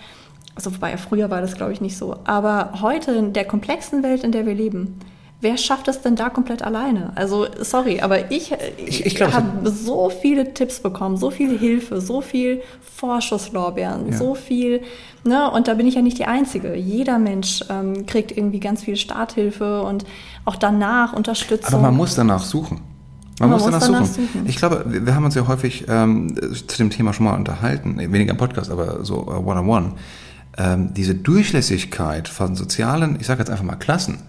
Also 0.53 0.73
wobei, 0.75 0.97
früher 0.97 1.29
war 1.29 1.39
das, 1.39 1.55
glaube 1.55 1.71
ich, 1.71 1.79
nicht 1.79 1.95
so. 1.97 2.17
Aber 2.25 2.73
heute 2.81 3.11
in 3.13 3.31
der 3.31 3.45
komplexen 3.45 4.03
Welt, 4.03 4.25
in 4.25 4.33
der 4.33 4.45
wir 4.45 4.55
leben, 4.55 4.99
wer 5.41 5.57
schafft 5.57 5.87
es 5.87 6.01
denn 6.01 6.15
da 6.15 6.29
komplett 6.29 6.63
alleine? 6.63 7.11
Also, 7.15 7.45
sorry, 7.61 8.01
aber 8.01 8.31
ich, 8.31 8.51
Ich- 8.77 9.05
ich 9.05 9.21
habe 9.21 9.69
so 9.69 10.09
viele 10.09 10.53
Tipps 10.53 10.79
bekommen, 10.79 11.17
so 11.17 11.29
viel 11.29 11.57
Hilfe, 11.57 12.01
so 12.01 12.21
viel 12.21 12.61
Vorschusslorbeeren, 12.95 14.11
Ja. 14.11 14.17
so 14.17 14.35
viel, 14.35 14.81
ne? 15.23 15.49
Und 15.51 15.67
da 15.67 15.73
bin 15.75 15.87
ich 15.87 15.95
ja 15.95 16.01
nicht 16.01 16.17
die 16.17 16.25
Einzige. 16.25 16.75
Jeder 16.75 17.19
Mensch 17.19 17.63
ähm, 17.69 18.05
kriegt 18.05 18.31
irgendwie 18.35 18.59
ganz 18.59 18.83
viel 18.83 18.95
Starthilfe 18.97 19.81
und 19.83 20.05
auch 20.45 20.55
danach 20.55 21.13
Unterstützung. 21.13 21.73
Aber 21.73 21.83
man 21.83 21.95
muss 21.95 22.15
danach 22.15 22.43
suchen. 22.43 22.81
Man, 23.39 23.49
Man 23.49 23.59
muss, 23.59 23.61
muss 23.69 23.71
danach, 23.79 23.85
danach 23.87 24.05
suchen. 24.07 24.29
suchen. 24.33 24.45
Ich 24.47 24.55
glaube, 24.57 24.83
wir, 24.87 25.13
haben 25.13 25.25
uns 25.25 25.35
ja 25.35 25.47
häufig 25.47 25.85
ähm, 25.87 26.35
zu 26.67 26.77
dem 26.77 26.89
Thema 26.89 27.13
schon 27.13 27.25
mal 27.25 27.35
unterhalten, 27.35 27.97
weniger 27.99 28.31
im 28.31 28.37
Podcast, 28.37 28.71
aber 28.71 29.03
so 29.05 29.17
äh, 29.27 29.35
one-on-one. 29.35 29.91
Ähm, 30.57 30.91
diese 30.95 31.13
Durchlässigkeit 31.13 32.27
von 32.27 32.55
sozialen, 32.55 33.17
ich 33.19 33.27
sage 33.27 33.39
jetzt 33.39 33.49
einfach 33.51 33.63
mal 33.63 33.75
Klassen, 33.75 34.19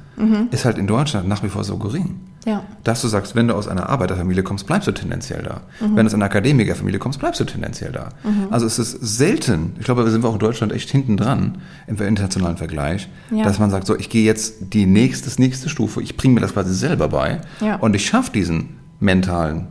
ist 0.51 0.65
halt 0.65 0.79
in 0.79 0.87
Deutschland 0.87 1.29
nach 1.29 1.43
wie 1.43 1.49
vor 1.49 1.65
so 1.65 1.77
gering. 1.79 2.21
Ja. 2.47 2.63
Dass 2.85 3.03
du 3.03 3.09
sagst, 3.09 3.35
wenn 3.35 3.49
du 3.49 3.55
aus 3.55 3.69
einer 3.69 3.89
Arbeiterfamilie 3.89 4.43
kommst, 4.43 4.67
bleibst 4.67 4.89
du 4.89 4.93
tendenziell 4.93 5.43
da. 5.43 5.61
Wenn 5.81 5.97
du 5.97 6.07
aus 6.07 6.15
einer 6.15 6.25
Akademikerfamilie 6.25 6.99
kommst, 6.99 7.19
bleibst 7.19 7.41
du 7.41 7.45
tendenziell 7.45 7.93
da. 7.93 8.11
Also 8.51 8.67
es 8.67 8.79
ist 8.79 8.93
selten, 9.01 9.75
ich 9.79 9.85
glaube, 9.85 10.05
wir 10.05 10.11
sind 10.11 10.25
auch 10.25 10.33
in 10.35 10.39
Deutschland 10.39 10.73
echt 10.73 10.91
hinten 10.91 11.17
dran 11.17 11.59
im 11.87 11.97
internationalen 12.01 12.57
Vergleich, 12.57 13.09
Ja. 13.31 13.45
dass 13.45 13.59
man 13.59 13.71
sagt, 13.71 13.87
so, 13.87 13.97
ich 13.97 14.09
gehe 14.09 14.25
jetzt 14.25 14.73
die 14.73 14.87
nächste, 14.87 15.31
nächste 15.41 15.69
Stufe, 15.69 16.01
ich 16.03 16.17
bringe 16.17 16.35
mir 16.35 16.41
das 16.41 16.53
quasi 16.55 16.75
selber 16.75 17.09
bei 17.09 17.41
Ja. 17.61 17.77
und 17.77 17.95
ich 17.95 18.07
schaffe 18.07 18.33
diesen 18.33 18.79
mentalen 19.01 19.67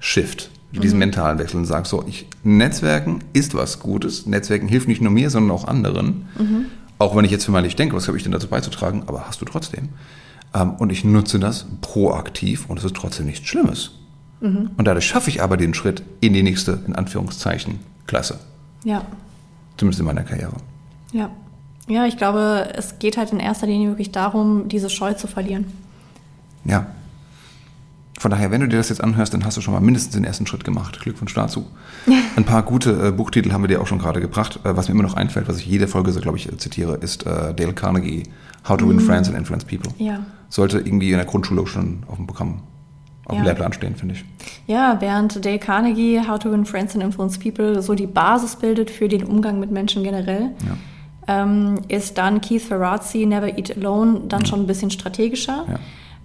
Shift, 0.00 0.50
diesen 0.72 0.98
mentalen 0.98 1.38
Wechsel 1.38 1.56
und 1.56 1.64
sage 1.66 1.88
so, 1.88 2.04
ich, 2.06 2.26
Netzwerken 2.42 3.20
ist 3.32 3.54
was 3.54 3.80
Gutes, 3.80 4.26
Netzwerken 4.26 4.68
hilft 4.68 4.86
nicht 4.88 5.00
nur 5.00 5.10
mir, 5.12 5.30
sondern 5.30 5.50
auch 5.56 5.66
anderen. 5.66 6.26
Auch 6.98 7.16
wenn 7.16 7.24
ich 7.24 7.30
jetzt 7.30 7.44
für 7.44 7.52
mal 7.52 7.62
nicht 7.62 7.78
denke, 7.78 7.94
was 7.96 8.08
habe 8.08 8.16
ich 8.16 8.22
denn 8.22 8.32
dazu 8.32 8.48
beizutragen, 8.48 9.04
aber 9.06 9.26
hast 9.26 9.40
du 9.40 9.44
trotzdem. 9.44 9.90
Ähm, 10.54 10.74
und 10.74 10.90
ich 10.90 11.04
nutze 11.04 11.38
das 11.38 11.66
proaktiv 11.80 12.68
und 12.68 12.78
es 12.78 12.84
ist 12.84 12.96
trotzdem 12.96 13.26
nichts 13.26 13.46
Schlimmes. 13.46 13.92
Und 14.40 14.84
dadurch 14.84 15.06
schaffe 15.06 15.30
ich 15.30 15.42
aber 15.42 15.56
den 15.56 15.74
Schritt 15.74 16.02
in 16.20 16.32
die 16.32 16.44
nächste, 16.44 16.78
in 16.86 16.94
Anführungszeichen, 16.94 17.80
Klasse. 18.06 18.38
Ja. 18.84 19.02
Zumindest 19.76 19.98
in 19.98 20.06
meiner 20.06 20.22
Karriere. 20.22 20.54
Ja. 21.12 21.30
Ja, 21.88 22.06
ich 22.06 22.16
glaube, 22.18 22.68
es 22.74 22.98
geht 22.98 23.16
halt 23.16 23.32
in 23.32 23.40
erster 23.40 23.66
Linie 23.66 23.88
wirklich 23.88 24.12
darum, 24.12 24.68
diese 24.68 24.90
Scheu 24.90 25.14
zu 25.14 25.26
verlieren. 25.26 25.64
Ja. 26.64 26.86
Von 28.18 28.32
daher, 28.32 28.50
wenn 28.50 28.60
du 28.60 28.68
dir 28.68 28.78
das 28.78 28.88
jetzt 28.88 29.02
anhörst, 29.02 29.32
dann 29.32 29.44
hast 29.44 29.56
du 29.56 29.60
schon 29.60 29.72
mal 29.72 29.80
mindestens 29.80 30.14
den 30.14 30.24
ersten 30.24 30.44
Schritt 30.44 30.64
gemacht. 30.64 30.98
Glückwunsch 31.00 31.32
dazu. 31.34 31.66
Ein 32.36 32.44
paar 32.44 32.64
gute 32.64 33.08
äh, 33.08 33.12
Buchtitel 33.12 33.52
haben 33.52 33.62
wir 33.62 33.68
dir 33.68 33.80
auch 33.80 33.86
schon 33.86 34.00
gerade 34.00 34.20
gebracht. 34.20 34.58
Äh, 34.64 34.76
was 34.76 34.88
mir 34.88 34.94
immer 34.94 35.04
noch 35.04 35.14
einfällt, 35.14 35.48
was 35.48 35.58
ich 35.58 35.66
jede 35.66 35.86
Folge 35.86 36.10
so, 36.10 36.20
glaube 36.20 36.36
ich, 36.36 36.50
zitiere, 36.58 36.96
ist 36.96 37.26
äh, 37.26 37.54
Dale 37.54 37.72
Carnegie, 37.74 38.24
How 38.68 38.76
to 38.76 38.88
Win 38.88 38.96
mhm. 38.96 39.00
Friends 39.02 39.28
and 39.28 39.38
Influence 39.38 39.64
People. 39.64 39.92
Ja. 39.98 40.18
Sollte 40.48 40.78
irgendwie 40.78 41.12
in 41.12 41.16
der 41.16 41.26
Grundschule 41.26 41.64
schon 41.68 42.02
auf 42.08 42.16
dem 42.16 42.26
Programm, 42.26 42.62
auf 43.24 43.36
ja. 43.36 43.42
dem 43.42 43.44
Lehrplan 43.44 43.72
stehen, 43.72 43.94
finde 43.94 44.16
ich. 44.16 44.24
Ja, 44.66 44.96
während 45.00 45.44
Dale 45.44 45.60
Carnegie, 45.60 46.20
How 46.26 46.40
to 46.40 46.50
Win 46.50 46.64
Friends 46.64 46.94
and 46.96 47.04
Influence 47.04 47.38
People 47.38 47.82
so 47.82 47.94
die 47.94 48.08
Basis 48.08 48.56
bildet 48.56 48.90
für 48.90 49.06
den 49.06 49.22
Umgang 49.22 49.60
mit 49.60 49.70
Menschen 49.70 50.02
generell. 50.02 50.50
Ja. 50.66 51.42
Ähm, 51.42 51.82
ist 51.86 52.18
dann 52.18 52.40
Keith 52.40 52.62
Ferrazzi, 52.62 53.26
Never 53.26 53.56
Eat 53.56 53.76
Alone, 53.76 54.22
dann 54.26 54.40
mhm. 54.40 54.46
schon 54.46 54.60
ein 54.60 54.66
bisschen 54.66 54.90
strategischer. 54.90 55.66
Ja. 55.68 55.78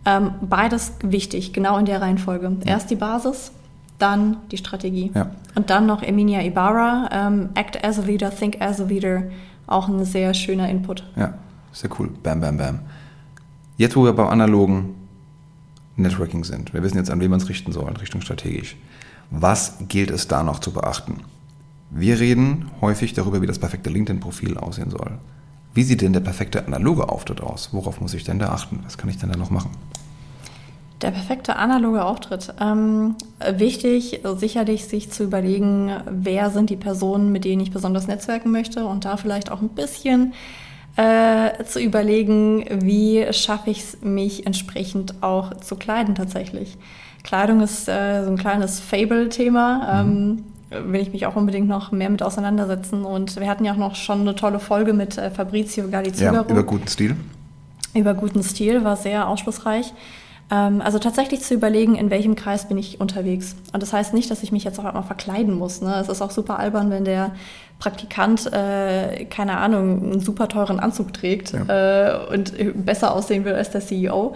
Ähm, 0.05 0.31
beides 0.41 0.93
wichtig, 1.01 1.53
genau 1.53 1.77
in 1.77 1.85
der 1.85 2.01
Reihenfolge. 2.01 2.57
Ja. 2.65 2.71
Erst 2.73 2.91
die 2.91 2.95
Basis, 2.95 3.51
dann 3.99 4.37
die 4.51 4.57
Strategie. 4.57 5.11
Ja. 5.13 5.31
Und 5.55 5.69
dann 5.69 5.85
noch 5.85 6.01
Emilia 6.01 6.41
Ibarra, 6.41 7.09
ähm, 7.11 7.49
Act 7.53 7.83
as 7.83 7.99
a 7.99 8.01
Leader, 8.01 8.35
Think 8.35 8.61
as 8.61 8.81
a 8.81 8.85
Leader, 8.85 9.23
auch 9.67 9.87
ein 9.87 10.03
sehr 10.03 10.33
schöner 10.33 10.69
Input. 10.69 11.03
Ja, 11.15 11.35
sehr 11.71 11.89
cool. 11.99 12.09
Bam, 12.21 12.41
bam, 12.41 12.57
bam. 12.57 12.79
Jetzt, 13.77 13.95
wo 13.95 14.03
wir 14.03 14.13
beim 14.13 14.27
analogen 14.27 14.95
Networking 15.95 16.43
sind, 16.43 16.73
wir 16.73 16.83
wissen 16.83 16.97
jetzt, 16.97 17.09
an 17.09 17.19
wen 17.21 17.29
man 17.29 17.39
es 17.39 17.47
richten 17.47 17.71
soll, 17.71 17.89
in 17.89 17.97
Richtung 17.97 18.21
strategisch. 18.21 18.75
Was 19.29 19.77
gilt 19.87 20.11
es 20.11 20.27
da 20.27 20.43
noch 20.43 20.59
zu 20.59 20.71
beachten? 20.71 21.21
Wir 21.89 22.19
reden 22.19 22.71
häufig 22.81 23.13
darüber, 23.13 23.41
wie 23.41 23.47
das 23.47 23.59
perfekte 23.59 23.89
LinkedIn-Profil 23.89 24.57
aussehen 24.57 24.89
soll. 24.89 25.11
Wie 25.73 25.83
sieht 25.83 26.01
denn 26.01 26.13
der 26.13 26.19
perfekte 26.19 26.65
analoge 26.65 27.09
Auftritt 27.09 27.41
aus? 27.41 27.69
Worauf 27.71 27.99
muss 27.99 28.13
ich 28.13 28.23
denn 28.23 28.39
da 28.39 28.49
achten? 28.49 28.79
Was 28.83 28.97
kann 28.97 29.09
ich 29.09 29.17
denn 29.17 29.31
da 29.31 29.37
noch 29.37 29.49
machen? 29.49 29.71
Der 31.01 31.11
perfekte 31.11 31.57
analoge 31.57 32.05
Auftritt. 32.05 32.53
Ähm, 32.61 33.15
wichtig, 33.57 34.21
sicherlich 34.37 34.85
sich 34.85 35.11
zu 35.11 35.23
überlegen, 35.23 35.91
wer 36.09 36.49
sind 36.49 36.69
die 36.69 36.77
Personen, 36.77 37.31
mit 37.31 37.43
denen 37.43 37.61
ich 37.61 37.71
besonders 37.71 38.07
netzwerken 38.07 38.51
möchte 38.51 38.85
und 38.85 39.03
da 39.03 39.17
vielleicht 39.17 39.51
auch 39.51 39.61
ein 39.61 39.69
bisschen 39.69 40.33
äh, 40.95 41.63
zu 41.65 41.81
überlegen, 41.81 42.65
wie 42.83 43.25
schaffe 43.33 43.71
ich 43.71 43.79
es, 43.79 44.01
mich 44.01 44.45
entsprechend 44.45 45.21
auch 45.21 45.57
zu 45.57 45.75
kleiden 45.75 46.15
tatsächlich. 46.15 46.77
Kleidung 47.23 47.61
ist 47.61 47.89
äh, 47.89 48.23
so 48.23 48.29
ein 48.29 48.37
kleines 48.37 48.79
Fable-Thema. 48.79 50.03
Mhm. 50.03 50.11
Ähm, 50.11 50.43
will 50.85 51.01
ich 51.01 51.11
mich 51.13 51.25
auch 51.25 51.35
unbedingt 51.35 51.67
noch 51.67 51.91
mehr 51.91 52.09
mit 52.09 52.23
auseinandersetzen. 52.23 53.05
Und 53.05 53.39
wir 53.39 53.47
hatten 53.47 53.65
ja 53.65 53.73
auch 53.73 53.77
noch 53.77 53.95
schon 53.95 54.21
eine 54.21 54.35
tolle 54.35 54.59
Folge 54.59 54.93
mit 54.93 55.17
äh, 55.17 55.29
Fabrizio 55.29 55.89
Galizugaro. 55.89 56.35
Ja, 56.35 56.41
über 56.43 56.63
guten 56.63 56.87
Stil. 56.87 57.15
Über 57.93 58.13
guten 58.13 58.43
Stil, 58.43 58.83
war 58.83 58.95
sehr 58.95 59.27
aufschlussreich. 59.27 59.93
Ähm, 60.51 60.81
also 60.81 60.99
tatsächlich 60.99 61.41
zu 61.41 61.53
überlegen, 61.53 61.95
in 61.95 62.09
welchem 62.09 62.35
Kreis 62.35 62.67
bin 62.67 62.77
ich 62.77 62.99
unterwegs. 62.99 63.55
Und 63.71 63.81
das 63.81 63.93
heißt 63.93 64.13
nicht, 64.13 64.29
dass 64.29 64.43
ich 64.43 64.51
mich 64.51 64.63
jetzt 64.63 64.79
auch 64.79 64.85
einmal 64.85 65.03
verkleiden 65.03 65.53
muss. 65.53 65.81
Ne? 65.81 65.95
Es 65.99 66.09
ist 66.09 66.21
auch 66.21 66.31
super 66.31 66.59
albern, 66.59 66.89
wenn 66.89 67.05
der 67.05 67.31
Praktikant, 67.79 68.51
äh, 68.53 69.25
keine 69.25 69.57
Ahnung, 69.57 70.03
einen 70.03 70.19
super 70.21 70.47
teuren 70.47 70.79
Anzug 70.79 71.13
trägt 71.13 71.53
ja. 71.53 72.21
äh, 72.21 72.33
und 72.33 72.53
besser 72.85 73.13
aussehen 73.13 73.45
will 73.45 73.53
als 73.55 73.71
der 73.71 73.81
CEO. 73.81 74.35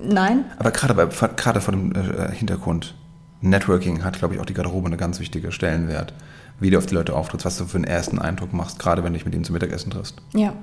Nein. 0.00 0.44
Aber 0.58 0.70
gerade, 0.70 0.94
bei, 0.94 1.06
gerade 1.06 1.60
vor 1.60 1.72
dem 1.72 1.92
äh, 1.92 2.32
Hintergrund 2.32 2.94
Networking 3.40 4.04
hat, 4.04 4.18
glaube 4.18 4.34
ich, 4.34 4.40
auch 4.40 4.46
die 4.46 4.54
Garderobe 4.54 4.86
einen 4.86 4.98
ganz 4.98 5.20
wichtigen 5.20 5.52
Stellenwert. 5.52 6.12
Wie 6.60 6.70
du 6.70 6.78
auf 6.78 6.86
die 6.86 6.94
Leute 6.94 7.14
auftrittst, 7.14 7.46
was 7.46 7.56
du 7.56 7.66
für 7.66 7.76
einen 7.76 7.84
ersten 7.84 8.18
Eindruck 8.18 8.52
machst, 8.52 8.78
gerade 8.78 9.04
wenn 9.04 9.12
du 9.12 9.18
dich 9.18 9.24
mit 9.24 9.34
ihnen 9.34 9.44
zum 9.44 9.52
Mittagessen 9.52 9.90
triffst. 9.90 10.16
Ja. 10.34 10.54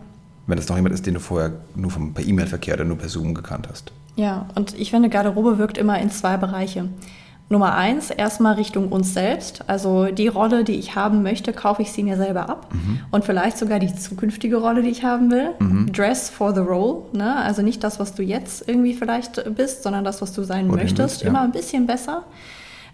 Wenn 0.48 0.58
es 0.58 0.68
noch 0.68 0.76
jemand 0.76 0.94
ist, 0.94 1.06
den 1.06 1.14
du 1.14 1.20
vorher 1.20 1.54
nur 1.76 1.90
vom, 1.90 2.14
per 2.14 2.26
E-Mail-Verkehr 2.26 2.76
oder 2.76 2.86
nur 2.86 2.98
per 2.98 3.10
Zoom 3.10 3.34
gekannt 3.34 3.68
hast. 3.72 3.92
Ja, 4.16 4.48
und 4.56 4.78
ich 4.78 4.92
finde, 4.92 5.10
Garderobe 5.10 5.58
wirkt 5.58 5.78
immer 5.78 6.00
in 6.00 6.10
zwei 6.10 6.38
Bereiche. 6.38 6.90
Nummer 7.48 7.76
eins, 7.76 8.10
erstmal 8.10 8.56
Richtung 8.56 8.92
uns 8.92 9.14
selbst. 9.14 9.70
Also 9.70 10.08
die 10.08 10.28
Rolle, 10.28 10.64
die 10.64 10.74
ich 10.74 10.96
haben 10.96 11.22
möchte, 11.22 11.54
kaufe 11.54 11.84
ich 11.84 11.92
sie 11.92 12.02
mir 12.02 12.18
selber 12.18 12.50
ab. 12.50 12.74
Mhm. 12.74 13.02
Und 13.12 13.24
vielleicht 13.24 13.60
sogar 13.60 13.78
die 13.78 13.94
zukünftige 13.94 14.58
Rolle, 14.58 14.82
die 14.82 14.90
ich 14.90 15.04
haben 15.04 15.30
will. 15.30 15.50
Mhm. 15.60 15.92
Dress 15.94 16.30
for 16.30 16.56
the 16.56 16.62
role. 16.62 17.04
Ne? 17.14 17.36
Also 17.36 17.62
nicht 17.62 17.84
das, 17.84 18.00
was 18.00 18.16
du 18.16 18.24
jetzt 18.24 18.68
irgendwie 18.68 18.96
vielleicht 18.96 19.44
bist, 19.56 19.84
sondern 19.84 20.04
das, 20.04 20.24
was 20.24 20.34
du 20.34 20.44
sein 20.44 20.70
Oder 20.70 20.82
möchtest. 20.82 21.20
Bist, 21.20 21.22
ja. 21.22 21.30
Immer 21.30 21.42
ein 21.42 21.52
bisschen 21.52 21.86
besser. 21.86 22.24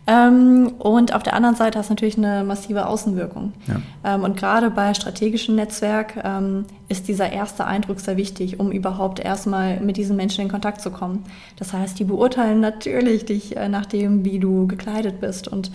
Ähm, 0.08 0.74
und 0.80 1.14
auf 1.14 1.22
der 1.22 1.36
anderen 1.36 1.56
Seite 1.56 1.78
hast 1.78 1.90
du 1.90 1.94
natürlich 1.94 2.18
eine 2.18 2.44
massive 2.44 2.88
Außenwirkung. 2.88 3.54
Ja. 3.68 4.16
Ähm, 4.16 4.24
und 4.24 4.36
gerade 4.36 4.72
bei 4.72 4.94
strategischen 4.94 5.56
Netzwerk 5.56 6.22
ähm, 6.24 6.66
ist 6.90 7.08
dieser 7.08 7.32
erste 7.32 7.66
Eindruck 7.66 8.00
sehr 8.00 8.18
wichtig, 8.18 8.60
um 8.60 8.72
überhaupt 8.72 9.20
erstmal 9.20 9.80
mit 9.80 9.98
diesen 9.98 10.16
Menschen 10.16 10.42
in 10.42 10.50
Kontakt 10.50 10.82
zu 10.82 10.90
kommen. 10.90 11.24
Das 11.58 11.74
heißt, 11.74 12.00
die 12.00 12.04
beurteilen 12.04 12.60
natürlich 12.60 13.26
dich 13.26 13.56
äh, 13.56 13.70
nach 13.70 13.86
dem, 13.86 14.26
wie 14.26 14.40
du 14.40 14.66
gekleidet 14.66 15.22
bist. 15.22 15.48
Und 15.48 15.72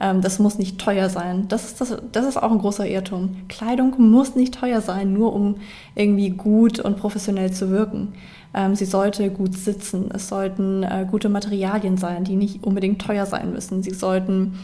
ähm, 0.00 0.22
das 0.22 0.38
muss 0.38 0.58
nicht 0.58 0.78
teuer 0.78 1.08
sein. 1.08 1.46
Das 1.48 1.64
ist, 1.64 1.80
das, 1.80 1.96
das 2.12 2.26
ist 2.26 2.36
auch 2.36 2.50
ein 2.50 2.58
großer 2.58 2.86
Irrtum. 2.86 3.36
Kleidung 3.48 3.94
muss 3.98 4.34
nicht 4.34 4.54
teuer 4.54 4.80
sein, 4.80 5.12
nur 5.12 5.32
um 5.32 5.56
irgendwie 5.94 6.30
gut 6.30 6.80
und 6.80 6.96
professionell 6.96 7.52
zu 7.52 7.70
wirken. 7.70 8.14
Ähm, 8.58 8.74
sie 8.74 8.86
sollte 8.86 9.30
gut 9.30 9.56
sitzen. 9.56 10.10
Es 10.12 10.26
sollten 10.26 10.82
äh, 10.82 11.06
gute 11.08 11.28
Materialien 11.28 11.96
sein, 11.96 12.24
die 12.24 12.34
nicht 12.34 12.64
unbedingt 12.64 13.00
teuer 13.00 13.24
sein 13.24 13.52
müssen. 13.52 13.84
Sie 13.84 13.94
sollten 13.94 14.58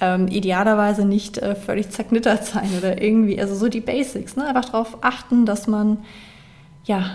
ähm, 0.00 0.28
idealerweise 0.28 1.04
nicht 1.04 1.38
äh, 1.38 1.56
völlig 1.56 1.90
zerknittert 1.90 2.46
sein 2.46 2.68
oder 2.78 3.02
irgendwie, 3.02 3.40
also 3.40 3.56
so 3.56 3.68
die 3.68 3.80
Basics. 3.80 4.36
Ne? 4.36 4.46
Einfach 4.46 4.66
darauf 4.66 4.98
achten, 5.00 5.46
dass 5.46 5.66
man 5.66 5.98
ja, 6.84 7.10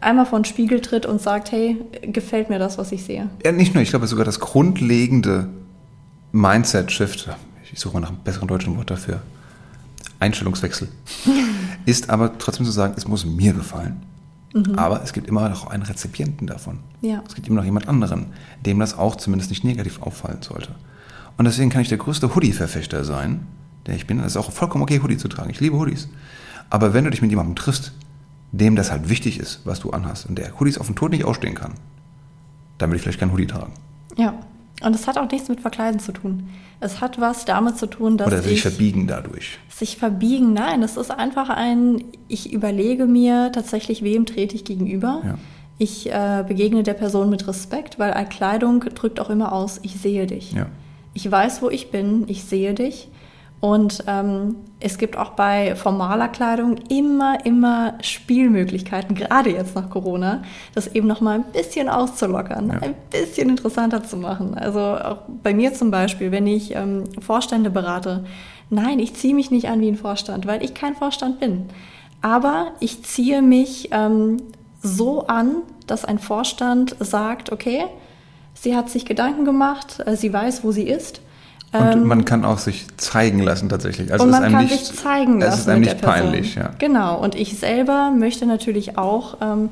einmal 0.00 0.24
vor 0.24 0.38
den 0.40 0.46
Spiegel 0.46 0.80
tritt 0.80 1.04
und 1.04 1.20
sagt, 1.20 1.52
hey, 1.52 1.76
gefällt 2.02 2.48
mir 2.48 2.58
das, 2.58 2.78
was 2.78 2.90
ich 2.90 3.04
sehe. 3.04 3.28
Ja, 3.44 3.52
nicht 3.52 3.74
nur, 3.74 3.82
ich 3.82 3.90
glaube 3.90 4.06
sogar 4.06 4.24
das 4.24 4.40
grundlegende 4.40 5.50
Mindset-Shift, 6.32 7.28
ich 7.70 7.78
suche 7.78 7.94
mal 7.94 8.00
nach 8.00 8.08
einem 8.08 8.18
besseren 8.24 8.48
deutschen 8.48 8.76
Wort 8.76 8.90
dafür, 8.90 9.20
Einstellungswechsel, 10.20 10.88
ist 11.86 12.10
aber 12.10 12.36
trotzdem 12.38 12.64
zu 12.64 12.72
sagen, 12.72 12.94
es 12.96 13.06
muss 13.06 13.26
mir 13.26 13.52
gefallen. 13.52 14.02
Mhm. 14.56 14.78
Aber 14.78 15.02
es 15.02 15.12
gibt 15.12 15.28
immer 15.28 15.48
noch 15.48 15.66
einen 15.66 15.82
Rezipienten 15.82 16.46
davon. 16.46 16.78
Ja. 17.02 17.22
Es 17.26 17.34
gibt 17.34 17.46
immer 17.46 17.56
noch 17.56 17.64
jemand 17.64 17.88
anderen, 17.88 18.26
dem 18.64 18.78
das 18.78 18.96
auch 18.96 19.16
zumindest 19.16 19.50
nicht 19.50 19.64
negativ 19.64 20.00
auffallen 20.00 20.42
sollte. 20.42 20.74
Und 21.36 21.44
deswegen 21.44 21.68
kann 21.68 21.82
ich 21.82 21.88
der 21.88 21.98
größte 21.98 22.34
Hoodie-Verfechter 22.34 23.04
sein, 23.04 23.46
der 23.86 23.94
ich 23.94 24.06
bin. 24.06 24.18
Es 24.20 24.28
ist 24.28 24.36
auch 24.38 24.50
vollkommen 24.50 24.82
okay, 24.82 25.00
Hoodie 25.02 25.18
zu 25.18 25.28
tragen. 25.28 25.50
Ich 25.50 25.60
liebe 25.60 25.76
Hoodies. 25.76 26.08
Aber 26.70 26.94
wenn 26.94 27.04
du 27.04 27.10
dich 27.10 27.20
mit 27.20 27.30
jemandem 27.30 27.54
triffst, 27.54 27.92
dem 28.52 28.76
das 28.76 28.90
halt 28.90 29.10
wichtig 29.10 29.38
ist, 29.38 29.60
was 29.64 29.80
du 29.80 29.90
anhast, 29.90 30.26
und 30.26 30.38
der 30.38 30.58
Hoodies 30.58 30.78
auf 30.78 30.86
den 30.86 30.96
Tod 30.96 31.10
nicht 31.10 31.24
ausstehen 31.24 31.54
kann, 31.54 31.74
dann 32.78 32.88
würde 32.88 32.96
ich 32.96 33.02
vielleicht 33.02 33.20
keinen 33.20 33.32
Hoodie 33.32 33.46
tragen. 33.46 33.72
Ja. 34.16 34.34
Und 34.82 34.94
es 34.94 35.06
hat 35.06 35.16
auch 35.16 35.30
nichts 35.30 35.48
mit 35.48 35.60
Verkleiden 35.60 36.00
zu 36.00 36.12
tun. 36.12 36.48
Es 36.80 37.00
hat 37.00 37.20
was 37.20 37.46
damit 37.46 37.78
zu 37.78 37.86
tun, 37.86 38.18
dass. 38.18 38.26
Oder 38.26 38.42
sich 38.42 38.54
ich, 38.54 38.62
verbiegen 38.62 39.06
dadurch. 39.06 39.58
Sich 39.70 39.96
verbiegen, 39.96 40.52
nein. 40.52 40.82
Es 40.82 40.96
ist 40.96 41.10
einfach 41.10 41.48
ein, 41.48 42.04
ich 42.28 42.52
überlege 42.52 43.06
mir 43.06 43.50
tatsächlich, 43.52 44.02
wem 44.02 44.26
trete 44.26 44.54
ich 44.54 44.64
gegenüber. 44.64 45.22
Ja. 45.24 45.38
Ich 45.78 46.10
äh, 46.10 46.44
begegne 46.46 46.82
der 46.82 46.94
Person 46.94 47.30
mit 47.30 47.46
Respekt, 47.48 47.98
weil 47.98 48.12
Kleidung 48.26 48.80
drückt 48.80 49.20
auch 49.20 49.30
immer 49.30 49.52
aus, 49.52 49.78
ich 49.82 49.96
sehe 49.96 50.26
dich. 50.26 50.52
Ja. 50.52 50.66
Ich 51.12 51.30
weiß, 51.30 51.62
wo 51.62 51.70
ich 51.70 51.90
bin, 51.90 52.24
ich 52.28 52.44
sehe 52.44 52.74
dich. 52.74 53.08
Und 53.66 54.04
ähm, 54.06 54.54
es 54.78 54.96
gibt 54.96 55.18
auch 55.18 55.30
bei 55.30 55.74
formaler 55.74 56.28
Kleidung 56.28 56.76
immer, 56.88 57.44
immer 57.44 57.94
Spielmöglichkeiten, 58.00 59.16
gerade 59.16 59.50
jetzt 59.50 59.74
nach 59.74 59.90
Corona, 59.90 60.42
das 60.72 60.86
eben 60.86 61.08
noch 61.08 61.20
mal 61.20 61.34
ein 61.34 61.44
bisschen 61.52 61.88
auszulockern, 61.88 62.68
ja. 62.68 62.78
ein 62.80 62.94
bisschen 63.10 63.50
interessanter 63.50 64.04
zu 64.04 64.18
machen. 64.18 64.56
Also 64.56 64.78
auch 64.78 65.18
bei 65.42 65.52
mir 65.52 65.74
zum 65.74 65.90
Beispiel, 65.90 66.30
wenn 66.30 66.46
ich 66.46 66.76
ähm, 66.76 67.06
Vorstände 67.20 67.68
berate, 67.68 68.24
nein, 68.70 69.00
ich 69.00 69.14
ziehe 69.14 69.34
mich 69.34 69.50
nicht 69.50 69.68
an 69.68 69.80
wie 69.80 69.88
ein 69.88 69.96
Vorstand, 69.96 70.46
weil 70.46 70.62
ich 70.62 70.72
kein 70.72 70.94
Vorstand 70.94 71.40
bin. 71.40 71.64
Aber 72.22 72.68
ich 72.78 73.02
ziehe 73.02 73.42
mich 73.42 73.88
ähm, 73.90 74.36
so 74.80 75.26
an, 75.26 75.62
dass 75.88 76.04
ein 76.04 76.20
Vorstand 76.20 76.94
sagt, 77.00 77.50
okay, 77.50 77.86
sie 78.54 78.76
hat 78.76 78.90
sich 78.90 79.06
Gedanken 79.06 79.44
gemacht, 79.44 80.04
äh, 80.06 80.14
sie 80.14 80.32
weiß, 80.32 80.62
wo 80.62 80.70
sie 80.70 80.86
ist 80.86 81.20
und 81.78 81.92
ähm, 81.92 82.06
man 82.06 82.24
kann 82.24 82.44
auch 82.44 82.58
sich 82.58 82.86
zeigen 82.96 83.40
lassen 83.40 83.68
tatsächlich. 83.68 84.12
Also 84.12 84.24
und 84.24 84.30
man 84.30 84.50
kann 84.50 84.64
nicht, 84.64 84.86
sich 84.86 84.96
zeigen 84.96 85.40
lassen. 85.40 85.52
Es 85.52 85.60
ist 85.60 85.68
einem 85.68 85.80
nicht 85.80 86.00
peinlich, 86.00 86.54
ja. 86.54 86.70
Genau. 86.78 87.18
Und 87.18 87.34
ich 87.34 87.58
selber 87.58 88.10
möchte 88.10 88.46
natürlich 88.46 88.98
auch 88.98 89.38
ähm, 89.40 89.70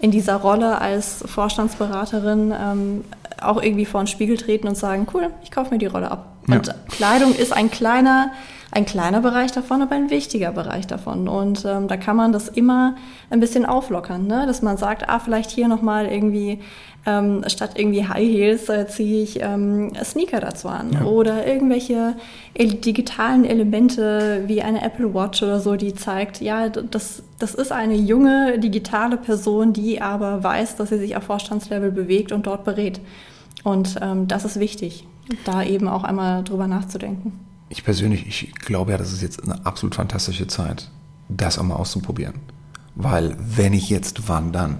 in 0.00 0.10
dieser 0.10 0.36
Rolle 0.36 0.80
als 0.80 1.24
Vorstandsberaterin 1.26 2.52
ähm, 2.52 3.04
auch 3.40 3.62
irgendwie 3.62 3.84
vor 3.84 4.02
den 4.02 4.06
Spiegel 4.06 4.36
treten 4.36 4.68
und 4.68 4.76
sagen, 4.76 5.06
cool, 5.14 5.30
ich 5.42 5.50
kaufe 5.50 5.70
mir 5.70 5.78
die 5.78 5.86
Rolle 5.86 6.10
ab. 6.10 6.33
Ja. 6.48 6.56
Und 6.56 6.74
Kleidung 6.88 7.34
ist 7.34 7.52
ein 7.52 7.70
kleiner, 7.70 8.32
ein 8.70 8.86
kleiner 8.86 9.20
Bereich 9.20 9.52
davon, 9.52 9.82
aber 9.82 9.94
ein 9.94 10.10
wichtiger 10.10 10.52
Bereich 10.52 10.86
davon. 10.86 11.28
Und 11.28 11.64
ähm, 11.64 11.88
da 11.88 11.96
kann 11.96 12.16
man 12.16 12.32
das 12.32 12.48
immer 12.48 12.96
ein 13.30 13.40
bisschen 13.40 13.66
auflockern, 13.66 14.26
ne? 14.26 14.46
dass 14.46 14.62
man 14.62 14.76
sagt, 14.76 15.08
ah, 15.08 15.18
vielleicht 15.18 15.50
hier 15.50 15.68
nochmal 15.68 16.06
irgendwie 16.06 16.60
ähm, 17.06 17.44
statt 17.46 17.72
irgendwie 17.76 18.06
High 18.06 18.28
Heels 18.28 18.68
äh, 18.68 18.86
ziehe 18.86 19.22
ich 19.22 19.42
ähm, 19.42 19.92
Sneaker 20.02 20.40
dazu 20.40 20.68
an 20.68 20.92
ja. 20.92 21.02
oder 21.02 21.46
irgendwelche 21.46 22.16
digitalen 22.56 23.44
Elemente 23.44 24.44
wie 24.46 24.62
eine 24.62 24.82
Apple 24.82 25.12
Watch 25.12 25.42
oder 25.42 25.60
so, 25.60 25.76
die 25.76 25.94
zeigt, 25.94 26.40
ja, 26.40 26.68
das, 26.68 27.22
das 27.38 27.54
ist 27.54 27.72
eine 27.72 27.94
junge 27.94 28.58
digitale 28.58 29.16
Person, 29.16 29.72
die 29.72 30.00
aber 30.00 30.42
weiß, 30.42 30.76
dass 30.76 30.88
sie 30.88 30.98
sich 30.98 31.16
auf 31.16 31.24
Vorstandslevel 31.24 31.90
bewegt 31.90 32.32
und 32.32 32.46
dort 32.46 32.64
berät. 32.64 33.00
Und 33.64 33.96
ähm, 34.00 34.26
das 34.28 34.44
ist 34.44 34.58
wichtig, 34.58 35.06
da 35.44 35.62
eben 35.62 35.88
auch 35.88 36.04
einmal 36.04 36.44
drüber 36.44 36.66
nachzudenken. 36.66 37.32
Ich 37.68 37.84
persönlich, 37.84 38.26
ich 38.26 38.54
glaube 38.54 38.92
ja, 38.92 38.98
das 38.98 39.12
ist 39.12 39.22
jetzt 39.22 39.42
eine 39.42 39.64
absolut 39.66 39.94
fantastische 39.94 40.46
Zeit, 40.46 40.90
das 41.28 41.58
auch 41.58 41.62
mal 41.64 41.76
auszuprobieren. 41.76 42.34
Weil 42.94 43.36
wenn 43.38 43.72
ich 43.72 43.90
jetzt, 43.90 44.28
wann 44.28 44.52
dann? 44.52 44.78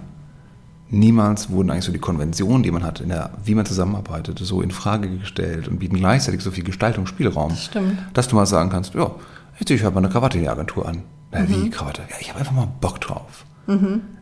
Niemals 0.91 1.49
wurden 1.49 1.71
eigentlich 1.71 1.83
so 1.85 1.91
die 1.91 1.99
Konventionen, 1.99 2.61
die 2.63 2.69
man 2.71 2.83
hat, 2.83 3.01
in 3.01 3.09
der, 3.09 3.31
wie 3.43 3.55
man 3.55 3.65
zusammenarbeitet, 3.65 4.37
so 4.39 4.61
in 4.61 4.69
Frage 4.71 5.09
gestellt 5.17 5.67
und 5.67 5.79
bieten 5.79 5.95
gleichzeitig 5.97 6.41
so 6.41 6.51
viel 6.51 6.63
Gestaltungsspielraum, 6.63 7.49
Das 7.49 7.65
stimmt. 7.65 7.97
dass 8.13 8.27
du 8.27 8.35
mal 8.35 8.45
sagen 8.45 8.69
kannst, 8.69 8.93
ja, 8.93 9.11
jetzt 9.57 9.67
ziehe 9.67 9.77
ich 9.77 9.83
halt 9.83 9.95
mal 9.95 10.01
eine 10.01 10.09
Krawatte 10.09 10.37
in 10.37 10.43
die 10.43 10.49
Agentur 10.49 10.87
an. 10.87 11.01
Na, 11.31 11.39
Mhm. 11.41 11.49
wie 11.65 11.69
Krawatte? 11.71 12.03
Ja, 12.09 12.15
ich 12.21 12.29
habe 12.29 12.39
einfach 12.39 12.53
mal 12.53 12.67
Bock 12.79 13.01
drauf. 13.01 13.45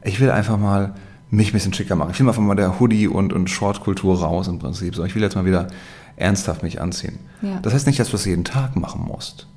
Ich 0.03 0.21
will 0.21 0.31
einfach 0.31 0.57
mal 0.57 0.93
mich 1.29 1.49
ein 1.49 1.53
bisschen 1.53 1.73
schicker 1.73 1.97
machen. 1.97 2.11
Ich 2.13 2.19
will 2.21 2.27
einfach 2.29 2.41
mal 2.41 2.55
der 2.55 2.79
Hoodie- 2.79 3.09
und, 3.09 3.33
und 3.33 3.49
Short-Kultur 3.49 4.21
raus 4.21 4.47
im 4.47 4.57
Prinzip. 4.59 4.95
So, 4.95 5.03
ich 5.03 5.13
will 5.15 5.21
jetzt 5.21 5.35
mal 5.35 5.43
wieder 5.45 5.67
ernsthaft 6.15 6.63
mich 6.63 6.79
anziehen. 6.81 7.19
Ja. 7.41 7.59
Das 7.61 7.73
heißt 7.73 7.87
nicht, 7.87 7.99
dass 7.99 8.07
du 8.07 8.13
das 8.13 8.25
jeden 8.25 8.43
Tag 8.43 8.75
machen 8.75 9.03
musst. 9.05 9.47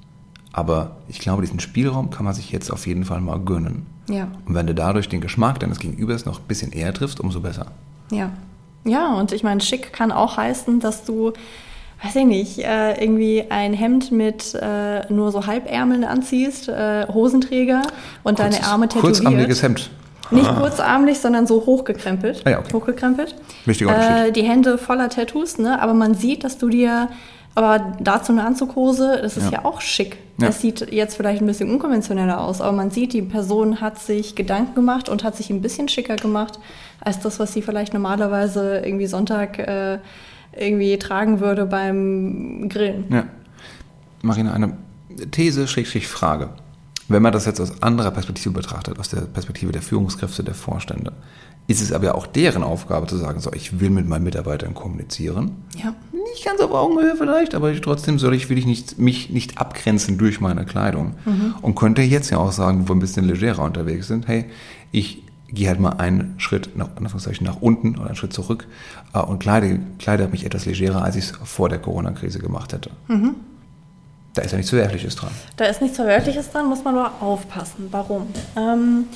Aber 0.53 0.97
ich 1.09 1.19
glaube, 1.19 1.43
diesen 1.43 1.61
Spielraum 1.61 2.11
kann 2.11 2.25
man 2.25 2.33
sich 2.35 2.51
jetzt 2.51 2.71
auf 2.73 2.87
jeden 2.87 3.05
Fall 3.05 3.21
mal 3.21 3.39
gönnen. 3.39 3.87
Ja, 4.09 4.29
Und 4.47 4.55
wenn 4.55 4.67
du 4.67 4.75
dadurch 4.75 5.09
den 5.09 5.21
Geschmack 5.21 5.59
deines 5.61 5.79
Gegenübers 5.81 6.25
noch 6.27 6.39
ein 6.39 6.47
bisschen 6.47 6.73
eher 6.73 6.95
triffst, 6.95 7.21
umso 7.21 7.41
besser. 7.41 7.67
ja. 8.11 8.31
Ja, 8.89 9.15
und 9.15 9.33
ich 9.33 9.43
meine, 9.43 9.61
schick 9.63 9.93
kann 9.93 10.13
auch 10.13 10.37
heißen, 10.37 10.79
dass 10.79 11.03
du, 11.05 11.33
weiß 12.05 12.15
ich 12.15 12.25
nicht, 12.25 12.59
äh, 12.61 12.95
irgendwie 13.03 13.43
ein 13.51 13.73
Hemd 13.75 14.13
mit 14.13 14.55
äh, 14.55 15.13
nur 15.13 15.33
so 15.33 15.45
Halbärmeln 15.45 16.05
anziehst, 16.05 16.69
äh, 16.69 17.05
Hosenträger 17.09 17.83
und 18.23 18.39
deine 18.39 18.51
Kurzes- 18.55 18.69
Arme 18.69 18.87
tätowiert. 18.89 19.17
Kurzarmiges 19.17 19.63
Hemd. 19.65 19.91
Nicht 20.31 20.57
kurzarmlich, 20.57 21.18
sondern 21.18 21.47
so 21.47 21.66
hochgekrempelt. 21.66 22.43
Ah 22.45 22.51
ja, 22.51 22.59
okay. 22.59 22.72
Hochgekrempelt. 22.72 23.35
Wichtiger 23.64 23.91
Unterschied. 23.91 24.29
Äh, 24.29 24.33
die 24.33 24.43
Hände 24.43 24.79
voller 24.79 25.09
Tattoos, 25.09 25.59
ne? 25.59 25.81
aber 25.81 25.95
man 25.95 26.14
sieht, 26.14 26.45
dass 26.45 26.59
du 26.59 26.68
dir, 26.68 27.09
aber 27.55 27.95
dazu 28.01 28.33
eine 28.33 28.45
Anzughose, 28.45 29.18
das 29.22 29.37
ist 29.37 29.51
Ja. 29.51 29.59
ja, 29.59 29.64
auch 29.64 29.81
schick. 29.81 30.18
Ja. 30.39 30.49
Das 30.49 30.61
sieht 30.61 30.93
jetzt 30.93 31.16
vielleicht 31.16 31.41
ein 31.41 31.47
bisschen 31.47 31.70
unkonventioneller 31.70 32.41
aus, 32.41 32.61
aber 32.61 32.72
man 32.72 32.91
sieht, 32.91 33.12
die 33.12 33.22
Person 33.22 33.81
hat 33.81 33.99
sich 33.99 34.35
Gedanken 34.35 34.74
gemacht 34.74 35.09
und 35.09 35.24
hat 35.24 35.37
sich 35.37 35.51
ein 35.51 35.62
bisschen 35.62 35.89
schicker 35.89 36.16
gemacht, 36.16 36.59
als 37.01 37.20
das, 37.20 37.39
was 37.39 37.53
sie 37.53 37.62
vielleicht 37.62 37.95
normalerweise 37.95 38.83
irgendwie 38.85 39.07
Sonntag 39.07 39.59
äh, 39.59 39.99
irgendwie 40.57 40.99
tragen 40.99 41.41
würde 41.41 41.66
beim 41.66 42.68
Grillen. 42.68 43.05
Ja. 43.11 43.24
Marina, 44.22 44.53
eine 44.53 44.77
These, 45.31 45.68
Schrägstrich 45.68 46.09
Frage. 46.09 46.51
Wenn 47.09 47.23
man 47.23 47.33
das 47.33 47.47
jetzt 47.47 47.61
aus 47.61 47.83
anderer 47.83 48.11
Perspektive 48.11 48.53
betrachtet, 48.53 48.99
aus 48.99 49.09
der 49.09 49.21
Perspektive 49.23 49.73
der 49.73 49.83
Führungskräfte, 49.83 50.43
der 50.43 50.55
Vorstände, 50.55 51.13
ist 51.69 51.81
es 51.81 51.93
aber 51.93 52.07
ja 52.07 52.15
auch 52.15 52.27
deren 52.27 52.63
Aufgabe 52.63 53.07
zu 53.07 53.17
sagen, 53.17 53.41
so, 53.41 53.53
ich 53.53 53.81
will 53.81 53.91
mit 53.91 54.09
meinen 54.09 54.25
Mitarbeitern 54.25 54.75
kommunizieren. 54.75 55.53
Ja. 55.77 55.95
Nicht 56.13 56.45
ganz 56.45 56.61
auf 56.61 56.73
Augenhöhe 56.73 57.15
vielleicht, 57.17 57.55
aber 57.55 57.71
ich, 57.71 57.81
trotzdem 57.81 58.19
soll 58.19 58.35
ich, 58.35 58.51
will 58.51 58.59
ich 58.59 58.67
nicht, 58.67 58.99
mich 58.99 59.31
nicht 59.31 59.59
abgrenzen 59.59 60.19
durch 60.19 60.41
meine 60.41 60.65
Kleidung. 60.65 61.15
Und 61.63 61.77
könnte 61.77 62.03
jetzt 62.03 62.31
ja 62.31 62.39
auch 62.39 62.53
sagen, 62.53 62.83
wo 62.83 62.89
wir 62.89 62.97
ein 62.97 63.01
bisschen 63.01 63.25
legerer 63.25 63.63
unterwegs 63.63 64.09
sind, 64.09 64.29
hey, 64.29 64.47
ich 64.93 65.23
gehe 65.49 65.69
halt 65.69 65.81
mal 65.81 65.91
einen 65.91 66.35
Schritt 66.39 66.77
nach, 66.77 66.89
nach 67.41 67.63
unten 67.63 67.97
oder 67.97 68.07
einen 68.07 68.17
Schritt 68.17 68.33
zurück 68.33 68.67
äh, 69.15 69.21
und 69.21 69.39
kleide, 69.39 69.81
kleide 69.99 70.29
mich 70.29 70.45
etwas 70.45 70.67
legerer, 70.67 71.03
als 71.03 71.17
ich 71.17 71.27
es 71.27 71.33
vor 71.45 71.69
der 71.69 71.79
Corona-Krise 71.79 72.41
gemacht 72.41 72.73
hätte. 72.73 72.91
Da 74.37 74.43
ist 74.43 74.53
ja 74.53 74.59
nichts 74.59 74.70
Verwerfliches 74.70 75.16
dran. 75.16 75.30
Da 75.57 75.64
ist 75.64 75.80
nichts 75.80 75.97
Verwerfliches 75.97 76.51
dran, 76.53 76.66
muss 76.66 76.84
man 76.84 76.95
nur 76.95 77.11
aufpassen. 77.20 77.89
Warum? 77.91 78.28
Ähm, 78.57 79.07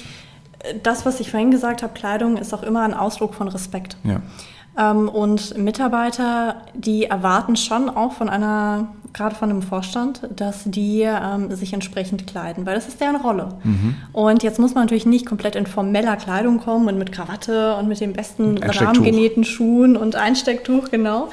das, 0.83 1.05
was 1.05 1.21
ich 1.21 1.31
vorhin 1.31 1.51
gesagt 1.51 1.83
habe, 1.83 1.93
Kleidung 1.93 2.39
ist 2.39 2.55
auch 2.55 2.63
immer 2.63 2.83
ein 2.83 2.95
Ausdruck 2.95 3.35
von 3.35 3.49
Respekt. 3.49 3.97
Ja. 4.03 4.23
Ähm, 4.79 5.11
und 5.11 5.59
Mitarbeiter, 5.59 6.63
die 6.75 7.05
erwarten 7.05 7.57
schon 7.57 7.91
auch 7.91 8.13
von 8.13 8.31
einer, 8.31 8.89
gerade 9.13 9.35
von 9.35 9.51
einem 9.51 9.61
Vorstand, 9.61 10.23
dass 10.35 10.63
die 10.65 11.03
ähm, 11.03 11.55
sich 11.55 11.75
entsprechend 11.75 12.27
kleiden, 12.27 12.65
weil 12.65 12.75
das 12.75 12.89
ist 12.89 12.99
deren 12.99 13.17
Rolle. 13.17 13.59
Und 14.13 14.43
jetzt 14.43 14.59
muss 14.59 14.75
man 14.75 14.85
natürlich 14.85 15.07
nicht 15.07 15.27
komplett 15.27 15.55
in 15.55 15.67
formeller 15.67 16.17
Kleidung 16.17 16.61
kommen 16.61 16.89
und 16.89 16.97
mit 16.99 17.13
Krawatte 17.13 17.77
und 17.77 17.89
mit 17.89 18.01
den 18.01 18.15
besten 18.15 18.57
rahmengenähten 18.57 19.45
Schuhen 19.45 19.99
und 19.99 20.17
Einstecktuch, 20.17 20.91
genau. 20.91 21.29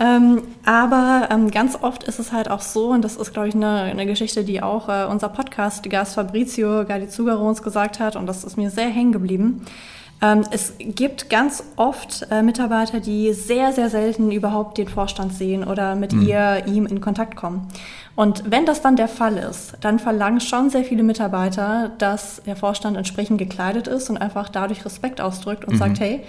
Ähm, 0.00 0.42
aber 0.64 1.28
ähm, 1.30 1.50
ganz 1.50 1.76
oft 1.80 2.04
ist 2.04 2.20
es 2.20 2.30
halt 2.32 2.50
auch 2.50 2.60
so, 2.60 2.90
und 2.90 3.02
das 3.02 3.16
ist, 3.16 3.32
glaube 3.32 3.48
ich, 3.48 3.54
eine, 3.54 3.82
eine 3.82 4.06
Geschichte, 4.06 4.44
die 4.44 4.62
auch 4.62 4.88
äh, 4.88 5.06
unser 5.10 5.28
Podcast-Gast 5.28 6.14
Fabrizio 6.14 6.84
Gardizugaro 6.84 7.48
uns 7.48 7.62
gesagt 7.62 7.98
hat, 7.98 8.14
und 8.14 8.26
das 8.26 8.44
ist 8.44 8.56
mir 8.56 8.70
sehr 8.70 8.88
hängen 8.88 9.12
geblieben. 9.12 9.64
Ähm, 10.20 10.44
es 10.50 10.74
gibt 10.78 11.30
ganz 11.30 11.62
oft 11.76 12.26
äh, 12.30 12.42
Mitarbeiter, 12.42 13.00
die 13.00 13.32
sehr, 13.32 13.72
sehr 13.72 13.88
selten 13.88 14.30
überhaupt 14.32 14.78
den 14.78 14.88
Vorstand 14.88 15.32
sehen 15.32 15.64
oder 15.64 15.94
mit 15.94 16.12
ihr, 16.12 16.64
ihm 16.66 16.86
in 16.86 17.00
Kontakt 17.00 17.36
kommen. 17.36 17.68
Und 18.16 18.50
wenn 18.50 18.66
das 18.66 18.82
dann 18.82 18.96
der 18.96 19.06
Fall 19.06 19.36
ist, 19.36 19.76
dann 19.80 20.00
verlangen 20.00 20.40
schon 20.40 20.70
sehr 20.70 20.82
viele 20.82 21.04
Mitarbeiter, 21.04 21.92
dass 21.98 22.42
der 22.46 22.56
Vorstand 22.56 22.96
entsprechend 22.96 23.38
gekleidet 23.38 23.86
ist 23.86 24.10
und 24.10 24.16
einfach 24.16 24.48
dadurch 24.48 24.84
Respekt 24.84 25.20
ausdrückt 25.20 25.64
und 25.64 25.76
sagt, 25.76 26.00
hey, 26.00 26.24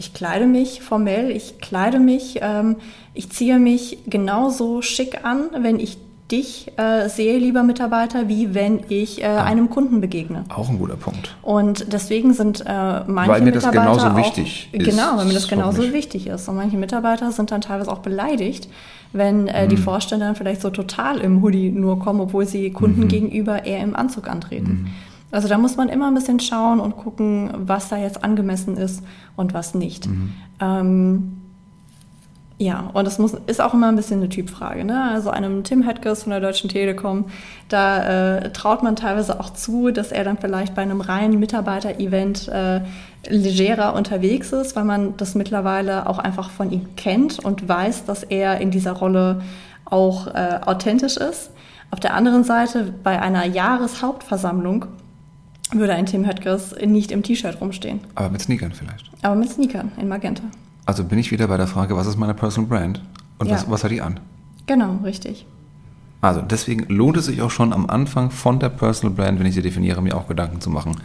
ich 0.00 0.12
kleide 0.14 0.46
mich 0.46 0.80
formell, 0.82 1.30
ich 1.30 1.58
kleide 1.60 1.98
mich, 2.00 2.38
ähm, 2.42 2.76
ich 3.14 3.30
ziehe 3.30 3.58
mich 3.58 3.98
genauso 4.06 4.82
schick 4.82 5.24
an, 5.24 5.50
wenn 5.60 5.78
ich 5.78 5.98
dich 6.30 6.70
äh, 6.76 7.08
sehe, 7.08 7.38
lieber 7.38 7.64
Mitarbeiter, 7.64 8.28
wie 8.28 8.54
wenn 8.54 8.80
ich 8.88 9.20
äh, 9.20 9.26
einem 9.26 9.68
Kunden 9.68 10.00
begegne. 10.00 10.44
Auch 10.48 10.68
ein 10.70 10.78
guter 10.78 10.94
Punkt. 10.96 11.34
Und 11.42 11.92
deswegen 11.92 12.32
sind 12.34 12.60
äh, 12.64 13.00
manche 13.06 13.32
Weil 13.32 13.40
mir 13.42 13.50
das 13.52 13.66
Mitarbeiter 13.66 13.92
genauso 13.94 14.06
auch, 14.06 14.16
wichtig 14.16 14.68
ist, 14.72 14.84
Genau, 14.84 15.16
weil 15.16 15.24
mir 15.26 15.34
das 15.34 15.48
genauso 15.48 15.92
wichtig 15.92 16.28
ist. 16.28 16.48
Und 16.48 16.54
manche 16.54 16.76
Mitarbeiter 16.76 17.32
sind 17.32 17.50
dann 17.50 17.60
teilweise 17.60 17.90
auch 17.90 17.98
beleidigt, 17.98 18.68
wenn 19.12 19.48
äh, 19.48 19.64
Mhm. 19.64 19.70
die 19.70 19.76
Vorstände 19.76 20.24
dann 20.24 20.36
vielleicht 20.36 20.60
so 20.62 20.70
total 20.70 21.18
im 21.18 21.42
Hoodie 21.42 21.70
nur 21.70 21.98
kommen, 21.98 22.20
obwohl 22.20 22.46
sie 22.46 22.70
Mhm. 22.70 22.74
Kunden 22.74 23.08
gegenüber 23.08 23.64
eher 23.66 23.80
im 23.82 23.96
Anzug 23.96 24.28
antreten. 24.28 24.86
Also 25.30 25.48
da 25.48 25.58
muss 25.58 25.76
man 25.76 25.88
immer 25.88 26.08
ein 26.08 26.14
bisschen 26.14 26.40
schauen 26.40 26.80
und 26.80 26.96
gucken, 26.96 27.50
was 27.56 27.88
da 27.88 27.96
jetzt 27.96 28.24
angemessen 28.24 28.76
ist 28.76 29.02
und 29.36 29.54
was 29.54 29.74
nicht. 29.74 30.06
Mhm. 30.06 30.32
Ähm, 30.60 31.40
ja, 32.60 32.90
und 32.92 33.06
das 33.06 33.18
muss, 33.18 33.34
ist 33.46 33.58
auch 33.62 33.72
immer 33.72 33.88
ein 33.88 33.96
bisschen 33.96 34.20
eine 34.20 34.28
Typfrage. 34.28 34.84
Ne? 34.84 35.02
Also 35.02 35.30
einem 35.30 35.64
Tim 35.64 35.82
Hedges 35.82 36.24
von 36.24 36.30
der 36.30 36.40
Deutschen 36.40 36.68
Telekom, 36.68 37.24
da 37.70 38.36
äh, 38.36 38.52
traut 38.52 38.82
man 38.82 38.96
teilweise 38.96 39.40
auch 39.40 39.54
zu, 39.54 39.90
dass 39.90 40.12
er 40.12 40.24
dann 40.24 40.36
vielleicht 40.36 40.74
bei 40.74 40.82
einem 40.82 41.00
reinen 41.00 41.40
Mitarbeiter-Event 41.40 42.48
äh, 42.48 42.82
legerer 43.30 43.94
unterwegs 43.94 44.52
ist, 44.52 44.76
weil 44.76 44.84
man 44.84 45.16
das 45.16 45.34
mittlerweile 45.34 46.06
auch 46.06 46.18
einfach 46.18 46.50
von 46.50 46.70
ihm 46.70 46.96
kennt 46.96 47.38
und 47.38 47.66
weiß, 47.66 48.04
dass 48.04 48.24
er 48.24 48.60
in 48.60 48.70
dieser 48.70 48.92
Rolle 48.92 49.40
auch 49.86 50.26
äh, 50.26 50.60
authentisch 50.66 51.16
ist. 51.16 51.50
Auf 51.90 52.00
der 52.00 52.12
anderen 52.12 52.44
Seite, 52.44 52.92
bei 53.02 53.22
einer 53.22 53.46
Jahreshauptversammlung 53.46 54.84
würde 55.72 55.94
ein 55.94 56.06
Tim 56.06 56.26
Höttges 56.26 56.74
nicht 56.86 57.12
im 57.12 57.22
T-Shirt 57.22 57.60
rumstehen, 57.60 58.00
Aber 58.14 58.28
mit 58.30 58.40
Sneakern 58.42 58.72
vielleicht. 58.72 59.10
aber 59.22 59.34
mit 59.36 59.50
Sneakern 59.50 59.92
in 60.00 60.08
Magenta. 60.08 60.42
Also 60.86 61.04
bin 61.04 61.18
ich 61.18 61.30
wieder 61.30 61.46
bei 61.46 61.56
der 61.56 61.66
Frage, 61.66 61.96
was 61.96 62.06
ist 62.06 62.16
meine 62.16 62.34
Personal 62.34 62.68
Brand? 62.68 63.02
Und 63.38 63.46
Ja. 63.48 63.54
was, 63.54 63.70
was 63.70 63.84
hat 63.84 63.90
die 63.90 64.00
an? 64.02 64.18
Genau, 64.66 64.96
richtig. 65.04 65.46
Also 66.20 66.42
deswegen 66.42 66.84
lohnt 66.94 67.16
es 67.16 67.26
sich 67.26 67.40
auch 67.40 67.50
schon 67.50 67.72
am 67.72 67.86
Anfang 67.88 68.30
von 68.30 68.58
der 68.60 68.68
Personal 68.68 69.14
Brand, 69.14 69.38
wenn 69.38 69.46
ich 69.46 69.54
sie 69.54 69.62
definiere, 69.62 70.02
mir 70.02 70.16
auch 70.16 70.28
Gedanken 70.28 70.60
zu 70.60 70.68
machen. 70.68 70.96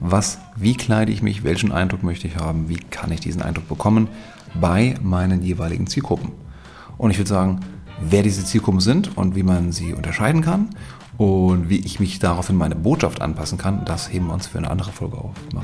Was, 0.00 0.38
wie 0.56 0.74
kleide 0.74 1.12
ich 1.12 1.22
mich, 1.22 1.44
welchen 1.44 1.70
Eindruck 1.70 2.02
möchte 2.02 2.26
ich 2.26 2.36
haben, 2.36 2.68
wie 2.68 2.76
kann 2.90 3.12
ich 3.12 3.20
diesen 3.20 3.42
Eindruck 3.42 3.68
bekommen 3.68 4.08
bei 4.60 4.94
meinen 5.02 5.42
jeweiligen 5.42 5.86
Zielgruppen. 5.86 6.32
Und 6.98 7.10
ich 7.12 7.18
würde 7.18 7.28
sagen, 7.28 7.60
wer 8.00 8.22
diese 8.24 8.44
Zielgruppen 8.44 8.80
sind 8.80 9.16
und 9.16 9.36
wie 9.36 9.44
man 9.44 9.70
sie 9.70 9.92
unterscheiden 9.94 10.42
kann 10.42 10.70
und 11.18 11.68
wie 11.68 11.78
ich 11.78 12.00
mich 12.00 12.18
daraufhin 12.18 12.56
meine 12.56 12.74
Botschaft 12.74 13.20
anpassen 13.20 13.58
kann, 13.58 13.84
das 13.84 14.12
heben 14.12 14.26
wir 14.26 14.34
uns 14.34 14.46
für 14.46 14.58
eine 14.58 14.70
andere 14.70 14.92
Folge 14.92 15.18
auf. 15.18 15.34
Wir. 15.52 15.62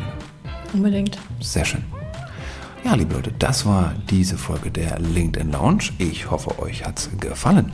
Unbedingt. 0.72 1.18
Sehr 1.40 1.64
schön. 1.64 1.84
Ja, 2.82 2.94
liebe 2.94 3.14
Leute, 3.14 3.32
das 3.38 3.66
war 3.66 3.94
diese 4.08 4.38
Folge 4.38 4.70
der 4.70 4.98
LinkedIn 4.98 5.52
Lounge. 5.52 5.90
Ich 5.98 6.30
hoffe, 6.30 6.58
euch 6.60 6.86
hat's 6.86 7.10
gefallen. 7.20 7.72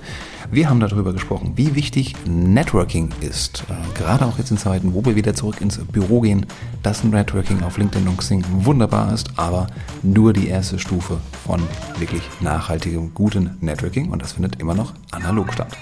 Wir 0.50 0.68
haben 0.68 0.80
darüber 0.80 1.12
gesprochen, 1.12 1.52
wie 1.54 1.76
wichtig 1.76 2.14
Networking 2.26 3.10
ist. 3.20 3.64
Äh, 3.68 3.98
gerade 3.98 4.26
auch 4.26 4.38
jetzt 4.38 4.50
in 4.50 4.58
Zeiten, 4.58 4.94
wo 4.94 5.04
wir 5.04 5.14
wieder 5.14 5.34
zurück 5.34 5.60
ins 5.60 5.78
Büro 5.78 6.20
gehen, 6.20 6.46
dass 6.82 7.04
Networking 7.04 7.62
auf 7.62 7.78
LinkedIn 7.78 8.06
und 8.08 8.16
Xing 8.16 8.44
wunderbar 8.50 9.12
ist, 9.12 9.30
aber 9.36 9.68
nur 10.02 10.32
die 10.32 10.48
erste 10.48 10.78
Stufe 10.78 11.18
von 11.46 11.62
wirklich 11.98 12.22
nachhaltigem, 12.40 13.14
guten 13.14 13.56
Networking 13.60 14.10
und 14.10 14.22
das 14.22 14.32
findet 14.32 14.60
immer 14.60 14.74
noch 14.74 14.92
analog 15.12 15.52
statt. 15.52 15.76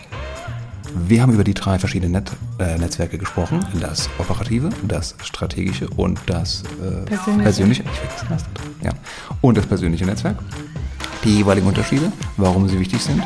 Wir 0.94 1.22
haben 1.22 1.32
über 1.32 1.44
die 1.44 1.54
drei 1.54 1.78
verschiedenen 1.78 2.12
Net 2.12 2.32
äh, 2.58 2.78
Netzwerke 2.78 3.18
gesprochen. 3.18 3.64
Das 3.80 4.08
operative, 4.18 4.70
das 4.86 5.16
strategische 5.22 5.88
und 5.90 6.18
das 6.26 6.62
äh, 6.62 7.04
Persönliche. 7.04 7.42
persönliche. 7.42 7.82
Ich 7.82 7.98
vergesse 7.98 8.26
das. 8.28 8.44
Ja. 8.82 8.92
Und 9.40 9.56
das 9.58 9.66
persönliche 9.66 10.06
Netzwerk. 10.06 10.38
Die 11.24 11.36
jeweiligen 11.36 11.66
Unterschiede, 11.66 12.12
warum 12.36 12.68
sie 12.68 12.78
wichtig 12.78 13.02
sind. 13.02 13.22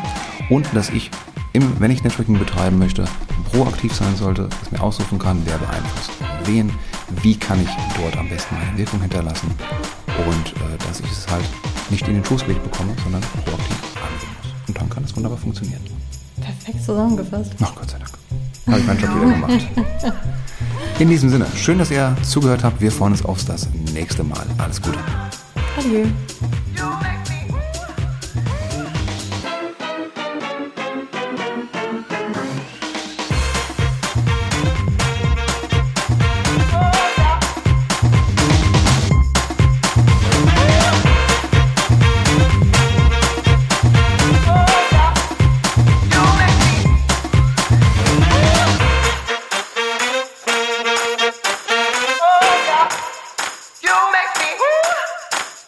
Und 0.51 0.67
dass 0.73 0.91
ich, 0.91 1.11
im, 1.53 1.79
wenn 1.81 1.91
ich 1.91 2.03
Networking 2.03 2.39
betreiben 2.39 2.79
möchte, 2.79 3.05
proaktiv 3.51 3.95
sein 3.95 4.17
sollte, 4.17 4.49
dass 4.61 4.73
mir 4.73 4.81
aussuchen 4.81 5.19
kann, 5.19 5.43
wer 5.45 5.59
beeinflusst 5.59 6.11
wen, 6.49 6.73
wie 7.23 7.37
kann 7.37 7.61
ich 7.63 7.69
dort 8.01 8.17
am 8.17 8.29
besten 8.29 8.57
meine 8.57 8.77
Wirkung 8.77 9.01
hinterlassen. 9.01 9.51
Und 10.27 10.53
äh, 10.53 10.79
dass 10.87 11.01
ich 11.01 11.11
es 11.11 11.29
halt 11.29 11.45
nicht 11.91 12.09
in 12.09 12.15
den 12.15 12.25
Schoß 12.25 12.43
gelegt 12.43 12.65
bekomme, 12.65 12.95
sondern 13.05 13.23
proaktiv 13.45 13.77
angehen 13.97 14.31
muss. 14.43 14.69
Und 14.69 14.79
dann 14.79 14.91
kann 14.91 15.05
es 15.05 15.15
wunderbar 15.15 15.39
funktionieren. 15.39 15.98
Perfekt 16.49 16.85
zusammengefasst. 16.85 17.53
Ach 17.61 17.75
Gott 17.75 17.91
sei 17.91 17.99
Dank. 17.99 18.11
Habe 18.67 18.81
ich 18.81 18.87
meinen 18.87 19.01
Job 19.01 19.15
wieder 19.15 19.33
gemacht. 19.33 19.69
In 20.99 21.09
diesem 21.09 21.29
Sinne, 21.29 21.47
schön, 21.55 21.79
dass 21.79 21.91
ihr 21.91 22.17
zugehört 22.23 22.65
habt. 22.65 22.81
Wir 22.81 22.91
freuen 22.91 23.13
uns 23.13 23.25
auf 23.25 23.45
das 23.45 23.69
nächste 23.93 24.25
Mal. 24.25 24.47
Alles 24.57 24.81
Gute. 24.81 24.99
Adieu. 25.79 26.07